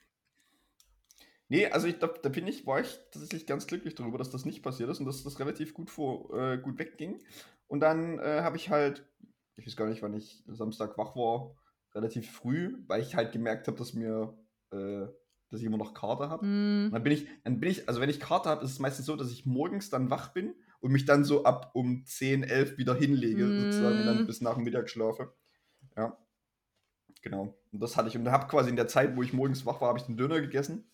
Nee, 1.52 1.66
also 1.66 1.86
ich, 1.86 1.98
da, 1.98 2.06
da 2.06 2.30
bin 2.30 2.46
ich, 2.46 2.66
war 2.66 2.80
ich 2.80 2.98
tatsächlich 3.10 3.46
ganz 3.46 3.66
glücklich 3.66 3.94
darüber, 3.94 4.16
dass 4.16 4.30
das 4.30 4.46
nicht 4.46 4.62
passiert 4.62 4.88
ist 4.88 5.00
und 5.00 5.06
dass 5.06 5.22
das 5.22 5.38
relativ 5.38 5.74
gut, 5.74 5.90
vor, 5.90 6.32
äh, 6.34 6.56
gut 6.56 6.78
wegging. 6.78 7.20
Und 7.66 7.80
dann 7.80 8.18
äh, 8.18 8.40
habe 8.40 8.56
ich 8.56 8.70
halt, 8.70 9.06
ich 9.56 9.66
weiß 9.66 9.76
gar 9.76 9.86
nicht, 9.86 10.00
wann 10.00 10.14
ich 10.14 10.42
Samstag 10.46 10.96
wach 10.96 11.14
war, 11.14 11.54
relativ 11.94 12.30
früh, 12.30 12.78
weil 12.86 13.02
ich 13.02 13.16
halt 13.16 13.32
gemerkt 13.32 13.66
habe, 13.68 13.76
dass 13.76 13.92
mir, 13.92 14.34
äh, 14.70 15.06
dass 15.50 15.60
ich 15.60 15.64
immer 15.64 15.76
noch 15.76 15.92
Karte 15.92 16.30
habe. 16.30 16.46
Mm. 16.46 16.90
Dann 16.90 17.02
bin 17.02 17.12
ich, 17.12 17.26
dann 17.44 17.60
bin 17.60 17.70
ich, 17.70 17.86
also 17.86 18.00
wenn 18.00 18.08
ich 18.08 18.18
Karte 18.18 18.48
habe, 18.48 18.64
ist 18.64 18.70
es 18.70 18.78
meistens 18.78 19.04
so, 19.04 19.14
dass 19.14 19.30
ich 19.30 19.44
morgens 19.44 19.90
dann 19.90 20.08
wach 20.08 20.32
bin 20.32 20.54
und 20.80 20.90
mich 20.90 21.04
dann 21.04 21.22
so 21.22 21.44
ab 21.44 21.72
um 21.74 22.06
10, 22.06 22.44
11 22.44 22.78
wieder 22.78 22.94
hinlege, 22.94 23.44
mm. 23.44 23.60
sozusagen, 23.60 24.00
und 24.00 24.06
dann 24.06 24.26
bis 24.26 24.40
nach 24.40 24.54
dem 24.54 24.64
Mittag 24.64 24.88
schlafe. 24.88 25.34
Ja. 25.98 26.16
Genau. 27.22 27.56
Und 27.72 27.80
das 27.82 27.96
hatte 27.96 28.08
ich. 28.08 28.16
Und 28.16 28.30
habe 28.30 28.48
quasi 28.48 28.68
in 28.68 28.76
der 28.76 28.88
Zeit, 28.88 29.16
wo 29.16 29.22
ich 29.22 29.32
morgens 29.32 29.64
wach 29.64 29.80
war, 29.80 29.88
habe 29.88 29.98
ich 29.98 30.04
den 30.04 30.16
Döner 30.16 30.40
gegessen. 30.40 30.90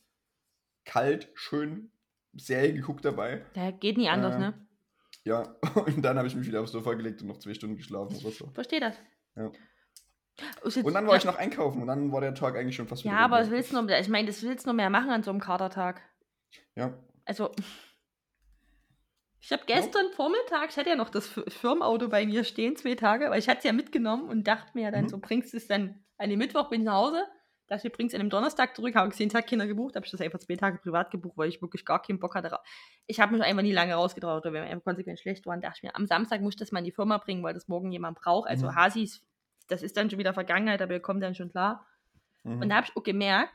Kalt, 0.84 1.30
schön, 1.34 1.90
Serie 2.34 2.72
geguckt 2.72 3.04
dabei. 3.04 3.44
Ja, 3.54 3.70
geht 3.70 3.96
nie 3.96 4.08
anders, 4.08 4.36
äh, 4.36 4.38
ne? 4.38 4.66
Ja, 5.24 5.42
und 5.86 6.02
dann 6.02 6.16
habe 6.16 6.28
ich 6.28 6.34
mich 6.34 6.46
wieder 6.46 6.60
aufs 6.60 6.72
Sofa 6.72 6.94
gelegt 6.94 7.20
und 7.22 7.28
noch 7.28 7.38
zwei 7.38 7.54
Stunden 7.54 7.76
geschlafen 7.76 8.16
oder 8.16 8.30
so. 8.30 8.46
Verstehe 8.54 8.80
das. 8.80 8.96
Ja. 9.36 9.50
Und 10.62 10.94
dann 10.94 11.06
war 11.06 11.16
ich 11.16 11.24
noch 11.24 11.36
einkaufen 11.36 11.80
und 11.82 11.88
dann 11.88 12.12
war 12.12 12.20
der 12.20 12.34
Tag 12.34 12.56
eigentlich 12.56 12.76
schon 12.76 12.86
fast 12.86 13.02
Ja, 13.02 13.18
aber 13.18 13.40
was 13.40 13.50
willst 13.50 13.72
du 13.72 13.82
noch, 13.82 13.88
ich 13.88 14.08
meine, 14.08 14.28
das 14.28 14.42
willst 14.42 14.66
du 14.66 14.70
noch 14.70 14.76
mehr 14.76 14.88
machen 14.88 15.10
an 15.10 15.24
so 15.24 15.30
einem 15.30 15.40
Katertag. 15.40 16.00
Ja. 16.76 16.96
Also, 17.24 17.50
ich 19.40 19.50
habe 19.50 19.64
gestern 19.66 20.06
ja. 20.06 20.12
Vormittag, 20.14 20.70
ich 20.70 20.76
hatte 20.76 20.90
ja 20.90 20.96
noch 20.96 21.10
das 21.10 21.26
Firmenauto 21.26 22.08
bei 22.08 22.24
mir 22.24 22.44
stehen, 22.44 22.76
zwei 22.76 22.94
Tage, 22.94 23.30
weil 23.30 23.40
ich 23.40 23.48
hatte 23.48 23.58
es 23.58 23.64
ja 23.64 23.72
mitgenommen 23.72 24.28
und 24.28 24.46
dachte 24.46 24.70
mir 24.74 24.92
dann, 24.92 25.04
mhm. 25.04 25.08
so 25.08 25.18
bringst 25.18 25.52
du 25.52 25.56
es 25.56 25.66
dann 25.66 26.04
an 26.18 26.31
den 26.31 26.38
Mittwoch, 26.38 26.68
bin 26.68 26.83
ich 26.83 26.87
nach 26.87 26.94
Hause, 26.94 27.24
dachte 27.68 27.87
ich, 27.87 27.92
bringst 27.92 28.14
es 28.14 28.20
an 28.20 28.26
dem 28.26 28.31
Donnerstag 28.31 28.74
zurück, 28.74 28.94
habe 28.94 29.11
gesehen, 29.11 29.28
Tag 29.28 29.46
Kinder 29.46 29.66
gebucht, 29.66 29.94
habe 29.96 30.04
ich 30.04 30.12
das 30.12 30.20
einfach 30.20 30.38
zwei 30.38 30.57
Tage 30.57 30.78
privat 30.78 31.11
gebucht, 31.11 31.37
weil 31.37 31.48
ich 31.48 31.62
wirklich 31.62 31.85
gar 31.85 32.02
keinen 32.02 32.18
Bock 32.18 32.35
hatte. 32.35 32.57
Ich 33.07 33.20
habe 33.20 33.35
mich 33.35 33.42
einfach 33.42 33.62
nie 33.62 33.72
lange 33.72 33.94
rausgetraut, 33.94 34.42
oder 34.42 34.52
wenn 34.52 34.64
wir 34.64 34.70
einfach 34.70 34.85
konsequent 34.85 35.20
schlecht 35.20 35.46
waren, 35.46 35.61
dachte 35.61 35.78
ich 35.78 35.83
mir, 35.83 35.94
am 35.94 36.07
Samstag 36.07 36.40
muss 36.40 36.54
ich 36.54 36.59
das 36.59 36.72
mal 36.72 36.81
in 36.81 36.85
die 36.85 36.92
Firma 36.92 37.18
bringen, 37.18 37.42
weil 37.42 37.54
das 37.54 37.68
morgen 37.68 37.92
jemand 37.92 38.18
braucht. 38.18 38.48
Also 38.48 38.66
mhm. 38.66 38.74
Hasis, 38.74 39.24
das 39.68 39.83
ist 39.83 39.96
dann 39.96 40.11
schon 40.11 40.18
wieder 40.18 40.35
Vergangenheit, 40.35 40.83
aber 40.83 40.92
wir 40.92 41.00
kommen 41.00 41.20
dann 41.20 41.35
schon 41.35 41.50
klar. 41.50 41.87
Mhm. 42.42 42.62
Und 42.62 42.68
da 42.68 42.76
habe 42.76 42.87
ich 42.87 42.96
auch 42.96 43.02
gemerkt, 43.02 43.52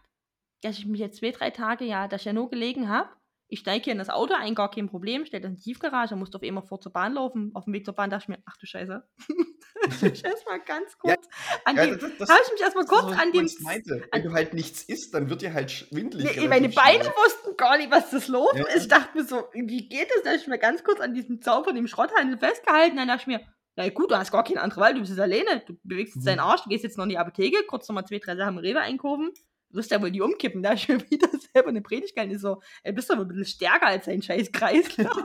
dass 0.61 0.77
ich 0.77 0.85
mich 0.85 0.99
jetzt 0.99 1.17
zwei, 1.17 1.31
drei 1.31 1.49
Tage 1.49 1.83
ja, 1.85 2.07
dass 2.07 2.21
ich 2.21 2.25
ja 2.25 2.33
nur 2.33 2.49
gelegen 2.49 2.89
habe 2.89 3.09
ich 3.53 3.59
steige 3.59 3.83
hier 3.83 3.93
in 3.93 3.99
das 3.99 4.09
Auto 4.09 4.33
ein, 4.33 4.55
gar 4.55 4.71
kein 4.71 4.89
Problem, 4.89 5.25
stelle 5.27 5.43
das 5.43 5.51
in 5.51 5.57
die 5.57 5.61
Tiefgarage, 5.61 6.15
musste 6.15 6.37
auf 6.37 6.43
einmal 6.43 6.63
vor 6.63 6.81
zur 6.81 6.91
Bahn 6.91 7.13
laufen. 7.13 7.51
Auf 7.53 7.65
dem 7.65 7.73
Weg 7.73 7.85
zur 7.85 7.93
Bahn 7.93 8.09
dachte 8.09 8.23
ich 8.23 8.29
mir, 8.29 8.39
ach 8.47 8.57
du 8.57 8.65
Scheiße. 8.65 9.03
ich 10.01 10.25
erstmal 10.25 10.59
ganz 10.61 10.97
kurz 10.97 11.23
ja, 11.23 11.61
an 11.65 11.75
ja, 11.75 11.85
dem, 11.85 12.01
habe 12.01 12.39
ich 12.45 12.51
mich 12.51 12.61
erstmal 12.61 12.85
kurz 12.85 13.15
an 13.15 13.31
dem. 13.31 13.47
Meinte. 13.59 14.07
Wenn 14.11 14.23
du 14.23 14.33
halt 14.33 14.55
nichts 14.55 14.81
isst, 14.83 15.13
dann 15.13 15.29
wird 15.29 15.43
dir 15.43 15.53
halt 15.53 15.69
schwindelig. 15.69 16.35
Nee, 16.35 16.47
meine 16.47 16.69
Beine 16.69 17.03
wussten 17.03 17.55
gar 17.55 17.77
nicht, 17.77 17.91
was 17.91 18.09
das 18.09 18.27
los 18.27 18.53
ja. 18.55 18.65
ist. 18.69 18.83
Ich 18.83 18.87
dachte 18.87 19.15
mir 19.15 19.23
so, 19.23 19.43
wie 19.53 19.87
geht 19.87 20.09
das? 20.09 20.23
Da 20.23 20.31
habe 20.31 20.39
ich 20.39 20.47
mir 20.47 20.57
ganz 20.57 20.83
kurz 20.83 20.99
an 20.99 21.13
diesem 21.13 21.39
Zaun 21.39 21.63
von 21.63 21.75
dem 21.75 21.85
Schrotthandel 21.85 22.39
festgehalten. 22.39 22.97
Dann 22.97 23.07
dachte 23.07 23.21
ich 23.21 23.27
mir, 23.27 23.41
na 23.75 23.87
gut, 23.89 24.09
du 24.09 24.17
hast 24.17 24.31
gar 24.31 24.43
keine 24.43 24.61
andere 24.61 24.81
Wahl, 24.81 24.93
du 24.95 25.01
bist 25.01 25.11
jetzt 25.11 25.21
alleine. 25.21 25.63
Du 25.67 25.77
bewegst 25.83 26.15
jetzt 26.15 26.23
mhm. 26.23 26.29
deinen 26.29 26.39
Arsch, 26.39 26.63
du 26.63 26.69
gehst 26.69 26.83
jetzt 26.83 26.97
noch 26.97 27.03
in 27.03 27.11
die 27.11 27.19
Apotheke, 27.19 27.63
kurz 27.67 27.87
nochmal 27.87 28.07
zwei, 28.07 28.17
drei 28.17 28.35
Sachen 28.35 28.57
im 28.57 28.57
Rewe 28.57 28.79
einkaufen 28.79 29.31
wirst 29.73 29.91
ja 29.91 30.01
wohl 30.01 30.11
nie 30.11 30.21
umkippen. 30.21 30.63
Da 30.63 30.73
ist 30.73 30.81
schon 30.83 31.03
wieder 31.09 31.29
selber 31.53 31.69
eine 31.69 31.81
Predigt 31.81 32.15
gehalten. 32.15 32.37
So, 32.37 32.61
ey, 32.83 32.93
bist 32.93 33.11
aber 33.11 33.21
ein 33.21 33.27
bisschen 33.27 33.45
stärker 33.45 33.87
als 33.87 34.05
dein 34.05 34.21
scheiß 34.21 34.51
Kreislauf. 34.51 35.17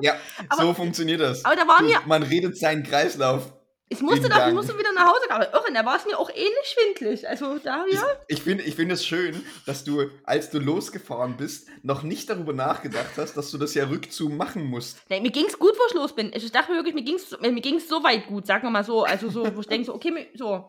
ja, 0.00 0.16
aber, 0.48 0.62
so 0.62 0.74
funktioniert 0.74 1.20
das. 1.20 1.44
Aber 1.44 1.56
da 1.56 1.66
war 1.66 1.82
mir. 1.82 2.00
Man 2.06 2.22
redet 2.22 2.58
seinen 2.58 2.82
Kreislauf. 2.82 3.52
Ich 3.90 4.02
musste, 4.02 4.28
doch, 4.28 4.46
ich 4.46 4.52
musste 4.52 4.78
wieder 4.78 4.92
nach 4.92 5.06
Hause, 5.06 5.30
aber 5.30 5.52
irre, 5.54 5.72
da 5.72 5.84
war 5.84 5.96
es 5.96 6.04
mir 6.04 6.18
auch 6.18 6.28
ähnlich 6.28 6.66
schwindlig. 6.66 7.26
Also 7.26 7.58
da, 7.58 7.86
ja. 7.90 8.02
Ich, 8.26 8.36
ich 8.36 8.42
finde 8.42 8.64
ich 8.64 8.74
find 8.74 8.92
es 8.92 9.06
schön, 9.06 9.42
dass 9.64 9.82
du, 9.82 10.10
als 10.24 10.50
du 10.50 10.58
losgefahren 10.58 11.38
bist, 11.38 11.68
noch 11.82 12.02
nicht 12.02 12.28
darüber 12.28 12.52
nachgedacht 12.52 13.12
hast, 13.16 13.38
dass 13.38 13.50
du 13.50 13.56
das 13.56 13.72
ja 13.72 13.86
rückzu 13.86 14.28
machen 14.28 14.64
musst. 14.64 14.98
Nee, 15.08 15.20
mir 15.20 15.30
ging 15.30 15.46
es 15.46 15.58
gut, 15.58 15.72
wo 15.72 15.86
ich 15.88 15.94
los 15.94 16.14
bin. 16.14 16.30
Ich 16.34 16.52
dachte 16.52 16.74
wirklich, 16.74 16.94
mir 16.94 17.02
ging 17.02 17.14
es 17.14 17.34
mir 17.40 17.60
ging's 17.62 17.88
so 17.88 18.04
weit 18.04 18.26
gut, 18.26 18.46
sagen 18.46 18.64
wir 18.64 18.70
mal 18.70 18.84
so. 18.84 19.04
Also 19.04 19.30
so, 19.30 19.56
wo 19.56 19.60
ich 19.60 19.68
denke 19.68 19.86
so, 19.86 19.94
okay, 19.94 20.28
so, 20.34 20.68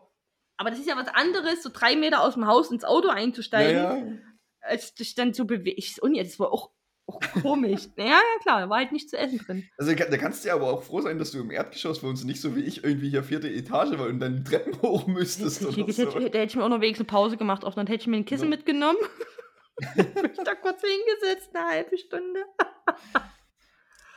aber 0.60 0.68
das 0.68 0.78
ist 0.78 0.88
ja 0.88 0.94
was 0.94 1.08
anderes, 1.08 1.62
so 1.62 1.70
drei 1.72 1.96
Meter 1.96 2.20
aus 2.22 2.34
dem 2.34 2.46
Haus 2.46 2.70
ins 2.70 2.84
Auto 2.84 3.08
einzusteigen, 3.08 3.76
ja, 3.76 3.96
ja. 3.96 4.18
als 4.60 4.94
dich 4.94 5.14
dann 5.14 5.32
zu 5.32 5.46
bewegen. 5.46 5.80
Das 6.18 6.38
war 6.38 6.52
auch, 6.52 6.70
auch 7.06 7.18
komisch. 7.40 7.88
ja, 7.96 8.04
ja, 8.04 8.20
klar, 8.42 8.60
da 8.60 8.68
war 8.68 8.76
halt 8.76 8.92
nichts 8.92 9.10
zu 9.10 9.16
essen 9.16 9.38
drin. 9.38 9.66
Also 9.78 9.94
da 9.94 10.18
kannst 10.18 10.44
du 10.44 10.48
ja 10.48 10.54
aber 10.54 10.70
auch 10.70 10.82
froh 10.82 11.00
sein, 11.00 11.18
dass 11.18 11.30
du 11.30 11.40
im 11.40 11.50
Erdgeschoss 11.50 12.02
wohnst 12.02 12.24
und 12.24 12.28
nicht 12.28 12.42
so 12.42 12.56
wie 12.56 12.60
ich 12.60 12.84
irgendwie 12.84 13.08
hier 13.08 13.24
vierte 13.24 13.48
Etage 13.48 13.98
war 13.98 14.06
und 14.06 14.20
dann 14.20 14.36
die 14.36 14.44
Treppen 14.44 14.78
hoch 14.82 15.06
müsstest. 15.06 15.64
Oder 15.64 15.90
so. 15.90 16.12
hätte, 16.12 16.20
hätte 16.24 16.38
ich 16.42 16.56
mir 16.56 16.64
auch 16.64 16.68
noch 16.68 16.82
wenigstens 16.82 17.08
eine 17.08 17.18
Pause 17.18 17.38
gemacht, 17.38 17.64
auch 17.64 17.74
dann 17.74 17.86
hätte 17.86 18.02
ich 18.02 18.06
mir 18.06 18.18
ein 18.18 18.26
Kissen 18.26 18.50
ja. 18.50 18.50
mitgenommen. 18.50 18.98
Bin 19.96 20.30
ich 20.30 20.44
da 20.44 20.54
kurz 20.56 20.82
hingesetzt, 20.82 21.56
eine 21.56 21.68
halbe 21.68 21.96
Stunde. 21.96 22.44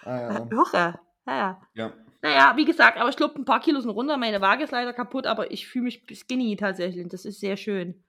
ah, 0.03 0.19
ja. 0.19 0.47
Irre. 0.51 0.99
Ja, 1.25 1.37
ja. 1.37 1.61
ja. 1.73 1.93
Naja, 2.23 2.53
wie 2.55 2.63
gesagt, 2.63 2.97
aber 2.97 3.09
ich 3.09 3.17
glaube, 3.17 3.35
ein 3.35 3.43
paar 3.43 3.59
Kilo 3.59 3.81
sind 3.81 3.89
runter. 3.91 4.15
Meine 4.15 4.39
Waage 4.39 4.63
ist 4.63 4.71
leider 4.71 4.93
kaputt, 4.93 5.27
aber 5.27 5.51
ich 5.51 5.67
fühle 5.67 5.85
mich 5.85 6.03
skinny 6.13 6.55
tatsächlich. 6.55 7.05
Das 7.09 7.25
ist 7.25 7.41
sehr 7.41 7.57
schön. 7.57 8.01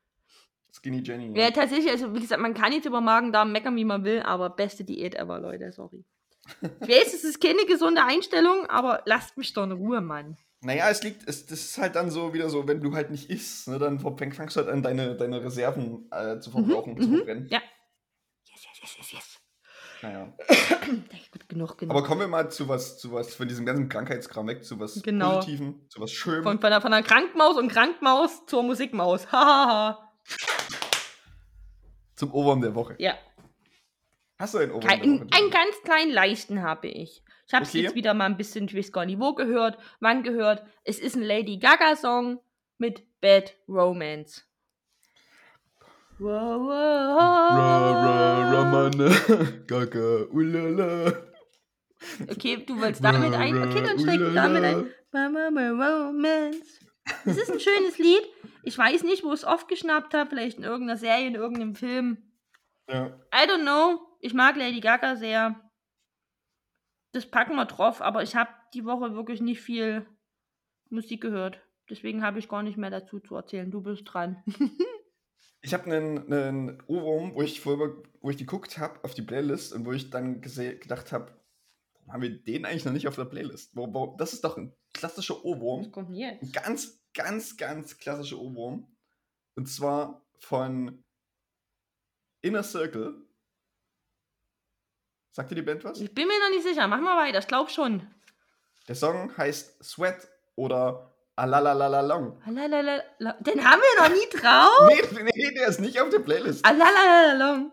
Skinny 0.73 1.03
Jenny. 1.03 1.37
Ja, 1.37 1.51
tatsächlich. 1.51 1.91
Also, 1.91 2.15
wie 2.15 2.21
gesagt, 2.21 2.41
man 2.41 2.55
kann 2.55 2.73
jetzt 2.73 2.87
über 2.87 3.01
Magen-Darm 3.01 3.51
meckern, 3.51 3.75
wie 3.75 3.85
man 3.85 4.05
will, 4.05 4.21
aber 4.23 4.51
beste 4.51 4.85
Diät 4.85 5.17
ever, 5.17 5.41
Leute. 5.41 5.73
Sorry. 5.73 6.05
Ich 6.63 6.89
weiß, 6.89 7.15
es 7.15 7.25
ist 7.25 7.41
keine 7.41 7.65
gesunde 7.67 8.05
Einstellung, 8.05 8.67
aber 8.67 9.03
lasst 9.05 9.37
mich 9.37 9.53
doch 9.53 9.65
in 9.65 9.73
Ruhe, 9.73 10.01
Mann. 10.01 10.37
Naja, 10.61 10.89
es 10.91 11.03
liegt, 11.03 11.29
es, 11.29 11.47
das 11.47 11.61
ist 11.61 11.79
halt 11.79 11.97
dann 11.97 12.11
so 12.11 12.33
wieder 12.33 12.49
so, 12.49 12.69
wenn 12.69 12.81
du 12.81 12.95
halt 12.95 13.11
nicht 13.11 13.31
isst, 13.31 13.67
ne, 13.69 13.79
dann 13.79 13.99
fängst 13.99 14.57
du 14.57 14.61
halt 14.61 14.69
an, 14.69 14.83
deine, 14.83 15.17
deine 15.17 15.43
Reserven 15.43 16.09
äh, 16.11 16.39
zu 16.39 16.51
verbrauchen, 16.51 16.95
mhm, 16.95 17.01
zu 17.01 17.09
mhm. 17.09 17.17
verbrennen. 17.17 17.49
Ja. 17.51 17.63
Yes, 18.47 18.65
yes, 18.65 18.81
yes, 18.81 18.97
yes, 18.99 19.13
yes. 19.13 19.34
Naja. 20.05 20.33
Gut, 21.33 21.49
genug, 21.49 21.79
genug. 21.79 21.97
Aber 21.97 22.07
kommen 22.07 22.21
wir 22.21 22.29
mal 22.29 22.51
zu 22.51 22.69
was, 22.69 22.99
zu 22.99 23.11
was, 23.13 23.35
von 23.35 23.49
diesem 23.49 23.65
ganzen 23.65 23.89
Krankheitskram 23.89 24.47
weg, 24.47 24.63
zu 24.63 24.79
was 24.79 25.03
genau. 25.03 25.37
Positiven, 25.37 25.89
zu 25.89 25.99
was 25.99 26.13
Schönem. 26.13 26.43
Von, 26.43 26.61
von, 26.61 26.67
einer, 26.67 26.83
von 26.83 26.93
einer 26.93 27.07
Krankmaus 27.07 27.57
und 27.57 27.69
Krankmaus 27.69 28.45
zur 28.45 28.63
Musikmaus. 28.63 29.33
Hahaha. 29.33 30.13
Zum 32.17 32.35
Ohrwurm 32.35 32.61
der 32.61 32.75
Woche. 32.75 32.97
Ja. 32.99 33.15
Hast 34.39 34.53
du 34.53 34.59
einen 34.59 34.73
Ohrwurm 34.73 34.87
Kein, 34.87 35.01
der 35.01 35.11
Woche? 35.11 35.29
Einen 35.33 35.51
ganz 35.51 35.83
kleinen 35.85 36.13
leichten 36.13 36.61
habe 36.61 36.89
ich. 36.89 37.23
Ich 37.47 37.55
habe 37.55 37.65
es 37.65 37.71
okay. 37.71 37.83
jetzt 37.83 37.95
wieder 37.95 38.13
mal 38.13 38.27
ein 38.27 38.37
bisschen, 38.37 38.67
ich 38.67 38.77
weiß 38.77 38.93
gar 38.93 39.07
nicht 39.07 39.21
wo 39.21 39.35
gehört, 39.35 39.79
wann 40.01 40.23
gehört. 40.23 40.63
Es 40.85 40.99
ist 40.99 41.17
ein 41.17 41.23
Lady 41.23 41.57
Gaga-Song 41.57 42.41
mit 42.77 43.05
Bad 43.23 43.55
Romance. 43.67 44.43
Ra, 46.25 46.57
ra, 46.57 48.51
Ramana, 48.51 49.09
Gaga, 49.67 50.27
ulala. 50.33 51.13
Okay, 52.31 52.65
du 52.65 52.81
wolltest 52.81 53.05
damit 53.05 53.35
ein. 53.35 53.63
Okay, 53.63 53.83
dann 53.83 53.99
steig 53.99 54.21
damit 54.33 54.65
ein. 54.65 54.91
Romance. 55.13 56.81
Das 57.27 57.37
ist 57.37 57.53
ein 57.53 57.61
schönes 57.61 57.99
Lied. 57.99 58.23
Ich 58.63 58.79
weiß 58.79 59.03
nicht, 59.03 59.23
wo 59.23 59.29
ich 59.29 59.41
es 59.41 59.45
oft 59.45 59.69
geschnappt 59.69 60.15
habe. 60.15 60.31
Vielleicht 60.31 60.57
in 60.57 60.65
irgendeiner 60.65 60.99
Serie, 60.99 61.27
in 61.27 61.35
irgendeinem 61.35 61.75
Film. 61.75 62.17
Ja. 62.89 63.09
I 63.35 63.47
don't 63.47 63.61
know. 63.61 64.01
Ich 64.21 64.33
mag 64.33 64.57
Lady 64.57 64.81
Gaga 64.81 65.17
sehr. 65.17 65.61
Das 67.13 67.27
packen 67.27 67.55
wir 67.55 67.67
drauf, 67.67 68.01
aber 68.01 68.23
ich 68.23 68.35
habe 68.35 68.51
die 68.73 68.87
Woche 68.87 69.15
wirklich 69.15 69.43
nicht 69.43 69.61
viel 69.61 70.07
Musik 70.89 71.21
gehört. 71.21 71.61
Deswegen 71.91 72.25
habe 72.25 72.39
ich 72.39 72.49
gar 72.49 72.63
nicht 72.63 72.79
mehr 72.79 72.91
dazu 72.91 73.21
zu 73.21 73.37
erzählen. 73.37 73.71
Du 73.71 73.83
bist 73.83 74.05
dran. 74.07 74.43
Ich 75.65 75.73
habe 75.73 75.85
einen, 75.85 76.31
einen 76.31 76.83
Ohrwurm, 76.89 77.35
wo 77.35 77.41
ich 77.41 77.63
vorher, 77.63 77.97
wo 78.21 78.29
ich 78.29 78.37
geguckt 78.37 78.77
habe 78.77 79.03
auf 79.03 79.15
die 79.15 79.23
Playlist 79.23 79.73
und 79.73 79.87
wo 79.87 79.93
ich 79.93 80.11
dann 80.11 80.43
gedacht 80.43 81.11
habe, 81.11 81.33
warum 81.95 82.13
haben 82.13 82.23
wir 82.23 82.39
den 82.39 82.67
eigentlich 82.67 82.85
noch 82.85 82.93
nicht 82.93 83.09
auf 83.09 83.17
der 83.17 83.25
Playlist? 83.25 83.75
Wo, 83.75 83.93
wo, 83.95 84.15
das 84.19 84.35
ist 84.35 84.45
doch 84.45 84.59
ein 84.59 84.75
klassischer 84.93 85.43
Ohrwurm. 85.43 85.91
Kommt 85.91 86.11
jetzt? 86.11 86.43
Ein 86.43 86.53
ganz, 86.53 87.01
ganz, 87.15 87.57
ganz 87.57 87.97
klassischer 87.97 88.39
Ohrwurm. 88.39 88.95
Und 89.55 89.67
zwar 89.67 90.27
von 90.39 91.03
Inner 92.43 92.63
Circle. 92.63 93.25
Sagt 95.31 95.51
dir 95.51 95.55
die 95.55 95.63
Band 95.63 95.83
was? 95.83 95.99
Ich 95.99 96.15
bin 96.15 96.29
mir 96.29 96.39
noch 96.41 96.51
nicht 96.51 96.65
sicher. 96.65 96.87
Mach 96.87 97.01
mal 97.01 97.17
weiter. 97.17 97.39
Ich 97.39 97.49
glaube 97.49 97.71
schon. 97.71 98.07
Der 98.87 98.97
Song 98.97 99.35
heißt 99.35 99.83
Sweat 99.83 100.29
oder 100.57 101.14
Alalalalong. 101.37 102.41
Alalala. 102.47 103.03
Den 103.41 103.65
haben 103.65 103.81
wir 103.81 104.03
noch 104.03 104.15
nie 104.15 104.29
drauf. 104.31 105.13
nee, 105.13 105.31
nee, 105.35 105.55
der 105.55 105.69
ist 105.69 105.81
nicht 105.81 106.01
auf 106.01 106.09
der 106.11 106.21
Playlist. 106.21 106.65
Alalalalong. 106.65 107.73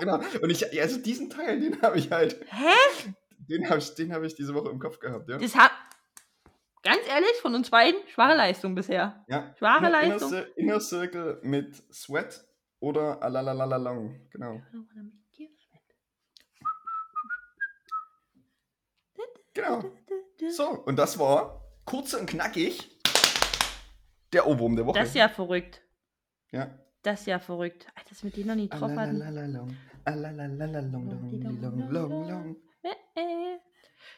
Genau. 0.00 0.20
Und 0.40 0.50
ich, 0.50 0.80
also 0.80 0.98
diesen 0.98 1.28
Teil, 1.28 1.60
den 1.60 1.80
habe 1.82 1.98
ich 1.98 2.10
halt. 2.10 2.40
Hä? 2.48 3.12
Den 3.48 3.68
habe 3.68 3.78
ich, 3.78 4.10
hab 4.10 4.22
ich 4.22 4.34
diese 4.34 4.54
Woche 4.54 4.70
im 4.70 4.78
Kopf 4.78 4.98
gehabt, 4.98 5.28
ja. 5.28 5.36
Das 5.36 5.54
hat, 5.54 5.72
ganz 6.82 7.00
ehrlich, 7.08 7.32
von 7.42 7.54
uns 7.54 7.68
beiden, 7.68 8.00
schwache 8.08 8.34
Leistung 8.34 8.74
bisher. 8.74 9.24
Ja. 9.28 9.54
Schwache 9.58 9.86
Inner, 9.86 9.90
Leistung. 9.90 10.32
Inner, 10.32 10.46
Inner 10.56 10.80
Circle 10.80 11.40
mit 11.42 11.74
Sweat 11.92 12.44
oder 12.78 13.22
Alalalalong, 13.22 14.28
genau. 14.30 14.62
Genau. 19.54 19.84
So, 20.50 20.68
und 20.86 20.96
das 20.96 21.18
war 21.18 21.64
kurz 21.84 22.14
und 22.14 22.26
knackig 22.26 22.98
der 24.32 24.46
Ohrwurm 24.46 24.76
der 24.76 24.86
Woche. 24.86 24.98
Das 24.98 25.08
ist 25.08 25.16
ja 25.16 25.28
verrückt. 25.28 25.82
Ja. 26.52 26.70
Das 27.02 27.20
ist 27.20 27.26
ja 27.26 27.38
verrückt. 27.38 27.86
Das 28.08 28.22
mit 28.22 28.36
denen 28.36 28.48
noch 28.48 28.54
nie 28.54 28.68
drauf 28.68 28.90
hatten. 28.90 29.76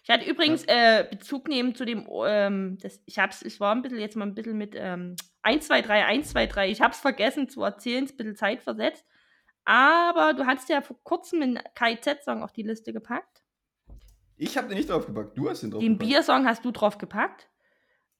Ich 0.05 0.11
hatte 0.11 0.29
übrigens 0.29 0.65
äh, 0.65 1.07
Bezug 1.09 1.49
nehmen 1.49 1.75
zu 1.75 1.85
dem, 1.85 2.09
ähm, 2.27 2.79
das, 2.81 3.01
ich 3.07 3.19
hab's, 3.19 3.43
ich 3.43 3.61
war 3.61 3.75
ein 3.75 3.83
bisschen 3.83 4.01
jetzt 4.01 4.17
mal 4.17 4.27
ein 4.27 4.35
bisschen 4.35 4.59
mit 4.59 4.75
ähm, 4.77 5.15
1, 5.43 5.67
2, 5.69 5.83
3, 5.83 6.07
1, 6.07 6.31
2, 6.31 6.47
3. 6.47 6.71
Ich 6.71 6.81
hab's 6.81 6.99
vergessen 6.99 7.49
zu 7.49 7.63
erzählen, 7.63 8.05
ein 8.05 8.17
bisschen 8.17 8.37
Zeit 8.37 8.63
versetzt. 8.63 9.07
Aber 9.65 10.35
du 10.35 10.45
hast 10.47 10.69
ja 10.69 10.81
vor 10.81 10.97
kurzem 11.05 11.43
einen 11.43 11.61
KIZ-Song 11.77 12.43
auf 12.43 12.53
die 12.53 12.65
Liste 12.65 12.93
gepackt. 12.93 13.42
Ich 14.43 14.57
habe 14.59 14.69
den 14.69 14.77
nicht 14.77 14.91
draufgepackt. 14.91 15.37
Du 15.39 15.49
hast 15.49 15.63
den 15.63 15.71
draufgepackt. 15.71 16.01
Den 16.03 16.09
Biersong 16.09 16.47
hast 16.47 16.65
du 16.65 16.71
draufgepackt. 16.71 17.49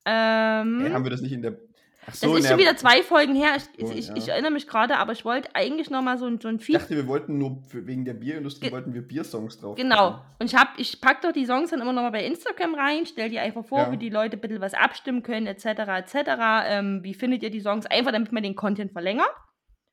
Ähm, 0.05 0.81
hey, 0.83 0.91
haben 0.93 1.05
wir 1.05 1.11
das 1.11 1.21
nicht 1.21 1.33
in 1.33 1.43
der. 1.43 1.57
Ach 2.05 2.07
Das 2.07 2.23
ist 2.25 2.49
schon 2.49 2.59
wieder 2.59 2.77
zwei 2.77 3.03
Folgen 3.05 3.37
her. 3.37 3.57
Ich, 3.77 3.87
So, 3.87 3.93
ich, 3.95 4.09
ja. 4.09 4.17
ich 4.17 4.29
erinnere 4.29 4.51
mich 4.51 4.67
gerade, 4.67 4.97
aber 4.99 5.13
ich 5.13 5.25
wollte 5.25 5.55
eigentlich 5.55 5.89
noch 5.89 6.03
mal 6.03 6.19
so 6.19 6.27
ein, 6.27 6.41
so 6.41 6.49
ein 6.49 6.57
Ich 6.57 6.65
Feed. 6.65 6.75
dachte, 6.75 6.97
wir 6.97 7.07
wollten 7.07 7.39
nur 7.39 7.63
für, 7.69 7.87
wegen 7.87 8.05
der 8.05 8.15
Bierindustrie 8.15 8.67
Ge- 8.67 8.73
wollten 8.73 8.93
wir 8.93 9.03
Biersongs 9.03 9.61
drauf. 9.61 9.77
Genau. 9.77 10.21
Und 10.41 10.47
ich, 10.47 10.57
hab, 10.57 10.77
ich 10.79 11.01
packe 11.01 11.21
doch 11.29 11.33
die 11.33 11.47
Songs 11.47 11.71
dann 11.71 11.81
immer 11.81 11.93
noch 11.93 12.03
mal 12.03 12.11
bei 12.11 12.25
Instagram 12.27 12.75
rein, 12.75 13.07
stell 13.07 13.31
die 13.31 13.39
einfach 13.39 13.65
vor, 13.65 13.79
Ja. 13.79 13.93
wie 13.93 13.99
die 13.99 14.09
Leute 14.11 14.37
ein 14.37 14.41
bisschen 14.41 14.61
was 14.61 14.75
abstimmen 14.75 15.23
können, 15.23 15.47
etc. 15.47 15.65
etc. 15.67 16.15
Ähm, 16.67 17.05
wie 17.05 17.15
findet 17.15 17.45
ihr 17.45 17.51
die 17.51 17.61
Songs? 17.61 17.87
Einfach, 17.87 18.11
damit 18.11 18.33
man 18.33 18.43
den 18.43 18.57
Content 18.57 18.91
verlängert. 18.91 19.31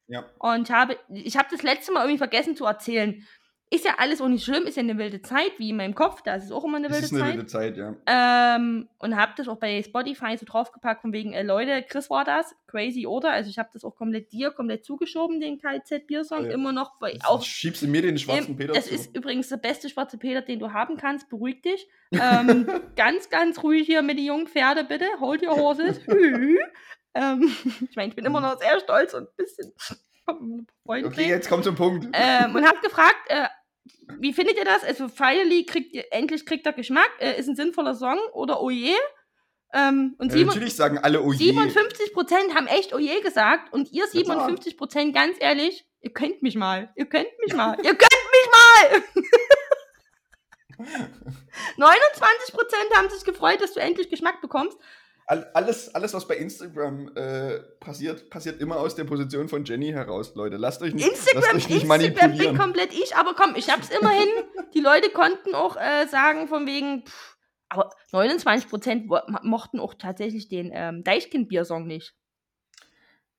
Ja. 0.07 0.25
Und 0.39 0.71
habe, 0.71 0.97
ich 1.13 1.37
habe 1.37 1.49
das 1.51 1.61
letzte 1.61 1.91
Mal 1.91 2.01
irgendwie 2.01 2.17
vergessen 2.17 2.55
zu 2.55 2.65
erzählen. 2.65 3.23
Ist 3.71 3.85
ja 3.85 3.95
alles 3.99 4.19
auch 4.19 4.27
nicht 4.27 4.43
schlimm, 4.43 4.63
ist 4.65 4.77
ja 4.77 4.81
eine 4.81 4.97
wilde 4.97 5.21
Zeit, 5.21 5.51
wie 5.59 5.69
in 5.69 5.75
meinem 5.77 5.93
Kopf, 5.93 6.23
da 6.23 6.33
ist 6.33 6.45
es 6.45 6.51
auch 6.51 6.63
immer 6.63 6.77
eine 6.77 6.87
Das 6.87 6.95
wilde 6.97 7.05
ist 7.05 7.13
eine 7.13 7.21
Zeit. 7.21 7.33
wilde 7.33 7.45
Zeit, 7.45 7.77
ja. 7.77 8.55
Ähm, 8.55 8.89
und 8.97 9.15
habe 9.15 9.33
das 9.37 9.47
auch 9.47 9.57
bei 9.59 9.83
Spotify 9.83 10.35
so 10.37 10.45
draufgepackt, 10.47 11.01
von 11.03 11.13
wegen, 11.13 11.33
äh, 11.33 11.43
Leute, 11.43 11.83
Chris 11.87 12.09
war 12.09 12.25
das, 12.25 12.55
Crazy 12.65 13.05
Order. 13.05 13.29
Also 13.31 13.51
ich 13.51 13.59
habe 13.59 13.69
das 13.71 13.83
auch 13.83 13.95
komplett 13.95 14.31
dir 14.31 14.49
komplett 14.49 14.85
zugeschoben, 14.85 15.39
den 15.39 15.59
KZ-Biersong, 15.61 16.45
Ja. 16.45 16.51
immer 16.51 16.71
noch, 16.71 16.93
Das 16.99 17.11
auch 17.25 17.43
Schiebst 17.43 17.83
du 17.83 17.87
mir 17.87 18.01
den 18.01 18.17
schwarzen 18.17 18.51
ähm, 18.53 18.57
Peter 18.57 18.73
es 18.75 18.87
zu? 18.87 18.95
ist 18.95 19.15
übrigens 19.15 19.49
der 19.49 19.57
beste 19.57 19.87
schwarze 19.87 20.17
Peter, 20.17 20.41
den 20.41 20.57
du 20.57 20.73
haben 20.73 20.97
kannst. 20.97 21.29
Beruhig 21.29 21.61
dich. 21.61 21.87
Ähm, 22.11 22.65
ganz, 22.95 23.29
ganz 23.29 23.61
ruhig 23.61 23.85
hier 23.85 24.01
mit 24.01 24.17
den 24.17 24.25
jungen 24.25 24.47
Pferde, 24.47 24.83
bitte. 24.83 25.05
Hold 25.19 25.43
your 25.43 25.55
horses. 25.57 25.99
Ähm, 27.15 27.51
ich 27.89 27.95
meine, 27.95 28.09
ich 28.09 28.15
bin 28.15 28.23
immer 28.23 28.39
noch 28.39 28.59
sehr 28.59 28.79
stolz 28.79 29.15
und 29.15 29.23
ein 29.23 29.35
bisschen 29.35 29.73
Okay, 30.27 30.63
freundlich. 30.85 31.27
jetzt 31.27 31.49
kommt 31.49 31.63
zum 31.63 31.73
Punkt. 31.75 32.07
ähm, 32.13 32.53
und 32.55 32.63
hab 32.63 32.79
gefragt, 32.83 33.15
äh, 33.29 33.47
wie 34.19 34.33
findet 34.33 34.57
ihr 34.57 34.65
das? 34.65 34.83
Also, 34.83 35.07
finally 35.07 35.65
kriegt 35.65 35.93
ihr, 35.93 36.05
endlich 36.11 36.45
kriegt 36.45 36.65
er 36.65 36.73
Geschmack. 36.73 37.09
Äh, 37.19 37.39
ist 37.39 37.47
ein 37.47 37.55
sinnvoller 37.55 37.95
Song 37.95 38.19
oder 38.33 38.61
oje? 38.61 38.95
Ähm, 39.73 40.15
und 40.17 40.29
Ja, 40.31 40.37
sieben- 40.39 40.47
natürlich 40.49 40.75
sagen 40.75 40.97
alle 40.97 41.21
oh 41.21 41.31
je. 41.31 41.51
57% 41.51 42.55
haben 42.55 42.65
echt 42.67 42.93
oje 42.93 43.21
gesagt 43.21 43.71
und 43.71 43.91
ihr 43.91 44.05
Ja, 44.13 44.21
klar. 44.23 44.47
57% 44.49 45.13
ganz 45.13 45.37
ehrlich, 45.39 45.85
ihr 46.01 46.11
könnt 46.11 46.41
mich 46.41 46.55
mal. 46.55 46.91
Ihr 46.95 47.05
könnt 47.05 47.29
mich 47.45 47.53
mal. 47.55 47.77
ihr 47.83 47.95
könnt 47.95 48.11
mich 48.31 48.49
mal! 48.51 49.03
29% 51.77 52.95
haben 52.95 53.09
sich 53.09 53.23
gefreut, 53.25 53.61
dass 53.61 53.73
du 53.73 53.79
endlich 53.81 54.09
Geschmack 54.09 54.41
bekommst. 54.41 54.77
All- 55.31 55.47
Alles, 55.53 55.93
alles, 55.93 56.13
was 56.15 56.27
bei 56.27 56.37
Instagram 56.37 57.15
äh, 57.15 57.59
passiert, 57.79 58.31
passiert 58.31 58.59
immer 58.59 58.77
aus 58.77 58.95
der 58.95 59.03
Position 59.03 59.47
von 59.47 59.63
Jenny 59.63 59.91
heraus, 59.91 60.33
Leute. 60.33 60.57
Lasst 60.57 60.81
euch 60.81 60.93
nicht, 60.95 61.07
Instagram, 61.07 61.43
euch 61.57 61.69
nicht 61.69 61.83
Instagram 61.83 62.37
bin 62.37 62.57
komplett 62.57 62.93
ich, 62.93 63.15
aber 63.15 63.35
komm, 63.35 63.53
ich 63.55 63.69
hab's 63.69 63.89
immerhin. 63.91 64.27
Die 64.73 64.79
Leute 64.79 65.11
konnten 65.11 65.53
auch 65.53 65.75
äh, 65.77 66.07
sagen, 66.07 66.47
von 66.47 66.65
wegen, 66.65 67.05
pff, 67.05 67.37
aber 67.69 67.91
29% 68.11 69.03
wo- 69.07 69.19
mochten 69.47 69.79
auch 69.79 69.93
tatsächlich 69.93 70.49
den 70.49 70.71
ähm, 70.73 71.03
Deichkind-Biersong 71.03 71.85
nicht. 71.85 72.15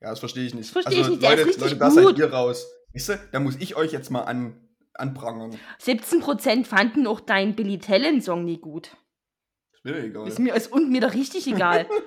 Ja, 0.01 0.11
das 0.11 0.21
verstehe 0.21 0.47
ich 0.47 0.55
nicht. 0.55 0.67
Das 0.69 0.85
verstehe 0.85 0.95
ich 0.95 0.99
also, 1.01 1.11
nicht, 1.11 1.23
der 1.25 1.31
ist 1.33 1.37
Leute, 1.39 1.49
richtig 1.49 1.65
Leute, 1.65 1.77
da 1.77 1.91
seid 1.91 2.19
ihr 2.19 2.33
raus. 2.33 2.67
Wisst 2.93 3.11
ihr, 3.11 3.19
da 3.33 3.41
muss 3.41 3.57
ich 3.59 3.75
euch 3.75 3.91
jetzt 3.91 4.11
mal 4.11 4.23
an, 4.23 4.57
anprangern. 4.95 5.59
17% 5.83 6.65
fanden 6.65 7.09
auch 7.09 7.19
deinen 7.19 7.57
Billy 7.57 7.79
Talent-Song 7.79 8.45
nie 8.45 8.59
gut. 8.59 8.97
Ist 9.83 9.93
mir 9.95 10.05
egal. 10.05 10.29
Ist 10.29 10.39
mir, 10.39 10.55
ist, 10.55 10.73
und 10.73 10.91
mir 10.91 11.01
doch 11.01 11.15
richtig 11.15 11.47
egal. 11.47 11.87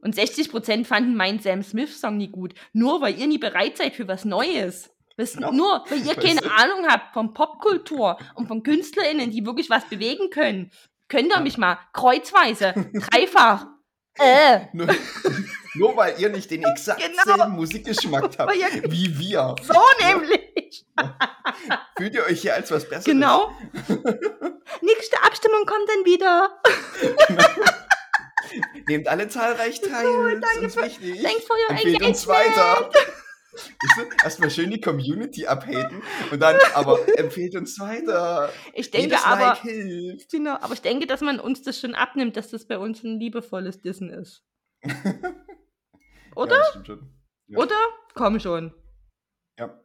Und 0.00 0.14
60% 0.14 0.84
fanden 0.84 1.16
meinen 1.16 1.40
Sam 1.40 1.62
Smith-Song 1.62 2.16
nie 2.16 2.28
gut. 2.28 2.54
Nur 2.72 3.00
weil 3.00 3.18
ihr 3.18 3.26
nie 3.26 3.36
bereit 3.38 3.76
seid 3.76 3.94
für 3.96 4.06
was 4.06 4.24
Neues. 4.24 4.90
Wisst, 5.16 5.40
Ja, 5.40 5.50
nur 5.50 5.84
weil 5.88 6.06
ihr 6.06 6.14
keine 6.14 6.40
du. 6.40 6.48
Ahnung 6.50 6.86
habt 6.86 7.12
von 7.12 7.34
Popkultur 7.34 8.16
und 8.36 8.46
von 8.46 8.62
KünstlerInnen, 8.62 9.32
die 9.32 9.44
wirklich 9.44 9.68
was 9.68 9.84
bewegen 9.86 10.30
können. 10.30 10.70
Könnt 11.08 11.26
ihr 11.30 11.34
Ja. 11.36 11.40
mich 11.40 11.58
mal 11.58 11.78
kreuzweise, 11.92 12.74
dreifach, 13.10 13.66
äh, 14.14 14.60
nur, 15.78 15.96
weil 15.96 16.18
ihr 16.20 16.28
nicht 16.28 16.50
den 16.50 16.62
exakt 16.64 17.00
Genau. 17.02 17.36
selben 17.36 17.52
Musikgeschmack 17.52 18.30
habt 18.38 18.52
wie 18.90 19.18
wir. 19.18 19.54
so 19.62 19.74
nämlich. 20.06 20.84
Fühlt 21.96 22.14
ihr 22.14 22.24
euch 22.24 22.40
hier 22.40 22.54
als 22.54 22.70
was 22.70 22.84
Besseres? 22.84 23.04
Genau. 23.04 23.52
Nächste 24.82 25.22
Abstimmung 25.22 25.64
kommt 25.66 25.88
dann 25.88 26.04
wieder. 26.04 26.60
Nehmt 28.86 29.08
alle 29.08 29.28
zahlreich 29.28 29.80
teil. 29.80 30.40
danke 30.40 30.66
ist 30.66 30.74
für- 30.78 30.84
wichtig. 30.84 31.22
Thanks 31.22 31.44
for 31.44 31.56
your 31.56 31.70
Empfehlt 31.70 32.02
uns 32.02 32.26
weiter. 32.26 32.90
Erstmal 34.22 34.50
schön 34.50 34.70
die 34.70 34.80
Community 34.80 35.46
abhaten 35.46 36.02
und 36.30 36.40
dann 36.40 36.56
aber 36.74 37.00
empfehlt 37.18 37.56
uns 37.56 37.78
weiter. 37.80 38.52
Ich 38.72 38.90
denke 38.90 39.08
Jedes 39.08 39.24
aber, 39.24 39.40
Like 39.46 39.58
hilft. 39.62 40.30
genau, 40.30 40.54
aber 40.60 40.74
ich 40.74 40.80
denke, 40.82 41.06
dass 41.06 41.20
man 41.22 41.40
uns 41.40 41.62
das 41.62 41.80
schon 41.80 41.94
abnimmt, 41.94 42.36
dass 42.36 42.50
das 42.50 42.66
bei 42.68 42.78
uns 42.78 43.02
ein 43.02 43.18
liebevolles 43.18 43.80
Dissen 43.80 44.10
ist. 44.10 44.44
Oder? 46.38 46.62
Ja. 46.86 46.98
Ja. 47.48 47.58
Oder? 47.58 47.74
Komm 48.14 48.38
schon. 48.38 48.72
Ja. 49.58 49.80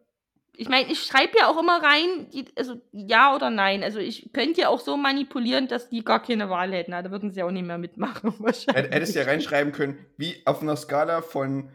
Ich 0.55 0.69
meine, 0.69 0.91
ich 0.91 1.03
schreibe 1.03 1.35
ja 1.39 1.47
auch 1.47 1.59
immer 1.59 1.81
rein, 1.81 2.29
die, 2.31 2.45
also 2.55 2.79
ja 2.91 3.35
oder 3.35 3.49
nein. 3.49 3.83
Also 3.83 3.97
ich 3.97 4.31
könnte 4.33 4.61
ja 4.61 4.67
auch 4.69 4.79
so 4.79 4.95
manipulieren, 4.95 5.67
dass 5.67 5.89
die 5.89 6.03
gar 6.03 6.21
keine 6.21 6.51
Wahl 6.51 6.71
hätten. 6.71 6.91
Da 6.91 7.09
würden 7.09 7.31
sie 7.31 7.41
auch 7.41 7.49
nicht 7.49 7.65
mehr 7.65 7.79
mitmachen. 7.79 8.35
Wahrscheinlich. 8.39 8.91
Hättest 8.91 9.15
ja 9.15 9.23
reinschreiben 9.23 9.73
können, 9.73 10.05
wie 10.17 10.43
auf 10.45 10.61
einer 10.61 10.75
Skala 10.75 11.23
von 11.23 11.71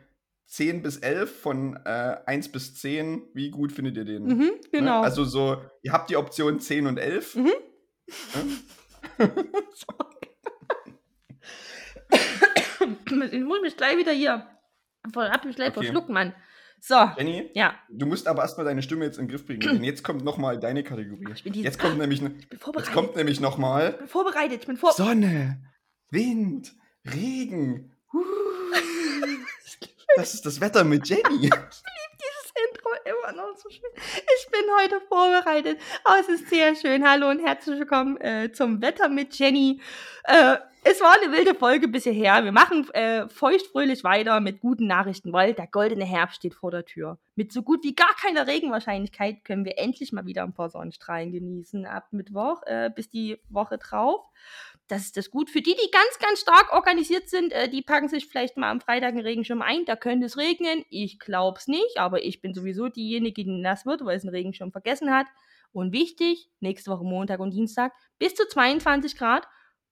10 0.46 0.82
bis 0.82 0.98
11, 0.98 1.40
von 1.40 1.76
äh, 1.84 2.18
1 2.26 2.52
bis 2.52 2.76
10, 2.76 3.30
wie 3.34 3.50
gut 3.50 3.72
findet 3.72 3.96
ihr 3.96 4.04
den? 4.04 4.22
Mhm, 4.24 4.38
Ne? 4.38 4.52
genau. 4.70 5.02
Also 5.02 5.24
so, 5.24 5.60
ihr 5.82 5.92
habt 5.92 6.08
die 6.08 6.16
Option 6.16 6.60
10 6.60 6.86
und 6.86 6.98
11. 6.98 7.34
Mhm. 7.34 7.52
ich 13.32 13.40
muss 13.42 13.60
mich 13.60 13.76
gleich 13.76 13.98
wieder 13.98 14.12
hier. 14.12 14.46
Mich 15.04 15.56
gleich 15.56 15.68
Okay. 15.68 15.72
verschluckt, 15.72 16.08
Mann. 16.08 16.34
So, 16.80 16.94
Jenny, 17.16 17.50
ja, 17.54 17.74
du 17.88 18.06
musst 18.06 18.28
aber 18.28 18.42
erstmal 18.42 18.64
deine 18.64 18.82
Stimme 18.82 19.04
jetzt 19.04 19.18
in 19.18 19.24
den 19.26 19.30
Griff 19.32 19.44
bringen, 19.44 19.60
denn 19.60 19.82
jetzt 19.82 20.04
kommt 20.04 20.24
nochmal 20.24 20.60
deine 20.60 20.84
Kategorie. 20.84 21.26
Ich 21.34 21.44
Jetzt 21.56 21.80
kommt 21.80 21.98
nämlich, 21.98 22.22
ne- 22.22 22.36
ich 22.38 22.48
bin 22.48 22.60
jetzt 22.76 22.92
kommt 22.92 23.16
nämlich 23.16 23.40
nochmal 23.40 23.90
Ich 23.92 23.96
bin 23.98 24.06
vorbereitet. 24.08 24.60
Ich 24.60 24.66
bin 24.66 24.76
vor. 24.76 24.92
Sonne, 24.92 25.60
Wind, 26.10 26.72
Regen. 27.04 27.96
Das 30.16 30.34
ist 30.34 30.44
das 30.46 30.60
Wetter 30.60 30.82
mit 30.82 31.08
Jenny. 31.08 31.22
dieses 31.42 31.52
Intro 31.52 32.90
immer 33.04 33.32
noch 33.36 33.56
so 33.56 33.68
schön. 33.70 33.82
Ich 33.96 34.50
bin 34.50 34.62
heute 34.80 35.00
vorbereitet. 35.06 35.78
Oh, 36.04 36.12
es 36.20 36.28
ist 36.28 36.48
sehr 36.48 36.74
schön. 36.74 37.08
Hallo 37.08 37.28
und 37.30 37.38
herzlich 37.44 37.78
willkommen 37.78 38.16
äh, 38.20 38.50
zum 38.50 38.80
Wetter 38.82 39.08
mit 39.08 39.38
Jenny. 39.38 39.80
Äh, 40.24 40.56
es 40.90 41.02
war 41.02 41.14
eine 41.20 41.32
wilde 41.32 41.54
Folge 41.54 41.86
bisher 41.86 42.14
her. 42.14 42.44
Wir 42.44 42.52
machen 42.52 42.88
äh, 42.94 43.28
feuchtfröhlich 43.28 44.04
weiter 44.04 44.40
mit 44.40 44.60
guten 44.60 44.86
Nachrichten, 44.86 45.34
weil 45.34 45.52
der 45.52 45.66
goldene 45.66 46.06
Herbst 46.06 46.36
steht 46.36 46.54
vor 46.54 46.70
der 46.70 46.86
Tür. 46.86 47.18
Mit 47.34 47.52
so 47.52 47.62
gut 47.62 47.84
wie 47.84 47.94
gar 47.94 48.14
keiner 48.14 48.46
Regenwahrscheinlichkeit 48.46 49.44
können 49.44 49.66
wir 49.66 49.78
endlich 49.78 50.12
mal 50.12 50.24
wieder 50.24 50.44
ein 50.44 50.54
paar 50.54 50.70
Sonnenstrahlen 50.70 51.30
genießen 51.30 51.84
ab 51.84 52.06
Mittwoch 52.12 52.62
äh, 52.64 52.90
bis 52.94 53.10
die 53.10 53.36
Woche 53.50 53.76
drauf. 53.76 54.24
Das 54.86 55.02
ist 55.02 55.18
das 55.18 55.30
gut. 55.30 55.50
Für 55.50 55.60
die, 55.60 55.74
die 55.74 55.90
ganz, 55.90 56.18
ganz 56.20 56.40
stark 56.40 56.72
organisiert 56.72 57.28
sind, 57.28 57.52
äh, 57.52 57.68
die 57.68 57.82
packen 57.82 58.08
sich 58.08 58.26
vielleicht 58.26 58.56
mal 58.56 58.70
am 58.70 58.80
Freitag 58.80 59.10
einen 59.10 59.20
Regenschirm 59.20 59.60
ein. 59.60 59.84
Da 59.84 59.94
könnte 59.94 60.24
es 60.24 60.38
regnen. 60.38 60.86
Ich 60.88 61.18
glaub's 61.18 61.68
nicht, 61.68 61.98
aber 61.98 62.24
ich 62.24 62.40
bin 62.40 62.54
sowieso 62.54 62.88
diejenige, 62.88 63.44
die 63.44 63.60
nass 63.60 63.84
wird, 63.84 64.06
weil 64.06 64.16
es 64.16 64.24
einen 64.24 64.34
Regenschirm 64.34 64.72
vergessen 64.72 65.14
hat. 65.14 65.26
Und 65.72 65.92
wichtig, 65.92 66.48
nächste 66.60 66.90
Woche 66.90 67.04
Montag 67.04 67.40
und 67.40 67.50
Dienstag 67.50 67.92
bis 68.18 68.34
zu 68.34 68.48
22 68.48 69.18
Grad. 69.18 69.46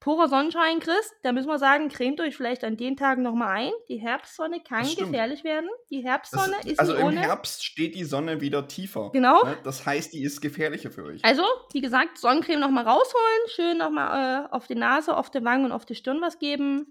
Purer 0.06 0.28
Sonnenschein, 0.28 0.78
Chris. 0.78 1.12
Da 1.24 1.32
müssen 1.32 1.48
wir 1.48 1.58
sagen, 1.58 1.88
cremt 1.88 2.20
euch 2.20 2.36
vielleicht 2.36 2.62
an 2.62 2.76
den 2.76 2.96
Tagen 2.96 3.22
nochmal 3.22 3.56
ein. 3.56 3.72
Die 3.88 3.96
Herbstsonne 3.96 4.60
kann 4.60 4.86
gefährlich 4.94 5.42
werden. 5.42 5.68
Die 5.90 6.00
Das, 6.00 6.10
Herbstsonne 6.12 6.56
ist 6.64 6.78
also 6.78 6.94
im 6.94 7.06
ohne. 7.06 7.18
Herbst 7.18 7.64
steht 7.64 7.96
die 7.96 8.04
Sonne 8.04 8.40
wieder 8.40 8.68
tiefer. 8.68 9.10
Genau. 9.12 9.42
Ne? 9.42 9.58
Das 9.64 9.84
heißt, 9.84 10.12
die 10.12 10.22
ist 10.22 10.40
gefährlicher 10.40 10.92
für 10.92 11.02
euch. 11.06 11.24
Also, 11.24 11.42
wie 11.72 11.80
gesagt, 11.80 12.18
Sonnencreme 12.18 12.60
nochmal 12.60 12.84
rausholen, 12.84 13.48
schön 13.48 13.78
nochmal 13.78 14.44
äh, 14.44 14.54
auf 14.54 14.68
die 14.68 14.76
Nase, 14.76 15.16
auf 15.16 15.28
die 15.28 15.42
Wangen 15.42 15.64
und 15.64 15.72
auf 15.72 15.84
die 15.84 15.96
Stirn 15.96 16.20
was 16.20 16.38
geben, 16.38 16.86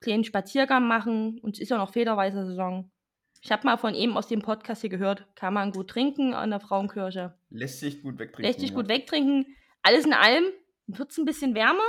kleinen 0.00 0.22
Spaziergang 0.22 0.86
machen 0.86 1.40
und 1.42 1.56
es 1.56 1.62
ist 1.62 1.70
ja 1.70 1.76
noch 1.76 1.90
federweiße 1.90 2.46
Saison. 2.46 2.88
Ich 3.42 3.50
habe 3.50 3.66
mal 3.66 3.78
von 3.78 3.96
eben 3.96 4.16
aus 4.16 4.28
dem 4.28 4.42
Podcast 4.42 4.82
hier 4.82 4.90
gehört, 4.90 5.26
kann 5.34 5.54
man 5.54 5.72
gut 5.72 5.90
trinken 5.90 6.34
an 6.34 6.50
der 6.50 6.60
Frauenkirche. 6.60 7.36
Lässt 7.50 7.80
sich 7.80 8.00
gut 8.00 8.20
wegtrinken. 8.20 8.44
Lässt 8.44 8.60
sich 8.60 8.70
ja. 8.70 8.76
gut 8.76 8.86
wegtrinken. 8.86 9.56
Alles 9.82 10.06
in 10.06 10.12
allem 10.12 10.44
wird 10.86 11.10
es 11.10 11.18
ein 11.18 11.24
bisschen 11.24 11.56
wärmer, 11.56 11.82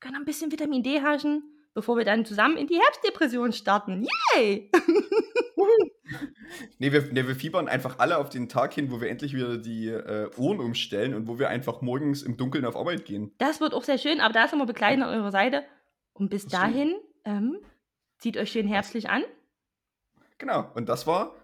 können 0.00 0.16
ein 0.16 0.24
bisschen 0.24 0.50
Vitamin 0.52 0.82
D 0.82 1.00
haschen, 1.02 1.42
bevor 1.74 1.96
wir 1.96 2.04
dann 2.04 2.24
zusammen 2.24 2.56
in 2.56 2.66
die 2.66 2.78
Herbstdepression 2.78 3.52
starten. 3.52 4.06
Yay! 4.34 4.70
Nee 6.78 6.92
wir, 6.92 7.02
nee, 7.12 7.26
wir 7.26 7.34
fiebern 7.36 7.68
einfach 7.68 7.98
alle 7.98 8.16
auf 8.16 8.30
den 8.30 8.48
Tag 8.48 8.72
hin, 8.72 8.90
wo 8.90 9.00
wir 9.00 9.10
endlich 9.10 9.34
wieder 9.34 9.58
die 9.58 9.88
äh, 9.88 10.30
Uhren 10.36 10.60
umstellen 10.60 11.12
und 11.14 11.26
wo 11.26 11.38
wir 11.38 11.48
einfach 11.50 11.82
morgens 11.82 12.22
im 12.22 12.36
Dunkeln 12.38 12.64
auf 12.64 12.76
Arbeit 12.76 13.04
gehen. 13.04 13.32
Das 13.38 13.60
wird 13.60 13.74
auch 13.74 13.84
sehr 13.84 13.98
schön, 13.98 14.20
aber 14.20 14.32
da 14.32 14.44
ist 14.44 14.54
immer 14.54 14.64
begleitend 14.64 15.04
an 15.04 15.10
eurer 15.14 15.30
Seite. 15.30 15.64
Und 16.14 16.30
bis 16.30 16.44
Das 16.44 16.52
dahin, 16.52 16.94
ähm, 17.24 17.58
zieht 18.18 18.38
euch 18.38 18.50
schön 18.50 18.66
herbstlich 18.66 19.10
an. 19.10 19.22
Genau. 20.38 20.70
Und 20.74 20.88
das 20.88 21.06
war 21.06 21.34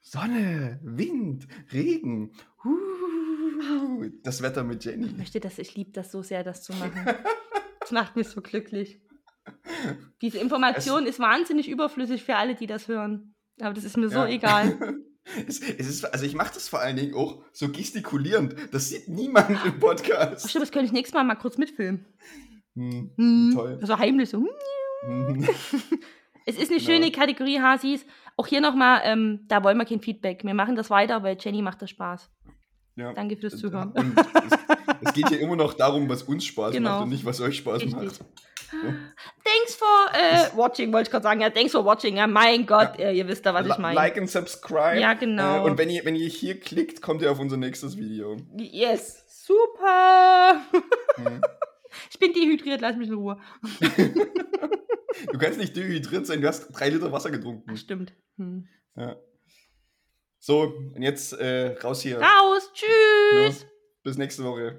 Sonne, 0.00 0.80
Wind, 0.82 1.46
Regen. 1.72 2.32
Huh, 2.64 4.06
das 4.24 4.42
Wetter 4.42 4.64
mit 4.64 4.84
Ich 4.84 4.90
Jenny. 4.90 5.12
möchte 5.12 5.38
das, 5.38 5.58
ich 5.58 5.74
liebe 5.76 5.92
das 5.92 6.10
so 6.10 6.22
sehr, 6.22 6.42
das 6.42 6.62
zu 6.64 6.72
machen. 6.72 6.92
Das 7.88 7.92
macht 7.92 8.16
mich 8.16 8.28
so 8.28 8.42
glücklich. 8.42 9.00
Diese 10.22 10.38
Information 10.38 11.06
ist 11.06 11.18
wahnsinnig 11.18 11.68
überflüssig 11.70 12.22
für 12.22 12.36
alle, 12.36 12.54
die 12.54 12.66
das 12.66 12.86
hören. 12.88 13.34
Aber 13.60 13.72
das 13.72 13.84
ist 13.84 13.96
mir 13.96 14.08
so 14.10 14.20
Ja. 14.20 14.28
egal. 14.28 14.78
Es, 15.46 15.60
es 15.60 15.86
ist, 15.86 16.04
also 16.06 16.24
ich 16.24 16.34
mache 16.34 16.54
das 16.54 16.70
vor 16.70 16.80
allen 16.80 16.96
Dingen 16.96 17.12
auch 17.14 17.42
so 17.52 17.68
gestikulierend. 17.68 18.56
Das 18.72 18.88
sieht 18.88 19.08
niemand 19.08 19.50
im 19.50 19.56
Ach, 19.58 19.78
Podcast. 19.78 20.48
stimmt, 20.48 20.62
das 20.62 20.72
könnte 20.72 20.86
ich 20.86 20.92
nächstes 20.92 21.12
Mal 21.12 21.22
mal 21.22 21.34
kurz 21.34 21.58
mitfilmen. 21.58 22.06
Hm, 22.74 23.10
Hm, 23.14 23.52
toll. 23.54 23.78
Also 23.78 23.98
heimlich 23.98 24.30
so. 24.30 24.38
hm. 25.02 25.44
hm. 25.44 25.44
Es 26.46 26.56
ist 26.56 26.70
eine 26.70 26.80
Genau. 26.80 26.90
schöne 26.92 27.10
Kategorie, 27.12 27.60
Hasis. 27.60 28.06
Auch 28.38 28.46
hier 28.46 28.62
nochmal, 28.62 29.02
ähm, 29.04 29.40
da 29.48 29.62
wollen 29.62 29.76
wir 29.76 29.84
kein 29.84 30.00
Feedback. 30.00 30.44
Wir 30.44 30.54
machen 30.54 30.76
das 30.76 30.88
weiter, 30.88 31.22
weil 31.22 31.36
Jenny 31.38 31.60
macht 31.60 31.82
das 31.82 31.90
Spaß. 31.90 32.30
Ja. 32.96 33.12
Danke 33.12 33.36
fürs 33.36 33.58
Zuhören. 33.58 33.92
Und 33.92 34.14
es, 35.00 35.12
geht 35.12 35.28
hier 35.28 35.40
immer 35.40 35.56
noch 35.56 35.74
darum, 35.74 36.08
was 36.08 36.22
uns 36.22 36.44
Spaß 36.44 36.72
Genau. 36.72 36.90
macht 36.90 37.02
und 37.04 37.08
nicht, 37.10 37.24
was 37.24 37.40
euch 37.40 37.56
Spaß 37.56 37.82
Richtig. 37.82 37.94
macht. 37.94 38.20
Thanks 38.70 39.74
for 39.76 39.88
äh, 40.12 40.56
watching, 40.56 40.92
wollte 40.92 41.08
ich 41.08 41.10
gerade 41.10 41.22
sagen. 41.22 41.40
Ja, 41.40 41.48
thanks 41.48 41.72
for 41.72 41.84
watching. 41.84 42.16
Ja, 42.16 42.26
mein 42.26 42.66
Gott, 42.66 42.98
äh, 42.98 43.12
ihr 43.12 43.26
wisst 43.26 43.46
da, 43.46 43.54
was 43.54 43.66
ich 43.66 43.78
meine. 43.78 43.94
Like 43.94 44.18
and 44.18 44.28
subscribe. 44.28 45.00
Ja, 45.00 45.14
genau. 45.14 45.58
Äh, 45.64 45.70
und 45.70 45.78
wenn 45.78 45.88
ihr, 45.88 46.04
wenn 46.04 46.16
ihr 46.16 46.28
hier 46.28 46.60
klickt, 46.60 47.00
kommt 47.00 47.22
ihr 47.22 47.32
auf 47.32 47.38
unser 47.40 47.56
nächstes 47.56 47.96
Video. 47.96 48.36
Yes, 48.56 49.24
super. 49.46 50.60
Hm. 51.16 51.40
Ich 52.10 52.18
bin 52.18 52.32
dehydriert, 52.34 52.82
lass 52.82 52.96
mich 52.96 53.08
in 53.08 53.14
Ruhe. 53.14 53.38
Du 55.32 55.38
kannst 55.38 55.58
nicht 55.58 55.74
dehydriert 55.74 56.26
sein, 56.26 56.40
du 56.40 56.46
hast 56.46 56.68
drei 56.68 56.90
Liter 56.90 57.10
Wasser 57.10 57.30
getrunken. 57.30 57.76
Stimmt. 57.76 58.12
Hm. 58.36 58.68
Ja. 58.94 59.16
So, 60.38 60.60
und 60.94 61.02
jetzt 61.02 61.32
äh, 61.32 61.76
raus 61.82 62.02
hier. 62.02 62.20
Raus, 62.20 62.70
tschüss. 62.72 63.62
Ja, 63.62 63.66
bis 64.08 64.18
nächste 64.18 64.44
Woche. 64.44 64.78